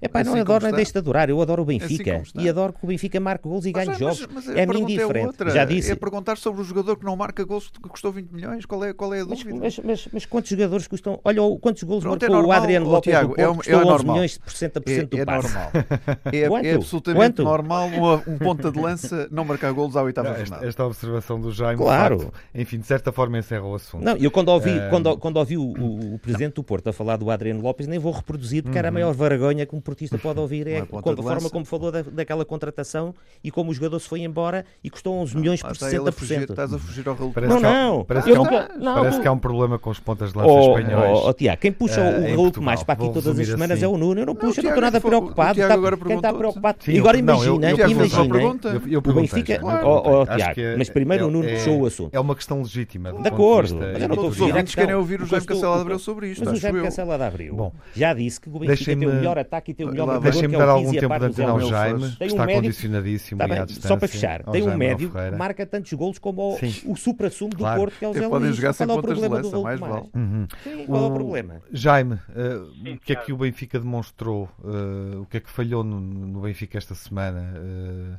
É 0.05 0.07
pá, 0.07 0.21
assim 0.21 0.31
não 0.31 0.39
adoro 0.39 0.65
nem 0.65 0.73
deixo 0.73 0.91
de 0.91 0.97
adorar. 0.99 1.29
Eu 1.29 1.41
adoro 1.41 1.63
o 1.63 1.65
assim 1.65 1.79
Benfica 1.79 2.17
assim 2.17 2.31
e 2.39 2.49
adoro 2.49 2.73
que 2.73 2.83
o 2.83 2.87
Benfica 2.87 3.19
marque 3.19 3.47
gols 3.47 3.65
e 3.65 3.71
ganhe 3.71 3.87
mas, 3.87 3.97
jogos. 3.97 4.27
Mas, 4.31 4.45
mas 4.47 4.55
é 4.55 4.63
a 4.63 4.67
mim 4.67 4.81
indiferente. 4.81 5.43
É 5.43 5.49
Já 5.49 5.65
disse. 5.65 5.91
É 5.91 5.95
perguntar 5.95 6.37
sobre 6.37 6.61
o 6.61 6.63
jogador 6.63 6.97
que 6.97 7.05
não 7.05 7.15
marca 7.15 7.43
gols 7.43 7.69
que 7.69 7.89
custou 7.89 8.11
20 8.11 8.31
milhões. 8.31 8.65
Qual 8.65 8.83
é, 8.83 8.93
qual 8.93 9.13
é 9.13 9.21
a 9.21 9.23
dúvida? 9.23 9.53
Mas, 9.55 9.79
mas, 9.79 10.07
mas 10.11 10.25
quantos 10.25 10.49
jogadores 10.49 10.87
custam? 10.87 11.19
Olha, 11.23 11.41
quantos 11.59 11.83
gols 11.83 12.03
Pronto, 12.03 12.21
marcou 12.21 12.37
é 12.37 12.41
normal, 12.41 12.57
o 12.57 12.61
Adriano 12.61 12.89
Lopes 12.89 13.11
Tiago, 13.11 13.29
do 13.29 13.35
Porto, 13.35 13.51
é, 13.51 13.55
custou 13.55 13.81
é 13.81 13.93
11 13.93 14.05
milhões 14.05 14.37
por 14.37 14.51
cento 14.53 14.77
a 14.77 14.81
por 14.81 14.89
cento 14.89 15.09
do 15.09 15.17
é, 15.17 15.25
passe. 15.25 15.53
normal. 15.53 15.71
É, 16.31 16.69
é 16.69 16.75
absolutamente 16.75 17.41
Quanto? 17.41 17.43
normal 17.43 17.87
um, 17.87 18.33
um 18.33 18.37
ponta 18.37 18.71
de 18.71 18.79
lança 18.79 19.27
não 19.31 19.45
marcar 19.45 19.71
gols 19.71 19.95
à 19.95 20.03
oitava 20.03 20.33
jornada. 20.35 20.65
Esta 20.65 20.85
observação 20.85 21.39
do 21.39 21.51
Jaime, 21.51 21.81
claro. 21.81 22.19
Facto, 22.19 22.33
enfim, 22.53 22.79
de 22.79 22.85
certa 22.85 23.11
forma 23.11 23.37
encerra 23.37 23.65
o 23.65 23.75
assunto. 23.75 24.03
Não, 24.03 24.15
eu 24.17 24.31
quando 24.31 24.49
ouvi, 24.49 24.71
quando, 24.89 25.17
quando 25.17 25.37
ouvi 25.37 25.57
o, 25.57 26.15
o 26.15 26.19
presidente 26.19 26.55
do 26.55 26.63
Porto 26.63 26.89
a 26.89 26.93
falar 26.93 27.17
do 27.17 27.29
Adriano 27.29 27.61
Lopes, 27.61 27.87
nem 27.87 27.99
vou 27.99 28.11
reproduzir 28.11 28.63
porque 28.63 28.77
era 28.77 28.89
a 28.89 28.91
maior 28.91 29.13
vergonha 29.13 29.65
que 29.65 29.75
um 29.75 29.81
portista 29.95 30.17
pode 30.17 30.39
ouvir 30.39 30.67
é, 30.67 30.79
a 30.79 30.85
forma 30.85 31.49
como 31.49 31.63
falou 31.63 31.91
da, 31.91 32.01
daquela 32.01 32.43
contratação 32.43 33.15
e 33.41 33.49
como 33.49 33.71
o 33.71 33.73
jogador 33.73 33.99
se 33.99 34.07
foi 34.07 34.21
embora 34.21 34.65
e 34.83 34.89
custou 34.89 35.15
11 35.15 35.37
milhões 35.37 35.61
por 35.61 35.71
60%. 35.71 36.11
Fugir, 36.11 36.41
estás 36.41 36.73
a 36.73 36.77
fugir 36.77 37.07
ao 37.07 37.15
Raul 37.15 37.33
Não, 37.47 37.59
não. 37.59 38.03
Parece, 38.03 38.29
que, 38.29 38.35
há, 38.35 38.77
não, 38.77 38.95
parece 38.95 39.21
que 39.21 39.27
há 39.27 39.31
um 39.31 39.39
problema 39.39 39.79
com 39.79 39.89
os 39.89 39.99
pontas 39.99 40.33
de 40.33 40.37
lança 40.37 40.51
oh, 40.51 40.77
espanhóis. 40.77 41.19
Oh, 41.19 41.29
oh, 41.29 41.33
Tiago, 41.33 41.61
quem 41.61 41.71
puxa 41.71 42.01
uh, 42.01 42.33
o 42.33 42.35
Raul 42.35 42.51
Tomás 42.51 42.83
para 42.83 42.93
aqui 42.93 43.13
todas 43.13 43.39
as 43.39 43.47
semanas 43.47 43.77
assim. 43.77 43.85
é 43.85 43.87
o 43.87 43.97
Nuno. 43.97 44.19
Eu 44.19 44.25
não 44.25 44.35
puxo, 44.35 44.59
eu 44.59 44.63
não 44.63 44.69
estou 44.71 44.81
nada 44.81 44.99
preocupado. 45.01 45.59
Tá, 45.59 45.97
quem 46.05 46.15
está 46.15 46.33
preocupado? 46.33 46.77
Sim, 46.83 46.99
agora 46.99 47.17
imagina, 47.17 47.71
imagina. 47.71 48.97
O 48.97 49.13
Benfica. 49.13 49.61
Oh, 49.63 50.25
Tiago, 50.25 50.77
mas 50.77 50.89
primeiro 50.89 51.27
o 51.27 51.31
Nuno 51.31 51.47
puxou 51.47 51.81
o 51.81 51.85
assunto. 51.85 52.13
É 52.13 52.19
uma 52.19 52.35
questão 52.35 52.59
legítima. 52.59 53.13
De 53.13 53.27
acordo. 53.27 53.75
Mas 53.75 54.01
eu 54.01 54.07
não 54.09 54.15
estou 54.15 54.29
a 54.29 54.31
fugir. 54.31 54.63
Os 54.65 54.75
querem 54.75 54.95
ouvir 54.95 55.21
o 55.21 55.25
Jaime 55.25 55.45
Cacela 55.45 55.75
de 55.75 55.81
Abreu 55.81 55.99
sobre 55.99 56.31
isto. 56.31 56.43
Mas 56.43 56.53
o 56.53 56.57
Jaime 56.57 56.81
de 56.81 57.01
Abreu 57.01 57.73
já 57.95 58.13
disse 58.13 58.41
que 58.41 58.49
o 58.49 58.59
Benfica 58.59 58.95
tem 58.95 59.07
o 59.07 59.13
melhor 59.13 59.37
ataque 59.37 59.71
tem 59.75 59.85
o 59.85 59.91
melhor 59.91 60.05
jogador 60.05 60.23
Deixem-me 60.23 60.57
dar 60.57 60.69
algum 60.69 60.91
tempo 60.91 61.19
de 61.19 61.25
antena 61.25 61.51
ao 61.51 61.61
Jaime, 61.61 62.11
que 62.11 62.23
está 62.23 62.47
condicionadíssimo 62.47 63.39
tá 63.39 63.47
bem, 63.47 63.67
Só 63.67 63.97
para 63.97 64.07
fechar, 64.07 64.43
tem 64.43 64.63
um 64.63 64.77
médio 64.77 65.11
que 65.11 65.31
marca 65.37 65.65
tantos 65.65 65.91
golos 65.93 66.17
como 66.17 66.55
o, 66.55 66.91
o 66.91 66.95
supra-sumo 66.95 67.51
do 67.51 67.57
claro. 67.57 67.81
Porto, 67.81 67.99
que 67.99 68.05
é 68.05 68.09
o 68.09 68.13
Zé 68.13 68.29
Podem 68.29 68.53
jogar 68.53 68.73
sem 68.73 68.87
pontas 68.87 69.19
de 69.19 69.27
lança, 69.27 69.59
mais 69.59 69.79
vale. 69.79 70.09
Uhum. 70.13 70.47
Sim, 70.63 70.85
qual 70.85 71.03
é 71.03 71.07
o 71.07 71.13
problema? 71.13 71.61
Jaime, 71.71 72.15
uh, 72.15 72.93
o 72.93 72.99
que 72.99 73.13
é 73.13 73.15
que 73.15 73.33
o 73.33 73.37
Benfica 73.37 73.79
demonstrou? 73.79 74.49
Uh, 74.59 75.21
o 75.21 75.25
que 75.25 75.37
é 75.37 75.39
que 75.39 75.49
falhou 75.49 75.83
no, 75.83 75.99
no 75.99 76.41
Benfica 76.41 76.77
esta 76.77 76.95
semana? 76.95 77.53
Uh, 77.57 78.17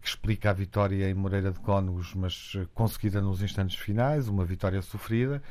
que 0.00 0.08
explica 0.08 0.50
a 0.50 0.52
vitória 0.52 1.08
em 1.08 1.14
Moreira 1.14 1.50
de 1.50 1.58
Cónegos, 1.60 2.12
mas 2.14 2.58
conseguida 2.74 3.22
nos 3.22 3.42
instantes 3.42 3.76
finais, 3.76 4.28
uma 4.28 4.44
vitória 4.44 4.82
sofrida, 4.82 5.42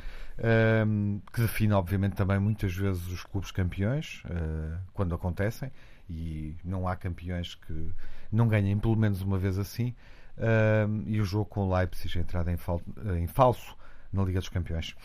que 1.32 1.41
define, 1.41 1.73
obviamente, 1.73 2.15
também 2.15 2.39
muitas 2.39 2.75
vezes 2.75 3.08
os 3.08 3.23
clubes 3.23 3.51
campeões, 3.51 4.23
uh, 4.25 4.80
quando 4.93 5.13
acontecem, 5.13 5.71
e 6.10 6.56
não 6.63 6.88
há 6.88 6.95
campeões 6.95 7.56
que 7.56 7.91
não 8.32 8.47
ganhem 8.47 8.77
pelo 8.80 8.95
menos 8.95 9.21
uma 9.21 9.38
vez 9.38 9.60
assim. 9.60 9.95
Uh, 10.38 11.04
e 11.06 11.21
o 11.21 11.25
jogo 11.25 11.45
com 11.45 11.67
o 11.67 11.75
Leipzig, 11.75 12.17
entrada 12.17 12.51
em, 12.51 12.58
fal 12.58 12.82
em 13.17 13.27
falso 13.27 13.77
na 14.12 14.23
Liga 14.23 14.39
dos 14.39 14.49
Campeões. 14.49 14.95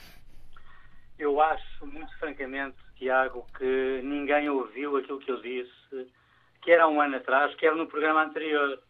Eu 1.19 1.41
acho, 1.41 1.87
muito 1.87 2.17
francamente, 2.19 2.77
Tiago, 2.97 3.47
que 3.57 4.01
ninguém 4.03 4.49
ouviu 4.49 4.97
aquilo 4.97 5.19
que 5.19 5.31
eu 5.31 5.41
disse, 5.41 6.11
quer 6.63 6.81
há 6.81 6.89
um 6.89 7.01
ano 7.01 7.17
atrás, 7.17 7.55
quer 7.57 7.75
no 7.75 7.87
programa 7.87 8.25
anterior. 8.25 8.81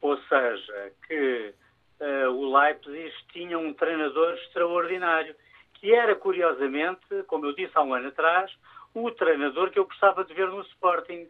Ou 0.00 0.18
seja, 0.22 0.92
que 1.06 1.54
uh, 2.00 2.30
o 2.30 2.58
Leipzig 2.58 3.12
tinha 3.32 3.58
um 3.58 3.72
treinador 3.74 4.34
extraordinário, 4.34 5.34
que 5.82 5.92
era, 5.92 6.14
curiosamente, 6.14 7.24
como 7.26 7.44
eu 7.44 7.56
disse 7.56 7.72
há 7.74 7.82
um 7.82 7.92
ano 7.92 8.06
atrás, 8.06 8.52
o 8.94 9.10
treinador 9.10 9.68
que 9.70 9.80
eu 9.80 9.84
gostava 9.84 10.24
de 10.24 10.32
ver 10.32 10.46
no 10.46 10.60
Sporting. 10.60 11.26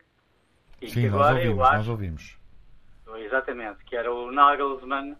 E 0.78 0.90
Sim, 0.90 1.08
nós 1.08 1.34
ouvimos, 1.34 1.60
acho, 1.64 1.76
nós 1.76 1.88
ouvimos. 1.88 2.38
Exatamente, 3.16 3.82
que 3.86 3.96
era 3.96 4.12
o 4.12 4.30
Nagelsmann, 4.30 5.16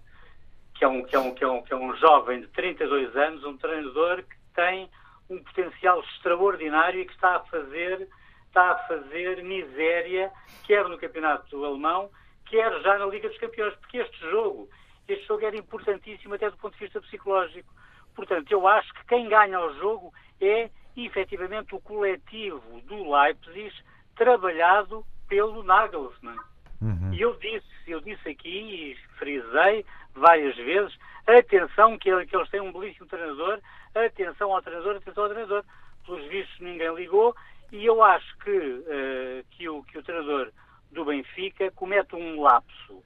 que 0.75 0.85
é, 0.85 0.89
um, 0.89 1.03
que, 1.03 1.17
é 1.17 1.19
um, 1.19 1.35
que, 1.35 1.43
é 1.43 1.49
um, 1.49 1.63
que 1.63 1.73
é 1.73 1.77
um 1.77 1.97
jovem 1.97 2.43
de 2.43 2.49
32 2.49 3.17
anos, 3.17 3.43
um 3.45 3.57
treinador 3.57 4.23
que 4.23 4.37
tem 4.55 4.91
um 5.31 5.43
potencial 5.43 6.01
extraordinário 6.01 7.01
e 7.01 7.07
que 7.07 7.15
está 7.15 7.37
a 7.37 7.41
fazer, 7.41 8.07
está 8.49 8.73
a 8.73 8.79
fazer 8.87 9.43
miséria, 9.43 10.31
quer 10.65 10.87
no 10.91 10.99
campeonato 10.99 11.65
alemão, 11.65 12.11
quer 12.45 12.71
já 12.83 12.99
na 12.99 13.07
Liga 13.07 13.31
dos 13.31 13.39
Campeões, 13.39 13.75
porque 13.77 13.97
este 13.97 14.31
jogo, 14.31 14.69
este 15.09 15.27
jogo 15.27 15.47
era 15.47 15.57
importantíssimo 15.57 16.35
até 16.35 16.51
do 16.51 16.57
ponto 16.59 16.75
de 16.75 16.85
vista 16.85 17.01
psicológico. 17.01 17.73
Portanto, 18.15 18.51
eu 18.51 18.67
acho 18.67 18.93
que 18.95 19.07
quem 19.07 19.29
ganha 19.29 19.61
o 19.61 19.75
jogo 19.79 20.13
é 20.41 20.71
efetivamente 20.97 21.75
o 21.75 21.81
coletivo 21.81 22.81
do 22.83 23.11
Leipzig 23.11 23.73
trabalhado 24.15 25.05
pelo 25.29 25.63
Nagelsmann. 25.63 26.37
Uhum. 26.81 27.15
E 27.15 27.21
eu 27.21 27.35
disse, 27.39 27.67
eu 27.87 28.01
disse 28.01 28.29
aqui 28.29 28.49
e 28.49 28.97
frisei 29.19 29.85
várias 30.15 30.57
vezes, 30.57 30.97
atenção 31.27 31.97
que, 31.97 32.11
que 32.27 32.37
eles 32.37 32.51
têm 32.51 32.61
um 32.61 32.73
belíssimo 32.73 33.07
treinador, 33.07 33.61
atenção 33.95 34.53
ao 34.53 34.63
treinador, 34.63 34.97
atenção 34.97 35.25
ao 35.25 35.31
treinador. 35.31 35.65
Pelos 36.05 36.27
vistos 36.29 36.59
ninguém 36.61 36.93
ligou 36.95 37.35
e 37.71 37.87
eu 37.87 38.03
acho 38.03 38.37
que, 38.39 38.51
uh, 38.51 39.45
que, 39.53 39.69
o, 39.69 39.83
que 39.85 39.99
o 39.99 40.03
treinador 40.03 40.51
do 40.91 41.05
Benfica 41.05 41.71
comete 41.71 42.15
um 42.15 42.43
lapso. 42.43 43.03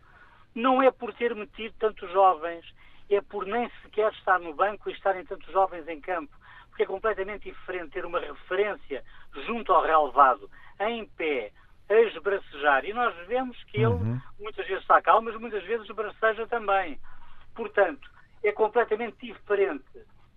Não 0.55 0.83
é 0.83 0.91
por 0.91 1.13
ter 1.13 1.35
metido 1.35 1.75
tantos 1.79 2.11
jovens, 2.11 2.65
é 3.09 3.21
por 3.21 3.47
nem 3.47 3.71
sequer 3.83 4.13
estar 4.13 4.39
no 4.39 4.55
banco 4.55 4.91
e 4.91 4.93
estarem 4.93 5.25
tantos 5.25 5.51
jovens 5.53 5.87
em 5.89 6.01
campo 6.01 6.35
porque 6.77 6.83
é 6.83 6.87
completamente 6.87 7.51
diferente 7.51 7.93
ter 7.93 8.05
uma 8.05 8.21
referência 8.21 9.03
junto 9.47 9.73
ao 9.73 9.83
relevado, 9.83 10.51
em 10.79 11.07
pé, 11.07 11.51
a 11.89 11.95
esbracejar. 11.95 12.85
E 12.85 12.93
nós 12.93 13.17
vemos 13.27 13.57
que 13.65 13.79
ele 13.79 13.87
uhum. 13.87 14.21
muitas 14.39 14.67
vezes 14.67 14.83
está 14.83 15.01
calmo, 15.01 15.31
mas 15.31 15.41
muitas 15.41 15.65
vezes 15.65 15.89
esbraceja 15.89 16.47
também. 16.47 17.01
Portanto, 17.55 18.11
é 18.45 18.53
completamente 18.53 19.17
diferente 19.25 19.87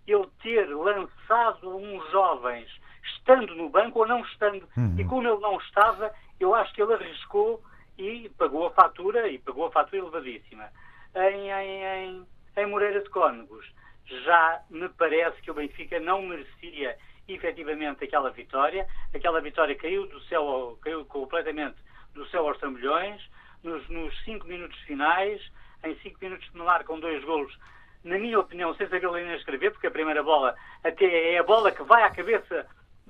ele 0.08 0.28
ter 0.42 0.66
lançado 0.74 1.76
uns 1.76 2.10
jovens 2.10 2.72
estando 3.04 3.54
no 3.56 3.70
banco 3.70 4.00
ou 4.00 4.08
não 4.08 4.22
estando. 4.22 4.66
Uhum. 4.78 4.96
E 4.98 5.04
como 5.04 5.28
ele 5.28 5.42
não 5.42 5.58
estava, 5.58 6.10
eu 6.40 6.56
acho 6.56 6.74
que 6.74 6.82
ele 6.82 6.94
arriscou 6.94 7.62
e 7.98 8.30
pagou 8.38 8.66
a 8.68 8.72
fatura, 8.72 9.28
e 9.28 9.38
pagou 9.40 9.66
a 9.66 9.72
fatura 9.72 9.98
elevadíssima, 9.98 10.70
em, 11.14 11.52
em, 11.52 11.84
em, 11.84 12.28
em 12.58 12.66
Moreira 12.66 13.02
de 13.02 13.10
Cónegos 13.10 13.66
já 14.06 14.62
me 14.70 14.90
parece 14.90 15.42
que 15.42 15.52
o 15.52 15.54
Benfica 15.54 16.00
não 16.00 16.22
merecia 16.24 16.98
efetivamente 17.28 18.04
aquela 18.04 18.32
vitória. 18.32 18.88
Aquela 19.14 19.40
vitória 19.42 19.76
caiu 19.76 20.08
do 20.08 20.20
céu, 20.22 20.78
caiu 20.82 21.06
completamente 21.06 21.78
do 22.14 22.28
céu 22.30 22.48
aos 22.48 22.58
trambolhões, 22.58 23.22
nos, 23.64 23.88
nos 23.90 24.24
cinco 24.24 24.48
minutos 24.48 24.78
finais, 24.80 25.42
em 25.84 25.96
cinco 26.00 26.18
minutos 26.22 26.50
de 26.52 26.58
mar 26.58 26.84
com 26.84 27.00
dois 27.00 27.24
golos, 27.24 27.56
na 28.04 28.18
minha 28.18 28.40
opinião, 28.40 28.74
sem 28.76 28.88
saber 28.88 29.10
ler 29.10 29.26
nem 29.26 29.36
escrever, 29.36 29.72
porque 29.72 29.88
a 29.88 29.92
primeira 29.92 30.24
bola 30.24 30.56
até 30.84 31.34
é 31.34 31.38
a 31.38 31.44
bola 31.44 31.72
que 31.72 31.84
vai 31.84 32.04
à 32.04 32.10
cabeça 32.10 32.66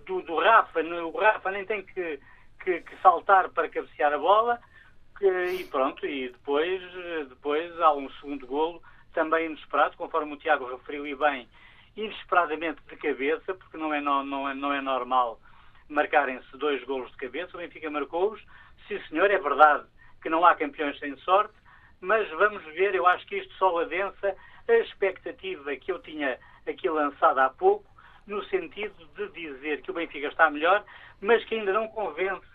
do, 0.06 0.22
do 0.22 0.38
Rafa, 0.40 0.82
o 0.82 1.18
Rafa 1.18 1.52
nem 1.52 1.66
tem 1.66 1.84
que, 1.84 2.20
que, 2.64 2.82
que 2.82 2.98
saltar 3.02 3.50
para 3.50 3.70
cabecear 3.70 4.14
a 4.14 4.18
bola, 4.18 4.60
e 5.22 5.64
pronto, 5.66 6.06
e 6.06 6.30
depois, 6.30 6.82
depois 7.28 7.80
há 7.82 7.94
um 7.94 8.10
segundo 8.14 8.48
golo, 8.48 8.82
também 9.14 9.48
inesperado, 9.48 9.98
conforme 9.98 10.34
o 10.34 10.38
Tiago 10.38 10.66
referiu 10.66 11.06
e 11.06 11.16
bem, 11.16 11.48
inesperadamente 11.96 12.82
de 12.88 12.96
cabeça, 12.96 13.54
porque 13.54 13.78
não 13.78 13.94
é, 13.94 14.02
não, 14.02 14.24
não 14.24 14.50
é, 14.50 14.54
não 14.54 14.74
é 14.74 14.82
normal 14.82 15.40
marcarem-se 15.90 16.58
dois 16.58 16.84
golos 16.84 17.10
de 17.12 17.18
cabeça, 17.18 17.58
o 17.58 17.60
Benfica 17.60 17.90
marcou-os, 17.90 18.40
sim 18.88 19.00
senhor, 19.10 19.30
é 19.32 19.38
verdade 19.38 19.86
que 20.22 20.30
não 20.30 20.46
há 20.46 20.56
campeões 20.56 20.98
sem 21.00 21.16
sorte, 21.18 21.54
mas 22.00 22.30
vamos 22.30 22.64
ver, 22.66 22.94
eu 22.94 23.06
acho 23.08 23.26
que 23.26 23.38
isto 23.38 23.54
só 23.56 23.80
adensa 23.80 24.36
a 24.68 24.74
expectativa 24.74 25.76
que 25.76 25.92
eu 25.92 26.00
tinha 26.00 26.40
aqui 26.68 26.90
lançada 26.90 27.46
há 27.46 27.50
pouco, 27.50 27.86
no 28.28 28.44
sentido 28.46 28.94
de 29.16 29.28
dizer 29.30 29.82
que 29.82 29.90
o 29.90 29.94
Benfica 29.94 30.28
está 30.28 30.50
melhor, 30.50 30.84
mas 31.20 31.44
que 31.46 31.56
ainda 31.56 31.74
não 31.74 31.88
convence, 31.88 32.46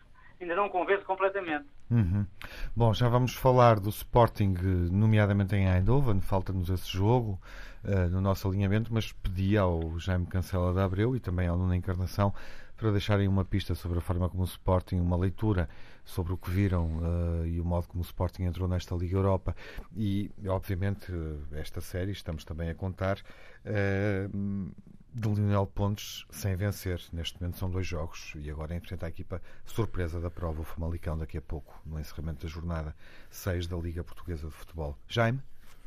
ainda 0.41 0.55
não 0.55 0.69
convence 0.69 1.05
completamente. 1.05 1.67
Uhum. 1.95 2.27
Bom, 2.75 2.93
já 2.93 3.09
vamos 3.09 3.35
falar 3.37 3.79
do 3.79 3.89
Sporting, 3.89 4.57
nomeadamente 4.91 5.55
em 5.55 5.69
Eindhoven, 5.69 6.21
falta-nos 6.21 6.69
esse 6.69 6.89
jogo 6.89 7.41
uh, 7.85 8.11
no 8.11 8.21
nosso 8.21 8.49
alinhamento, 8.49 8.93
mas 8.93 9.13
pedi 9.13 9.57
ao 9.57 9.97
Jaime 10.01 10.27
Cancela 10.27 10.75
de 10.75 10.81
Abreu 10.81 11.15
e 11.15 11.21
também 11.21 11.47
ao 11.47 11.57
Nuno 11.57 11.73
Encarnação 11.73 12.35
para 12.77 12.91
deixarem 12.91 13.29
uma 13.29 13.45
pista 13.45 13.77
sobre 13.77 13.99
a 13.99 14.01
forma 14.01 14.29
como 14.29 14.43
o 14.43 14.45
Sporting, 14.45 14.97
uma 14.97 15.17
leitura 15.17 15.69
sobre 16.05 16.33
o 16.33 16.37
que 16.37 16.51
viram 16.51 16.99
uh, 16.99 17.47
e 17.47 17.61
o 17.61 17.65
modo 17.65 17.87
como 17.87 18.03
o 18.03 18.05
Sporting 18.05 18.43
entrou 18.43 18.67
nesta 18.67 18.97
Liga 18.97 19.17
Europa. 19.17 19.55
E, 19.97 20.33
obviamente, 20.49 21.13
esta 21.53 21.81
série 21.81 22.11
estamos 22.11 22.45
também 22.45 22.71
a 22.71 22.75
contar 22.75 23.19
uh, 23.19 24.75
de 25.15 25.29
Lionel 25.29 25.67
Pontes 25.67 26.25
sem 26.31 26.57
vencer. 26.57 27.01
Neste 27.13 27.41
momento 27.41 27.59
são 27.59 27.71
dois 27.71 27.87
jogos 27.87 28.33
e 28.35 28.51
agora 28.51 28.75
enfrenta 28.75 29.07
a 29.07 29.09
equipa 29.09 29.41
surpresa 29.65 30.21
da 30.21 30.31
prova, 30.31 30.63
o 30.63 30.65
Famalicão, 30.65 31.17
daqui 31.17 31.39
a 31.39 31.43
pouco, 31.43 31.81
no 31.87 32.01
encerramento 32.01 32.45
da 32.45 32.53
jornada 32.53 32.95
6 33.31 33.69
da 33.69 33.77
Liga 33.77 34.03
Portuguesa 34.03 34.49
de 34.49 34.53
Futebol. 34.53 34.99
Jaime, 35.09 35.41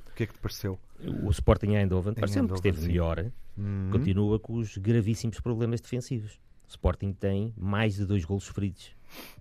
o 0.10 0.16
que 0.16 0.24
é 0.24 0.28
que 0.28 0.34
te 0.34 0.40
pareceu? 0.40 0.80
O 1.24 1.30
Sporting 1.30 1.68
em 1.68 1.78
Eindhoven 1.78 2.14
pareceu 2.14 2.48
que 2.48 2.54
esteve 2.54 2.80
sim. 2.80 2.88
melhor. 2.88 3.26
Hum. 3.58 3.90
Continua 3.92 4.40
com 4.40 4.54
os 4.54 4.78
gravíssimos 4.78 5.40
problemas 5.40 5.82
defensivos. 5.82 6.40
O 6.68 6.70
Sporting 6.70 7.12
tem 7.14 7.54
mais 7.58 7.96
de 7.96 8.06
dois 8.06 8.24
golos 8.24 8.46
sofridos 8.46 8.96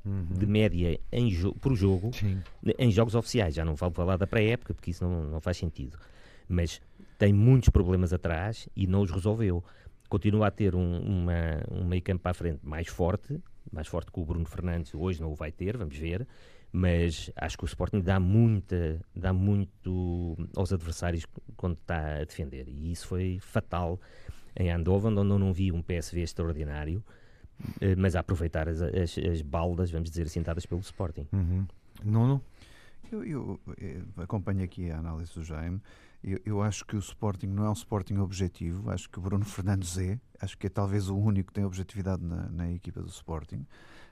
uhum. 0.04 0.26
de 0.30 0.46
média 0.46 0.98
em 1.10 1.30
jo 1.30 1.54
por 1.54 1.74
jogo 1.74 2.12
Sim. 2.12 2.40
em 2.78 2.90
jogos 2.90 3.14
oficiais. 3.14 3.54
Já 3.54 3.64
não 3.64 3.74
vou 3.74 3.90
falar 3.90 4.16
da 4.16 4.26
pré-época 4.26 4.74
porque 4.74 4.90
isso 4.90 5.04
não, 5.04 5.24
não 5.24 5.40
faz 5.40 5.56
sentido. 5.56 5.98
Mas 6.48 6.80
tem 7.18 7.32
muitos 7.32 7.68
problemas 7.68 8.12
atrás 8.12 8.68
e 8.74 8.86
não 8.86 9.02
os 9.02 9.10
resolveu. 9.10 9.64
Continua 10.08 10.48
a 10.48 10.50
ter 10.50 10.74
um, 10.74 11.00
uma, 11.00 11.62
um 11.70 11.84
meio 11.84 12.02
campo 12.02 12.22
para 12.22 12.30
a 12.30 12.34
frente 12.34 12.60
mais 12.62 12.86
forte, 12.86 13.40
mais 13.72 13.86
forte 13.86 14.12
que 14.12 14.20
o 14.20 14.24
Bruno 14.24 14.46
Fernandes. 14.46 14.94
Hoje 14.94 15.20
não 15.20 15.32
o 15.32 15.34
vai 15.34 15.50
ter, 15.50 15.76
vamos 15.76 15.96
ver. 15.96 16.26
Mas 16.72 17.30
acho 17.36 17.56
que 17.56 17.64
o 17.64 17.66
Sporting 17.66 18.00
dá, 18.00 18.20
muita, 18.20 19.00
dá 19.14 19.32
muito 19.32 20.36
aos 20.54 20.72
adversários 20.72 21.24
quando 21.56 21.74
está 21.74 22.16
a 22.16 22.24
defender. 22.24 22.68
E 22.68 22.92
isso 22.92 23.06
foi 23.06 23.38
fatal 23.40 23.98
em 24.54 24.70
Andovan, 24.70 25.10
onde 25.16 25.30
eu 25.30 25.38
não 25.38 25.52
vi 25.52 25.72
um 25.72 25.82
PSV 25.82 26.22
extraordinário, 26.22 27.02
eh, 27.80 27.94
mas 27.96 28.16
a 28.16 28.20
aproveitar 28.20 28.68
as, 28.68 28.80
as, 28.82 29.16
as 29.18 29.42
baldas, 29.42 29.90
vamos 29.90 30.10
dizer 30.10 30.24
assim, 30.24 30.42
dadas 30.42 30.66
pelo 30.66 30.80
Sporting. 30.80 31.26
Uhum. 31.32 31.66
Nuno? 32.04 32.42
Eu, 33.10 33.24
eu, 33.24 33.60
eu, 33.66 33.76
eh, 33.78 34.00
acompanho 34.16 34.64
aqui 34.64 34.90
a 34.90 34.98
análise 34.98 35.32
do 35.32 35.42
Jaime. 35.42 35.80
Eu, 36.22 36.40
eu, 36.44 36.62
acho 36.62 36.84
que 36.84 36.96
o 36.96 36.98
Sporting 36.98 37.46
não 37.46 37.64
é 37.64 37.70
um 37.70 37.74
Sporting 37.74 38.16
objetivo. 38.16 38.90
Acho 38.90 39.08
que 39.08 39.18
o 39.18 39.22
Bruno 39.22 39.44
Fernandes 39.46 39.96
é. 39.98 40.18
Acho 40.40 40.56
que 40.58 40.66
é 40.66 40.70
talvez 40.70 41.08
o 41.08 41.16
único 41.16 41.48
que 41.48 41.54
tem 41.54 41.64
objetividade 41.64 42.22
na, 42.22 42.48
na 42.48 42.70
equipa 42.72 43.00
do 43.00 43.08
Sporting 43.08 43.66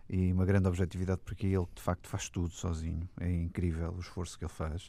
e 0.09 0.33
uma 0.33 0.45
grande 0.45 0.69
objetividade 0.69 1.23
porque 1.25 1.47
ele 1.47 1.67
de 1.75 1.83
facto 1.83 2.09
faz 2.09 2.29
tudo 2.29 2.51
sozinho. 2.51 3.09
É 3.21 3.31
incrível 3.31 3.93
o 3.97 4.01
esforço 4.01 4.39
que 4.39 4.45
ele 4.45 4.53
faz 4.53 4.89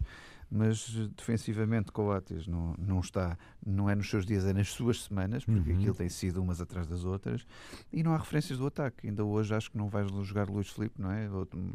mas 0.56 0.90
defensivamente 1.18 1.92
Coates 1.92 2.48
não, 2.48 2.74
não 2.78 3.02
está, 3.02 3.38
não 3.66 3.90
é 3.90 3.96
nos 3.96 4.10
seus 4.10 4.26
dias, 4.26 4.46
é 4.46 4.54
nas 4.54 4.70
suas 4.70 5.04
semanas, 5.04 5.44
porque 5.44 5.72
uhum. 5.72 5.78
aquilo 5.78 5.96
tem 5.96 6.08
sido 6.08 6.42
umas 6.42 6.62
atrás 6.62 6.88
das 6.88 7.04
outras, 7.04 7.46
e 7.92 8.02
não 8.02 8.14
há 8.14 8.18
referências 8.18 8.58
do 8.58 8.66
ataque. 8.66 9.08
Ainda 9.08 9.26
hoje 9.26 9.54
acho 9.54 9.70
que 9.70 9.78
não 9.78 9.90
vais 9.90 10.10
jogar 10.26 10.50
Luís 10.50 10.70
Filipe, 10.70 10.96
não 10.98 11.12
é? 11.12 11.28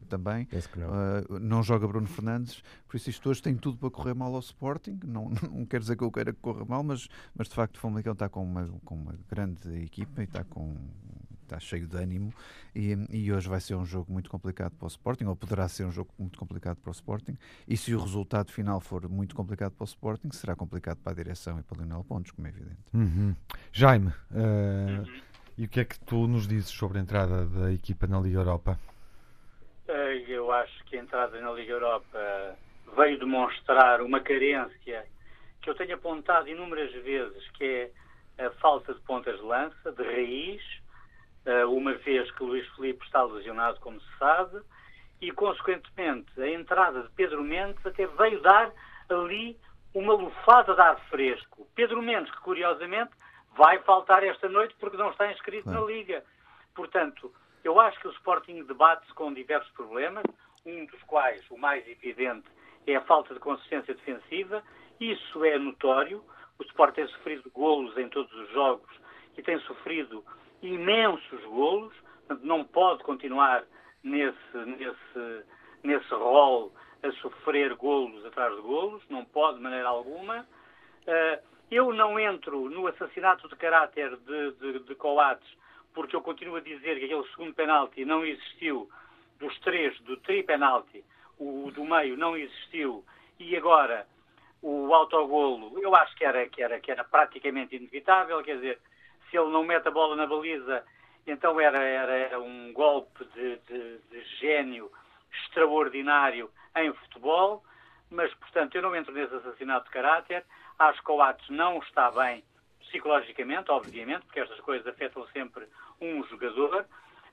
Também. 0.09 0.49
Não. 0.77 0.89
Uh, 0.89 1.39
não. 1.39 1.63
joga 1.63 1.87
Bruno 1.87 2.07
Fernandes, 2.07 2.63
por 2.89 2.97
isso 2.97 3.11
isto 3.11 3.29
hoje 3.29 3.43
tem 3.43 3.55
tudo 3.55 3.77
para 3.77 3.91
correr 3.91 4.15
mal 4.15 4.35
ao 4.35 4.41
Sporting. 4.41 4.99
Não, 5.05 5.31
não 5.53 5.67
quer 5.67 5.81
dizer 5.81 5.97
que 5.97 6.03
eu 6.03 6.11
queira 6.11 6.33
que 6.33 6.41
corra 6.41 6.65
mal, 6.65 6.83
mas, 6.83 7.07
mas 7.35 7.49
de 7.49 7.55
facto 7.55 7.77
o 7.77 7.81
Famalicão 7.81 8.15
está 8.15 8.31
com 8.31 8.43
uma, 8.43 8.67
com 8.83 8.95
uma 8.95 9.15
grande 9.29 9.69
equipa 9.83 10.23
e 10.23 10.25
está 10.25 10.43
com 10.43 10.75
está 11.51 11.59
cheio 11.59 11.87
de 11.87 11.97
ânimo 11.97 12.33
e, 12.75 12.97
e, 13.11 13.33
hoje 13.33 13.49
vai 13.49 13.61
ser 13.61 13.75
um 13.75 13.85
jogo 13.85 14.13
muito 14.13 14.31
complicado 14.31 14.73
para 14.77 14.85
o 14.85 14.89
Sporting, 14.89 15.25
ou 15.25 15.35
poderá 15.35 15.67
ser 15.69 15.85
um 15.85 15.91
jogo 15.91 16.15
muito 16.17 16.39
complicado 16.39 16.77
para 16.77 16.91
o 16.91 16.93
Sporting. 16.93 17.37
E 17.67 17.77
se 17.77 17.93
o 17.93 18.01
resultado 18.01 18.53
final 18.53 18.81
for 18.81 19.09
muito 19.09 19.35
complicado 19.35 19.73
para 19.73 19.83
o 19.83 19.87
Sporting, 19.87 20.31
será 20.31 20.55
complicado 20.55 20.99
para 20.99 21.13
a 21.13 21.15
direção 21.15 21.59
e 21.59 21.63
para 21.63 21.77
o 21.77 21.83
Lionel 21.83 22.05
Pontes, 22.05 22.31
como 22.31 22.47
é 22.47 22.51
evidente. 22.51 22.79
Uhum. 22.95 23.35
Jaime, 23.73 24.09
uh, 24.09 25.01
uhum. 25.01 25.21
e 25.59 25.65
o 25.65 25.69
que 25.69 25.81
é 25.81 25.85
que 25.85 25.99
tu 26.01 26.29
nos 26.29 26.47
dizes 26.47 26.71
sobre 26.71 26.99
a 26.99 27.01
entrada 27.01 27.47
da 27.47 27.73
equipa 27.73 28.07
na 28.07 28.21
Liga 28.21 28.39
Europa? 28.39 28.79
Eh, 29.89 30.25
eu 30.29 30.53
acho 30.53 30.85
que 30.85 30.97
a 30.97 31.03
entrada 31.03 31.41
na 31.41 31.51
Liga 31.53 31.73
Europa 31.73 32.57
veio 32.97 33.19
demonstrar 33.19 34.01
uma 34.01 34.21
carência 34.21 35.05
que 35.61 35.69
eu 35.69 35.75
tenho 35.75 35.95
apontado 35.95 36.49
inúmeras 36.49 36.93
vezes, 36.93 37.51
que 37.51 37.91
é 38.39 38.47
a 38.47 38.51
falta 38.53 38.95
de 38.95 39.01
pontas 39.01 39.37
de 39.37 39.43
lança, 39.43 39.93
de 39.93 40.03
raiz, 40.03 40.63
uma 41.69 41.95
vez 41.95 42.31
que 42.33 42.43
Luís 42.45 42.67
Filipe 42.75 43.05
está 43.05 43.23
lesionado, 43.23 43.81
como 43.81 44.01
se 44.01 44.19
sabe, 44.19 44.61
e, 45.21 45.31
consequentemente, 45.33 46.31
a 46.41 46.49
entrada 46.49 47.03
de 47.03 47.11
Pedro 47.11 47.43
Mendes 47.43 47.85
até 47.85 48.07
veio 48.07 48.41
dar 48.41 48.73
ali 49.09 49.57
uma 49.95 50.15
lufada 50.15 50.75
de 50.75 50.81
ar 50.81 50.99
fresco. 51.09 51.67
Pedro 51.75 52.01
Mendes, 52.01 52.31
que 52.33 52.41
curiosamente 52.41 53.11
vai 53.57 53.79
faltar 53.81 54.23
esta 54.23 54.49
noite 54.49 54.75
porque 54.79 54.97
não 54.97 55.11
está 55.11 55.31
inscrito 55.31 55.69
na 55.69 55.81
Liga. 55.81 56.25
Portanto, 56.75 57.33
eu 57.65 57.79
acho 57.81 57.99
que 58.01 58.09
o 58.09 58.13
Sporting 58.13 58.65
debate-se 58.65 59.13
com 59.15 59.33
diversos 59.35 59.71
problemas, 59.73 60.25
um 60.65 60.87
dos 60.87 61.03
quais, 61.03 61.45
o 61.51 61.59
mais 61.59 61.87
evidente, 61.89 62.47
é 62.87 62.97
a 62.97 63.01
falta 63.03 63.35
de 63.35 63.41
consistência 63.41 63.95
defensiva. 63.95 64.63
Isso 64.99 65.45
é 65.45 65.59
notório. 65.59 66.25
O 66.59 66.63
Sporting 66.63 66.95
tem 66.95 67.09
sofrido 67.09 67.51
golos 67.51 67.97
em 67.99 68.09
todos 68.09 68.33
os 68.33 68.51
jogos 68.53 68.89
e 69.37 69.43
tem 69.43 69.59
sofrido 69.61 70.25
imensos 70.63 71.43
golos, 71.45 71.93
não 72.43 72.65
pode 72.65 73.03
continuar 73.03 73.65
nesse, 74.03 74.57
nesse, 74.67 75.45
nesse 75.83 76.15
rol 76.15 76.73
a 77.03 77.11
sofrer 77.13 77.75
golos 77.75 78.25
atrás 78.27 78.55
de 78.55 78.61
golos, 78.61 79.03
não 79.09 79.25
pode 79.25 79.57
de 79.57 79.63
maneira 79.63 79.89
alguma. 79.89 80.47
Uh, 81.07 81.51
eu 81.71 81.93
não 81.95 82.19
entro 82.19 82.69
no 82.69 82.87
assassinato 82.87 83.49
de 83.49 83.57
caráter 83.57 84.17
de, 84.17 84.53
de, 84.53 84.79
de 84.81 84.95
Coates, 84.95 85.49
porque 85.95 86.15
eu 86.15 86.21
continuo 86.21 86.57
a 86.57 86.61
dizer 86.61 86.99
que 86.99 87.05
aquele 87.07 87.27
segundo 87.31 87.55
penalti 87.55 88.05
não 88.05 88.25
existiu, 88.25 88.89
dos 89.39 89.59
três, 89.61 89.99
do 90.01 90.17
tri-penalti, 90.19 91.03
o 91.39 91.71
do 91.71 91.85
meio 91.85 92.17
não 92.17 92.37
existiu, 92.37 93.05
e 93.39 93.57
agora 93.57 94.07
o 94.63 94.93
autogolo, 94.95 95.81
eu 95.81 95.95
acho 95.97 96.15
que 96.17 96.25
era, 96.25 96.47
que 96.49 96.63
era, 96.63 96.79
que 96.79 96.91
era 96.91 97.03
praticamente 97.03 97.75
inevitável, 97.75 98.43
quer 98.43 98.57
dizer, 98.57 98.79
se 99.31 99.39
ele 99.39 99.51
não 99.51 99.65
mete 99.65 99.87
a 99.87 99.91
bola 99.91 100.17
na 100.17 100.27
baliza, 100.27 100.85
então 101.27 101.61
era, 101.61 101.79
era, 101.79 102.41
um 102.41 102.73
golpe 102.73 103.25
de, 103.27 103.57
de, 103.59 103.99
de 104.11 104.25
gênio 104.41 104.91
extraordinário 105.33 106.51
em 106.77 106.93
futebol, 106.93 107.63
mas, 108.11 108.33
portanto, 108.35 108.75
eu 108.75 108.83
não 108.83 108.95
entro 108.97 109.13
nesse 109.13 109.35
assassinato 109.35 109.87
de 109.87 109.93
caráter. 109.93 110.45
Acho 110.79 111.03
que 111.03 111.13
o 111.13 111.23
Atos 111.23 111.49
não 111.51 111.79
está 111.79 112.11
bem 112.11 112.43
psicologicamente, 112.81 113.71
obviamente, 113.71 114.25
porque 114.27 114.41
estas 114.41 114.59
coisas 114.61 114.87
afetam 114.87 115.25
sempre 115.29 115.69
um 116.01 116.25
jogador, 116.25 116.85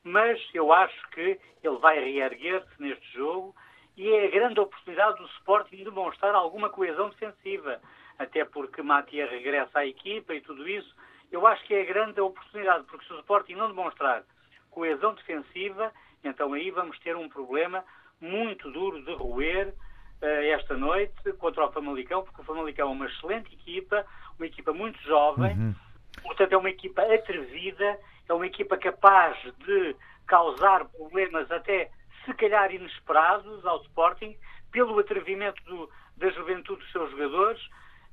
mas 0.03 0.39
eu 0.53 0.71
acho 0.71 1.09
que 1.09 1.39
ele 1.63 1.77
vai 1.77 1.99
reerguer-se 1.99 2.81
neste 2.81 3.11
jogo 3.13 3.55
e 3.95 4.07
é 4.07 4.27
a 4.27 4.29
grande 4.29 4.59
oportunidade 4.59 5.17
do 5.17 5.25
Sporting 5.37 5.77
de 5.77 5.85
demonstrar 5.85 6.35
alguma 6.35 6.69
coesão 6.69 7.09
defensiva, 7.09 7.81
até 8.19 8.45
porque 8.45 8.83
Matia 8.83 9.27
regressa 9.27 9.79
à 9.79 9.87
equipa 9.87 10.35
e 10.35 10.41
tudo 10.41 10.67
isso 10.67 10.95
eu 11.31 11.45
acho 11.45 11.63
que 11.65 11.73
é 11.73 11.81
a 11.81 11.85
grande 11.85 12.19
oportunidade, 12.21 12.85
porque 12.85 13.05
se 13.05 13.13
o 13.13 13.19
Sporting 13.19 13.55
não 13.55 13.67
demonstrar 13.67 14.23
coesão 14.69 15.13
defensiva, 15.15 15.91
então 16.23 16.53
aí 16.53 16.71
vamos 16.71 16.97
ter 16.99 17.15
um 17.15 17.29
problema 17.29 17.83
muito 18.21 18.71
duro 18.71 19.03
de 19.03 19.13
roer 19.13 19.69
uh, 19.69 20.25
esta 20.25 20.75
noite 20.75 21.33
contra 21.33 21.65
o 21.65 21.71
Famalicão, 21.71 22.23
porque 22.23 22.41
o 22.41 22.43
Famalicão 22.43 22.89
é 22.89 22.91
uma 22.91 23.05
excelente 23.07 23.53
equipa, 23.53 24.05
uma 24.37 24.45
equipa 24.45 24.71
muito 24.73 24.99
jovem, 25.01 25.57
uhum. 25.57 25.75
Portanto, 26.21 26.53
é 26.53 26.57
uma 26.57 26.69
equipa 26.69 27.01
atrevida, 27.01 27.99
é 28.27 28.33
uma 28.33 28.47
equipa 28.47 28.77
capaz 28.77 29.37
de 29.65 29.95
causar 30.25 30.85
problemas 30.85 31.49
até 31.51 31.89
se 32.25 32.33
calhar 32.33 32.73
inesperados 32.73 33.65
ao 33.65 33.81
Sporting, 33.83 34.37
pelo 34.71 34.99
atrevimento 34.99 35.63
do, 35.63 35.89
da 36.17 36.29
juventude 36.29 36.81
dos 36.81 36.91
seus 36.91 37.09
jogadores 37.11 37.61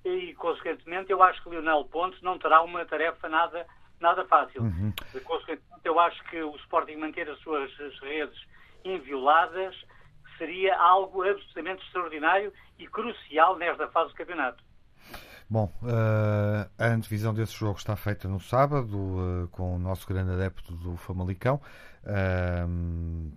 e, 0.05 0.35
consequentemente, 0.35 1.11
eu 1.11 1.23
acho 1.23 1.43
que 1.43 1.51
Lionel 1.51 1.85
Pontes 1.85 2.21
não 2.23 2.39
terá 2.39 2.63
uma 2.63 2.85
tarefa 2.85 3.29
nada, 3.29 3.67
nada 4.01 4.25
fácil. 4.27 4.63
Uhum. 4.63 4.93
Consequentemente, 5.25 5.81
eu 5.85 5.99
acho 5.99 6.23
que 6.25 6.43
o 6.43 6.55
Sporting 6.57 6.97
manter 6.97 7.29
as 7.29 7.39
suas 7.41 7.71
redes 8.01 8.39
invioladas 8.85 9.75
seria 10.37 10.77
algo 10.77 11.23
absolutamente 11.23 11.83
extraordinário 11.85 12.53
e 12.79 12.87
crucial 12.87 13.57
nesta 13.57 13.89
fase 13.89 14.11
do 14.11 14.17
campeonato. 14.17 14.63
Bom, 15.49 15.73
uh, 15.83 16.69
a 16.79 16.87
antevisão 16.87 17.33
desse 17.35 17.55
jogo 17.55 17.79
está 17.79 17.95
feita 17.95 18.27
no 18.27 18.41
sábado 18.41 18.97
uh, 18.97 19.49
com 19.49 19.77
o 19.77 19.79
nosso 19.79 20.07
grande 20.07 20.33
adepto 20.33 20.75
do 20.75 20.97
Famalicão. 20.97 21.61
Uh, 22.03 23.31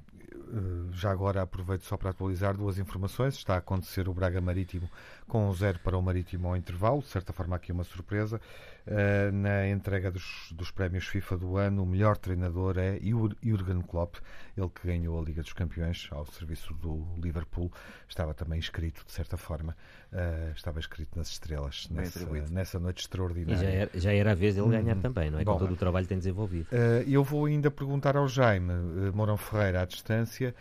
já 0.91 1.11
agora 1.11 1.41
aproveito 1.41 1.83
só 1.83 1.97
para 1.97 2.09
atualizar 2.09 2.55
duas 2.55 2.77
informações. 2.77 3.35
Está 3.35 3.55
a 3.55 3.57
acontecer 3.57 4.07
o 4.07 4.13
Braga 4.13 4.41
Marítimo 4.41 4.89
com 5.27 5.49
um 5.49 5.53
zero 5.53 5.79
para 5.79 5.97
o 5.97 6.01
Marítimo 6.01 6.47
ao 6.47 6.57
intervalo, 6.57 7.01
de 7.01 7.07
certa 7.07 7.33
forma 7.33 7.55
aqui 7.55 7.71
uma 7.71 7.83
surpresa. 7.83 8.39
Uh, 8.87 9.33
na 9.33 9.67
entrega 9.67 10.09
dos, 10.09 10.49
dos, 10.53 10.71
prémios 10.71 11.05
FIFA 11.07 11.37
do 11.37 11.57
ano, 11.57 11.83
o 11.83 11.85
melhor 11.85 12.15
treinador 12.15 12.77
é 12.77 12.97
Jurgen 13.43 13.81
Klopp, 13.81 14.15
ele 14.55 14.69
que 14.69 14.87
ganhou 14.87 15.19
a 15.19 15.21
Liga 15.21 15.41
dos 15.41 15.51
Campeões 15.51 16.07
ao 16.09 16.25
serviço 16.27 16.73
do 16.75 17.05
Liverpool. 17.21 17.69
Estava 18.07 18.33
também 18.33 18.57
escrito, 18.57 19.05
de 19.05 19.11
certa 19.11 19.35
forma, 19.35 19.75
uh, 20.13 20.53
estava 20.55 20.79
escrito 20.79 21.17
nas 21.17 21.27
estrelas 21.27 21.89
nessa, 21.91 22.25
nessa, 22.49 22.79
noite 22.79 23.01
extraordinária. 23.01 23.55
E 23.55 23.61
já 23.61 23.69
era, 23.69 23.91
já 23.93 24.13
era 24.13 24.31
a 24.31 24.35
vez 24.35 24.55
dele 24.55 24.69
ganhar 24.69 24.95
hum, 24.95 25.01
também, 25.01 25.29
não 25.31 25.39
é? 25.39 25.43
Bom, 25.43 25.53
com 25.53 25.59
todo 25.59 25.73
o 25.73 25.77
trabalho 25.77 26.05
que 26.05 26.09
tem 26.09 26.17
desenvolvido. 26.19 26.67
Uh, 26.71 27.03
eu 27.05 27.25
vou 27.25 27.45
ainda 27.45 27.69
perguntar 27.69 28.15
ao 28.15 28.27
Jaime 28.29 28.71
Mourão 29.13 29.35
Ferreira, 29.35 29.81
à 29.81 29.85
distância, 29.85 30.55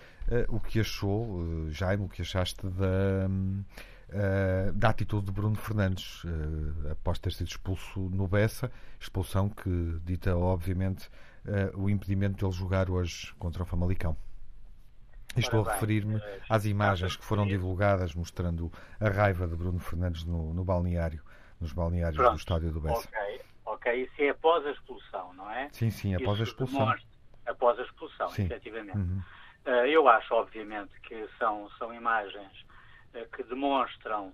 o 0.49 0.59
que 0.59 0.81
achou, 0.81 1.71
Jaime, 1.71 2.05
o 2.05 2.09
que 2.09 2.23
achaste 2.23 2.67
da. 2.67 3.29
Um, 3.29 3.63
uh, 4.11 4.73
da 4.73 4.91
atitude 4.91 5.27
de 5.27 5.33
Bruno 5.33 5.57
Fernandes, 5.57 6.25
uh, 6.25 6.93
após 6.93 7.19
ter 7.19 7.33
sido 7.33 7.49
expulso 7.49 8.01
no 8.01 8.27
Bessa, 8.27 8.71
expulsão 9.01 9.49
que 9.49 9.99
dita, 10.05 10.37
obviamente, 10.37 11.09
uh, 11.45 11.81
o 11.81 11.91
impedimento 11.91 12.37
de 12.37 12.45
ele 12.45 12.53
jogar 12.53 12.91
hoje 12.91 13.35
contra 13.35 13.63
o 13.63 13.67
Famalicão. 13.67 14.17
Estou 15.37 15.69
a 15.69 15.75
referir-me 15.75 16.19
às 16.49 16.65
imagens 16.65 17.15
que 17.15 17.23
foram 17.23 17.47
divulgadas 17.47 18.15
mostrando 18.15 18.73
a 18.99 19.11
raiva 19.11 19.47
de 19.47 19.55
Bruno 19.55 19.79
Fernandes 19.79 20.25
no, 20.25 20.55
no 20.55 20.65
balneário, 20.65 21.23
nos 21.61 21.73
balneários 21.75 22.17
Pronto. 22.17 22.33
do 22.33 22.39
estádio 22.39 22.73
do 22.73 22.81
Bessa. 22.81 23.07
Ok, 23.07 23.41
ok, 23.67 24.03
isso 24.03 24.23
é 24.23 24.31
após 24.31 24.65
a 24.65 24.71
expulsão, 24.71 25.35
não 25.35 25.51
é? 25.51 25.69
Sim, 25.73 25.91
sim, 25.91 26.15
após 26.15 26.41
isso 26.41 26.43
a 26.43 26.45
expulsão. 26.45 26.95
após 27.45 27.79
a 27.79 27.83
expulsão, 27.83 28.31
sim. 28.31 28.45
efetivamente. 28.45 28.97
Uhum. 28.97 29.23
eu 29.87 30.09
acho, 30.09 30.33
obviamente, 30.35 30.99
que 31.03 31.29
são, 31.39 31.69
são 31.79 31.93
imagens 31.93 32.65
eh, 32.65 32.76
que 33.33 33.43
demonstram, 33.45 34.33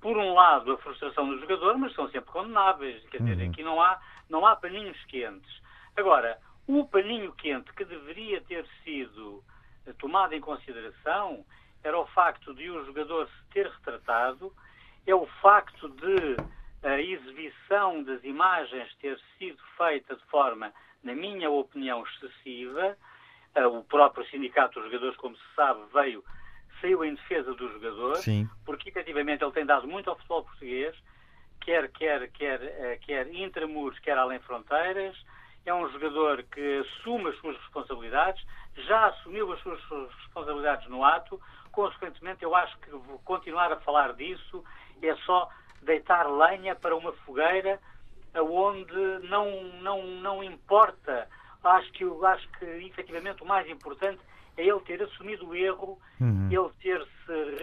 por 0.00 0.16
um 0.16 0.34
lado, 0.34 0.72
a 0.72 0.78
frustração 0.78 1.28
do 1.28 1.38
jogador, 1.40 1.78
mas 1.78 1.94
são 1.94 2.08
sempre 2.10 2.30
condenáveis. 2.32 3.02
Quer 3.08 3.22
dizer, 3.22 3.44
uhum. 3.44 3.50
aqui 3.50 3.62
não 3.62 3.80
há, 3.80 4.00
não 4.28 4.46
há 4.46 4.56
paninhos 4.56 5.02
quentes. 5.04 5.62
Agora, 5.96 6.38
o 6.66 6.84
paninho 6.86 7.32
quente 7.32 7.72
que 7.74 7.84
deveria 7.84 8.40
ter 8.42 8.66
sido 8.82 9.42
eh, 9.86 9.92
tomado 9.98 10.32
em 10.32 10.40
consideração 10.40 11.44
era 11.84 11.98
o 11.98 12.06
facto 12.06 12.54
de 12.54 12.70
o 12.70 12.84
jogador 12.84 13.28
se 13.28 13.52
ter 13.52 13.66
retratado, 13.66 14.52
é 15.06 15.14
o 15.14 15.26
facto 15.40 15.88
de 15.88 16.36
a 16.82 17.00
exibição 17.00 18.02
das 18.02 18.22
imagens 18.24 18.92
ter 18.96 19.18
sido 19.38 19.62
feita 19.76 20.16
de 20.16 20.24
forma, 20.24 20.72
na 21.02 21.14
minha 21.14 21.50
opinião, 21.50 22.04
excessiva. 22.04 22.96
Eh, 23.54 23.66
o 23.66 23.84
próprio 23.84 24.26
Sindicato 24.28 24.80
dos 24.80 24.90
Jogadores, 24.90 25.16
como 25.16 25.36
se 25.36 25.54
sabe, 25.54 25.80
veio 25.92 26.24
saiu 26.82 27.02
em 27.04 27.14
defesa 27.14 27.54
do 27.54 27.72
jogador, 27.72 28.16
Sim. 28.16 28.46
porque 28.66 28.90
efetivamente 28.90 29.42
ele 29.42 29.52
tem 29.52 29.64
dado 29.64 29.88
muito 29.88 30.10
ao 30.10 30.16
futebol 30.16 30.42
português, 30.42 30.94
quer, 31.60 31.88
quer, 31.92 32.28
quer, 32.32 32.62
eh, 32.62 32.98
quer 33.00 33.32
intramuros, 33.32 33.98
quer 34.00 34.18
além 34.18 34.40
fronteiras. 34.40 35.16
É 35.64 35.72
um 35.72 35.88
jogador 35.90 36.42
que 36.42 36.78
assume 36.80 37.30
as 37.30 37.38
suas 37.38 37.56
responsabilidades, 37.56 38.44
já 38.76 39.06
assumiu 39.06 39.52
as 39.52 39.60
suas 39.60 39.80
responsabilidades 40.18 40.88
no 40.88 41.04
ato, 41.04 41.40
consequentemente 41.70 42.42
eu 42.42 42.54
acho 42.54 42.76
que 42.78 42.90
vou 42.90 43.18
continuar 43.20 43.72
a 43.72 43.76
falar 43.76 44.12
disso 44.14 44.62
é 45.00 45.16
só 45.24 45.48
deitar 45.82 46.30
lenha 46.30 46.74
para 46.74 46.96
uma 46.96 47.12
fogueira 47.12 47.80
onde 48.34 49.28
não, 49.28 49.64
não, 49.82 50.06
não 50.06 50.44
importa. 50.44 51.28
Acho 51.62 51.92
que, 51.92 52.04
acho 52.04 52.48
que 52.58 52.64
efetivamente 52.64 53.42
o 53.42 53.46
mais 53.46 53.68
importante 53.68 54.20
é 54.56 54.66
ele 54.66 54.80
ter 54.80 55.02
assumido 55.02 55.48
o 55.48 55.54
erro, 55.54 55.98
uhum. 56.20 56.48
ele 56.50 56.68
ter-se 56.82 57.12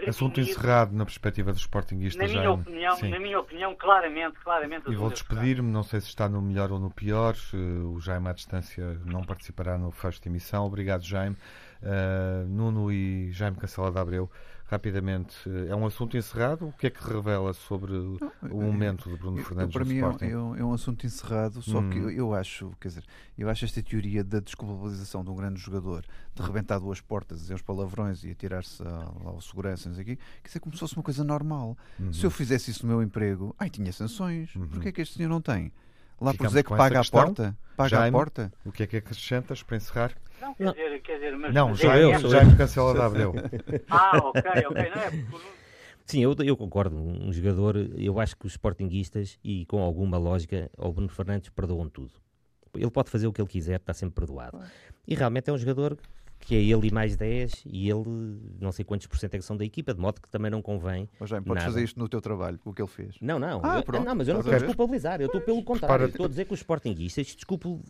Assunto 0.08 0.40
encerrado 0.40 0.94
na 0.94 1.04
perspectiva 1.04 1.52
dos 1.52 1.60
Sportingistas. 1.60 2.20
Na 2.20 2.28
minha 2.28 2.42
já, 2.42 2.50
opinião, 2.50 2.96
sim. 2.96 3.10
na 3.10 3.20
minha 3.20 3.38
opinião, 3.38 3.76
claramente, 3.76 4.38
claramente. 4.42 4.90
E 4.90 4.96
vou 4.96 5.10
despedir-me, 5.10 5.70
não 5.70 5.82
sei 5.82 6.00
se 6.00 6.08
está 6.08 6.28
no 6.28 6.40
melhor 6.40 6.72
ou 6.72 6.80
no 6.80 6.90
pior. 6.90 7.34
Uh, 7.52 7.92
o 7.94 8.00
Jaime 8.00 8.28
à 8.28 8.32
distância 8.32 8.98
não 9.04 9.22
participará 9.22 9.76
no 9.78 9.90
fecho 9.90 10.20
de 10.20 10.28
emissão. 10.28 10.64
Obrigado, 10.66 11.04
Jaime. 11.04 11.36
Uh, 11.82 12.46
Nuno 12.48 12.90
e 12.90 13.30
Jaime 13.32 13.56
Cancela 13.56 13.90
de 13.90 13.98
Abreu 13.98 14.30
rapidamente, 14.70 15.36
é 15.68 15.74
um 15.74 15.84
assunto 15.84 16.16
encerrado? 16.16 16.68
O 16.68 16.72
que 16.72 16.86
é 16.86 16.90
que 16.90 17.02
revela 17.02 17.52
sobre 17.52 17.92
o 17.92 18.62
momento 18.62 19.10
de 19.10 19.16
Bruno 19.16 19.38
eu, 19.38 19.44
Fernandes 19.44 19.72
Para 19.74 19.84
mim 19.84 19.96
é, 19.96 20.30
é 20.30 20.64
um, 20.64 20.72
assunto 20.72 21.04
encerrado, 21.04 21.60
só 21.60 21.80
hum. 21.80 21.90
que 21.90 21.98
eu, 21.98 22.08
eu, 22.08 22.32
acho, 22.32 22.70
quer 22.80 22.86
dizer, 22.86 23.04
eu 23.36 23.50
acho 23.50 23.64
esta 23.64 23.82
teoria 23.82 24.22
da 24.22 24.38
desculpabilização 24.38 25.24
de 25.24 25.30
um 25.30 25.34
grande 25.34 25.58
jogador, 25.58 26.04
de 26.32 26.42
rebentar 26.42 26.78
duas 26.78 27.00
portas, 27.00 27.40
dizer 27.40 27.54
os 27.54 27.62
palavrões 27.62 28.22
e 28.22 28.30
atirar-se 28.30 28.80
ao 29.24 29.40
segurança, 29.40 29.88
não 29.88 29.96
sei 29.96 30.02
aqui, 30.02 30.16
quer 30.16 30.48
dizer, 30.48 30.60
como 30.60 30.72
se 30.72 30.78
fosse 30.78 30.94
uma 30.94 31.02
coisa 31.02 31.24
normal. 31.24 31.76
Uhum. 31.98 32.12
Se 32.12 32.24
eu 32.24 32.30
fizesse 32.30 32.70
isso 32.70 32.86
no 32.86 32.92
meu 32.92 33.02
emprego, 33.02 33.52
ai, 33.58 33.68
tinha 33.68 33.92
sanções. 33.92 34.54
Uhum. 34.54 34.68
Porquê 34.68 34.90
é 34.90 34.92
que 34.92 35.00
este 35.00 35.16
senhor 35.16 35.28
não 35.28 35.40
tem? 35.40 35.72
Lá 36.20 36.34
por 36.34 36.46
dizer 36.46 36.62
que 36.62 36.76
paga 36.76 37.00
a 37.00 37.04
porta? 37.04 37.56
Paga 37.76 37.88
Jaime, 37.88 38.08
a 38.08 38.12
porta? 38.12 38.52
O 38.64 38.70
que 38.70 38.82
é 38.82 38.86
que 38.86 38.96
acrescentas 38.98 39.62
para 39.62 39.76
encerrar? 39.76 40.12
Não, 40.40 40.54
quer 40.54 40.72
dizer, 40.72 41.02
quer 41.02 41.14
dizer 41.14 41.36
mas, 41.36 41.54
não, 41.54 41.68
mas 41.70 41.78
já, 41.78 41.98
eu, 41.98 42.18
já 42.18 42.44
me 42.44 42.56
cancela 42.56 42.94
da 42.94 43.06
Abreu. 43.06 43.34
ah, 43.88 44.18
ok, 44.18 44.42
ok, 44.42 44.90
não 44.94 45.02
é 45.02 45.10
Sim, 46.04 46.24
eu, 46.24 46.34
eu, 46.40 46.56
concordo. 46.56 46.96
Um 46.96 47.32
jogador, 47.32 47.76
eu 47.96 48.18
acho 48.18 48.36
que 48.36 48.46
os 48.46 48.52
sportinguistas, 48.52 49.38
e 49.44 49.64
com 49.66 49.80
alguma 49.80 50.18
lógica, 50.18 50.70
o 50.76 50.92
Bruno 50.92 51.08
Fernandes 51.08 51.50
perdoam 51.50 51.88
tudo. 51.88 52.12
Ele 52.74 52.90
pode 52.90 53.10
fazer 53.10 53.26
o 53.26 53.32
que 53.32 53.40
ele 53.40 53.48
quiser, 53.48 53.76
está 53.76 53.94
sempre 53.94 54.16
perdoado. 54.16 54.60
E 55.06 55.14
realmente 55.14 55.48
é 55.50 55.52
um 55.52 55.58
jogador 55.58 55.96
que 56.40 56.54
é 56.54 56.58
ele 56.58 56.88
e 56.88 56.90
mais 56.90 57.16
10 57.16 57.64
e 57.66 57.88
ele 57.88 58.38
não 58.58 58.72
sei 58.72 58.84
quantos 58.84 59.06
por 59.06 59.18
cento 59.18 59.34
é 59.34 59.38
que 59.38 59.44
são 59.44 59.56
da 59.56 59.64
equipa, 59.64 59.92
de 59.94 60.00
modo 60.00 60.20
que 60.20 60.28
também 60.28 60.50
não 60.50 60.62
convém. 60.62 61.08
Mas 61.20 61.28
já 61.28 61.40
podes 61.40 61.62
fazer 61.62 61.84
isto 61.84 61.98
no 61.98 62.08
teu 62.08 62.20
trabalho, 62.20 62.58
o 62.64 62.72
que 62.72 62.80
ele 62.80 62.88
fez. 62.88 63.16
Não, 63.20 63.38
não, 63.38 63.60
ah, 63.62 63.82
eu, 63.86 64.04
não 64.04 64.14
mas 64.14 64.26
eu 64.26 64.34
não 64.34 64.40
estou 64.40 64.54
a 64.54 64.58
desculpabilizar, 64.58 65.20
eu 65.20 65.26
estou 65.26 65.40
pelo 65.40 65.62
contrário, 65.62 66.06
estou 66.06 66.26
a 66.26 66.28
dizer 66.28 66.46
que 66.46 66.54
os 66.54 66.60
sportinguistas 66.60 67.36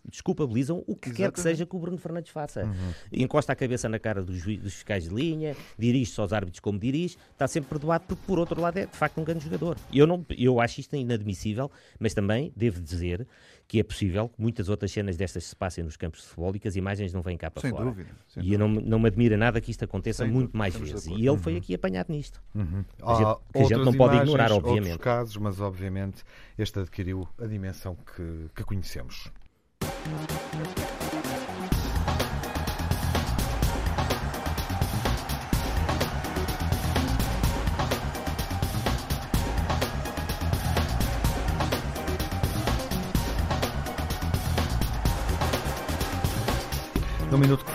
desculpabilizam 0.05 0.85
o 0.87 0.97
que 0.97 1.09
Exatamente. 1.09 1.17
quer 1.17 1.33
que 1.33 1.41
seja 1.41 1.65
que 1.65 1.77
o 1.77 1.79
Bruno 1.79 1.97
Fernandes 1.97 2.31
faça. 2.33 2.65
Uhum. 2.65 2.93
Encosta 3.13 3.53
a 3.53 3.57
cabeça 3.57 3.89
na 3.89 3.99
cara 3.99 4.23
dos, 4.23 4.43
dos 4.43 4.75
fiscais 4.75 5.05
de 5.05 5.15
linha, 5.15 5.57
dirige-se 5.79 6.21
aos 6.21 6.33
árbitros 6.33 6.61
como 6.61 6.79
dirige, 6.79 7.17
está 7.33 7.47
sempre 7.47 7.71
perdoado, 7.71 8.05
porque 8.09 8.23
por 8.27 8.39
outro 8.39 8.61
lado 8.61 8.79
é 8.79 8.87
de 8.87 8.97
facto 8.97 9.19
um 9.21 9.25
grande 9.25 9.45
jogador. 9.45 9.77
Eu, 9.93 10.07
não, 10.07 10.27
eu 10.37 10.61
acho 10.61 10.81
isto 10.81 10.97
inadmissível, 10.97 11.71
mas 11.99 12.15
também 12.15 12.53
devo 12.57 12.81
dizer 12.81 13.27
que 13.71 13.79
é 13.79 13.85
possível 13.85 14.29
que 14.29 14.43
muitas 14.43 14.69
outras 14.69 14.91
cenas 14.91 15.17
destas 15.17 15.45
se 15.45 15.55
passem 15.55 15.85
nos 15.85 15.97
campos 15.97 16.23
de 16.23 16.27
futebol 16.27 16.57
e 16.57 16.59
que 16.59 16.67
as 16.67 16.75
imagens 16.75 17.13
não 17.13 17.23
vêm 17.23 17.37
cá 17.37 17.53
para 17.53 17.61
sem 17.61 17.71
fora. 17.71 17.85
Dúvida, 17.85 18.11
sem 18.27 18.43
e 18.43 18.47
dúvida. 18.47 18.67
não, 18.67 18.69
não 18.69 18.99
me 18.99 19.07
admira 19.07 19.37
nada 19.37 19.61
que 19.61 19.71
isto 19.71 19.85
aconteça 19.85 20.25
sem 20.25 20.33
muito 20.33 20.57
mais 20.57 20.75
vezes. 20.75 21.07
E 21.07 21.13
ele 21.13 21.31
uhum. 21.31 21.39
foi 21.39 21.57
aqui 21.57 21.73
apanhado 21.73 22.11
nisto. 22.11 22.43
Uhum. 22.53 22.85
A 23.01 23.15
gente, 23.15 23.39
que 23.53 23.59
a 23.59 23.63
gente 23.63 23.85
não 23.85 23.93
pode 23.93 24.17
ignorar, 24.17 24.51
obviamente. 24.51 24.99
Casos, 24.99 25.37
mas 25.37 25.61
obviamente 25.61 26.25
este 26.59 26.81
adquiriu 26.81 27.29
a 27.41 27.47
dimensão 27.47 27.95
que, 27.95 28.51
que 28.57 28.65
conhecemos. 28.65 29.31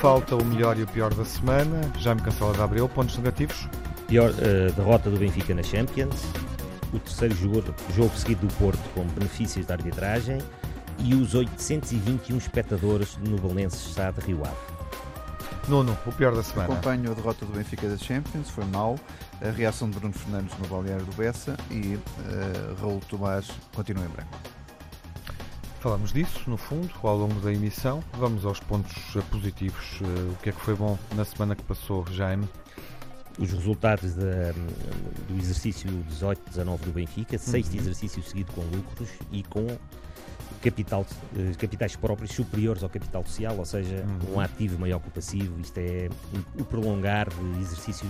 Falta, 0.06 0.36
o 0.36 0.46
melhor 0.46 0.78
e 0.78 0.84
o 0.84 0.88
pior 0.88 1.12
da 1.16 1.26
semana. 1.26 1.82
Já 1.98 2.14
me 2.14 2.22
cancela 2.22 2.54
de 2.54 2.62
Abreu. 2.62 2.88
Pontos 2.88 3.18
negativos? 3.18 3.68
Pior 4.08 4.30
uh, 4.30 4.72
derrota 4.74 5.10
do 5.10 5.18
Benfica 5.18 5.56
na 5.56 5.64
Champions. 5.64 6.28
O 6.94 7.00
terceiro 7.00 7.34
jogo, 7.34 7.64
jogo 7.96 8.16
seguido 8.16 8.46
do 8.46 8.54
Porto 8.54 8.80
com 8.94 9.04
benefícios 9.04 9.66
da 9.66 9.74
arbitragem. 9.74 10.38
E 11.00 11.16
os 11.16 11.34
821 11.34 12.38
espectadores 12.38 13.18
no 13.18 13.36
Belenenses 13.40 13.84
Estado 13.88 14.22
Rio 14.22 14.44
Ave. 14.46 14.56
Nuno, 15.68 15.98
o 16.06 16.12
pior 16.12 16.36
da 16.36 16.44
semana. 16.44 16.72
Acompanho 16.72 17.12
a 17.12 17.16
derrota 17.16 17.44
do 17.44 17.54
Benfica 17.54 17.90
da 17.90 17.98
Champions, 17.98 18.52
foi 18.52 18.66
mau. 18.66 19.00
A 19.42 19.50
reação 19.50 19.90
de 19.90 19.98
Bruno 19.98 20.14
Fernandes 20.14 20.56
no 20.60 20.68
balneário 20.68 21.04
do 21.04 21.16
Bessa 21.16 21.58
e 21.72 21.96
uh, 21.96 22.80
Raul 22.80 23.02
Tomás 23.10 23.50
continua 23.74 24.06
em 24.06 24.10
branco. 24.10 24.55
Falamos 25.86 26.12
disso, 26.12 26.50
no 26.50 26.58
fundo, 26.58 26.90
ao 27.04 27.16
longo 27.16 27.40
da 27.42 27.54
emissão. 27.54 28.04
Vamos 28.14 28.44
aos 28.44 28.60
pontos 28.60 28.96
positivos. 29.30 30.02
O 30.02 30.36
que 30.42 30.50
é 30.50 30.52
que 30.52 30.60
foi 30.60 30.74
bom 30.74 30.98
na 31.16 31.24
semana 31.24 31.56
que 31.56 31.62
passou, 31.62 32.04
Jaime? 32.12 32.50
Os 33.38 33.52
resultados 33.52 34.16
da, 34.16 34.52
do 35.28 35.38
exercício 35.38 35.88
18-19 36.10 36.80
do 36.80 36.92
Benfica, 36.92 37.38
sexto 37.38 37.74
uhum. 37.74 37.82
exercício 37.82 38.24
seguido 38.24 38.52
com 38.54 38.62
lucros 38.62 39.10
e 39.32 39.44
com 39.44 39.68
capital, 40.60 41.06
eh, 41.38 41.52
capitais 41.56 41.96
próprios 41.96 42.32
superiores 42.32 42.82
ao 42.82 42.90
capital 42.90 43.24
social, 43.24 43.56
ou 43.56 43.66
seja, 43.66 44.04
uhum. 44.08 44.38
um 44.38 44.40
ativo 44.40 44.80
maior 44.80 44.98
que 45.00 45.10
o 45.10 45.12
passivo. 45.12 45.62
Isto 45.62 45.78
é 45.78 46.10
o 46.60 46.66
prolongar 46.66 47.30
de 47.30 47.62
exercícios 47.62 48.10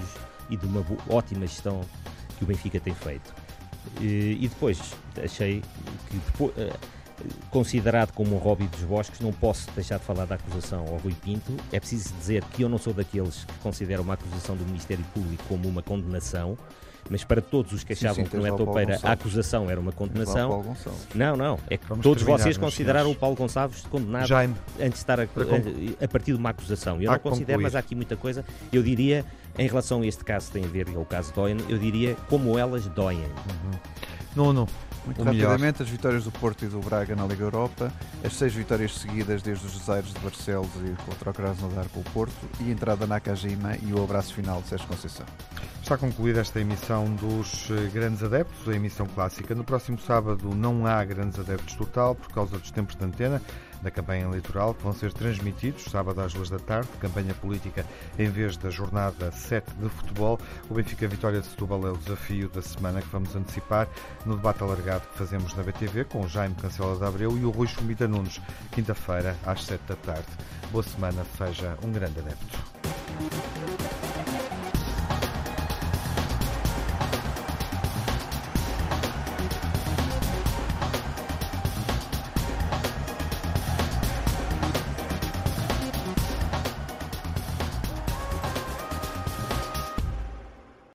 e 0.50 0.56
de 0.56 0.66
uma 0.66 0.82
ótima 1.10 1.46
gestão 1.46 1.82
que 2.38 2.46
o 2.46 2.48
Benfica 2.48 2.80
tem 2.80 2.96
feito. 2.96 3.36
E 4.00 4.48
depois 4.48 4.80
achei 5.22 5.62
que, 6.10 6.18
depois, 6.18 6.58
eh, 6.58 6.74
considerado 7.49 8.11
como 8.11 8.36
um 8.36 8.39
hobby 8.39 8.68
dos 8.68 8.82
bosques, 8.82 9.20
não 9.20 9.32
posso 9.32 9.70
deixar 9.72 9.97
de 9.99 10.05
falar 10.05 10.26
da 10.26 10.36
acusação 10.36 10.86
ao 10.88 10.97
Rui 10.97 11.16
Pinto. 11.24 11.55
É 11.72 11.80
preciso 11.80 12.13
dizer 12.16 12.43
que 12.45 12.63
eu 12.63 12.70
não 12.70 12.78
sou 12.78 12.93
daqueles 12.93 13.45
que 13.45 13.53
consideram 13.59 14.03
uma 14.03 14.13
acusação 14.16 14.55
do 14.55 14.66
Ministério 14.66 15.05
Público 15.13 15.43
como 15.47 15.68
uma 15.68 15.82
condenação 15.82 16.57
mas 17.09 17.24
para 17.24 17.41
todos 17.41 17.72
os 17.72 17.84
que 17.84 17.93
achavam 17.93 18.16
sim, 18.16 18.24
sim, 18.24 18.30
que 18.30 18.38
no 18.38 18.45
é 18.45 18.51
topeira 18.51 18.99
a 19.03 19.11
acusação 19.11 19.70
era 19.70 19.80
uma 19.80 19.91
condenação. 19.91 20.76
Não, 21.13 21.38
não. 21.38 21.59
É 21.70 21.78
que 21.78 21.88
Vamos 21.88 22.03
todos 22.03 22.24
vocês 22.24 22.57
consideraram 22.57 23.11
o 23.11 23.16
Paulo 23.16 23.36
Gonçalves 23.36 23.84
condenado 23.84 24.26
Jaime, 24.26 24.55
antes 24.80 24.93
de 24.93 24.97
estar 24.97 25.20
a, 25.20 25.24
a, 25.24 26.05
a, 26.05 26.07
partir 26.07 26.32
de 26.32 26.38
uma 26.38 26.49
acusação. 26.49 27.01
Eu 27.01 27.11
não 27.11 27.20
considero, 27.20 27.59
concluir. 27.59 27.63
mas 27.63 27.76
há 27.76 27.80
aqui 27.80 27.93
muita 27.93 28.16
coisa. 28.16 28.43
Eu 28.74 28.82
diria, 28.82 29.24
em 29.57 29.68
relação 29.68 30.01
a 30.01 30.07
este 30.07 30.24
caso, 30.24 30.51
tem 30.51 30.63
a 30.63 30.68
ver 30.68 30.86
com 30.86 30.99
o 30.99 31.05
caso 31.05 31.32
Doyen, 31.34 31.57
eu 31.70 31.78
diria 31.78 32.16
como 32.28 32.57
elas 32.57 32.88
doem. 32.88 33.20
Uhum. 33.20 34.53
Não, 34.53 34.68
Muito 35.06 35.24
rapidamente, 35.24 35.84
as 35.84 35.89
vitórias 35.89 36.24
do 36.24 36.32
Porto 36.32 36.66
e 36.66 36.68
do 36.68 36.80
Braga 36.80 37.16
na 37.16 37.26
Liga 37.26 37.43
Europa, 37.43 37.93
as 38.24 38.34
seis 38.34 38.53
vitórias 38.53 38.95
seguidas 38.95 39.41
desde 39.41 39.66
os 39.66 39.89
Aires 39.89 40.12
de 40.14 40.20
Barcelos 40.20 40.70
e 40.84 41.03
contra 41.03 41.30
o 41.30 41.34
Krasnodar 41.34 41.88
com 41.89 41.99
o 41.99 42.03
Porto 42.03 42.49
e 42.60 42.70
a 42.70 42.72
entrada 42.72 43.06
na 43.06 43.20
Kajima 43.20 43.78
e 43.84 43.93
o 43.93 44.03
abraço 44.03 44.34
final 44.34 44.62
de 44.62 44.70
Sérgio 44.70 44.88
Conceição. 44.88 45.26
Está 45.82 45.97
concluída 45.97 46.41
esta 46.41 46.60
emissão 46.60 47.06
dos 47.14 47.70
eh, 47.70 47.89
Grandes 47.93 48.24
Adeptos, 48.24 48.68
a 48.68 48.76
emissão 48.76 49.06
clássica. 49.06 49.53
No 49.53 49.64
próximo 49.64 49.99
sábado 49.99 50.56
não 50.56 50.88
há 50.88 51.06
Grandes 51.06 51.38
Adeptos 51.38 51.76
total 51.76 52.16
por 52.16 52.34
causa 52.34 52.58
dos 52.58 52.72
tempos 52.72 52.95
de 52.95 53.06
antena 53.06 53.39
da 53.82 53.92
campanha 53.92 54.26
eleitoral 54.26 54.74
que 54.74 54.84
vão 54.84 54.94
ser 54.94 55.14
transmitidos 55.14 55.86
sábado 55.86 56.22
às 56.22 56.34
duas 56.34 56.50
da 56.50 56.60
tarde, 56.60 56.90
campanha 57.00 57.34
política 57.34 57.86
em 58.18 58.30
vez 58.30 58.58
da 58.58 58.70
jornada 58.70 59.32
7 59.32 59.74
de 59.76 59.90
futebol. 59.90 60.40
O 60.70 60.74
Benfica 60.74 61.08
Vitória 61.08 61.42
de 61.42 61.48
Setúbal 61.48 61.88
é 61.88 61.92
o 61.92 61.98
desafio 61.98 62.50
da 62.50 62.62
semana 62.62 63.02
que 63.02 63.08
vamos 63.08 63.36
antecipar 63.36 63.88
no 64.26 64.36
debate 64.36 64.64
alargado 64.64 65.08
que 65.08 65.18
fazemos 65.18 65.54
na 65.56 65.64
BTV 65.64 66.06
com 66.06 66.22
o 66.22 66.28
Jaime 66.28 66.56
Cancela 66.56 66.98
de 66.98 67.06
Abreu 67.06 67.38
e 67.38 67.46
o 67.46 67.52
Rui 67.52 67.68
Chumita 67.68 68.08
Nunes, 68.08 68.42
quinta-feira 68.72 69.36
às 69.46 69.64
7 69.64 69.82
da 69.88 69.96
tarde. 69.96 70.28
Boa 70.72 70.84
semana, 70.84 71.26
seja 71.38 71.78
um 71.84 71.92
grande 71.92 72.20
adepto. 72.20 74.14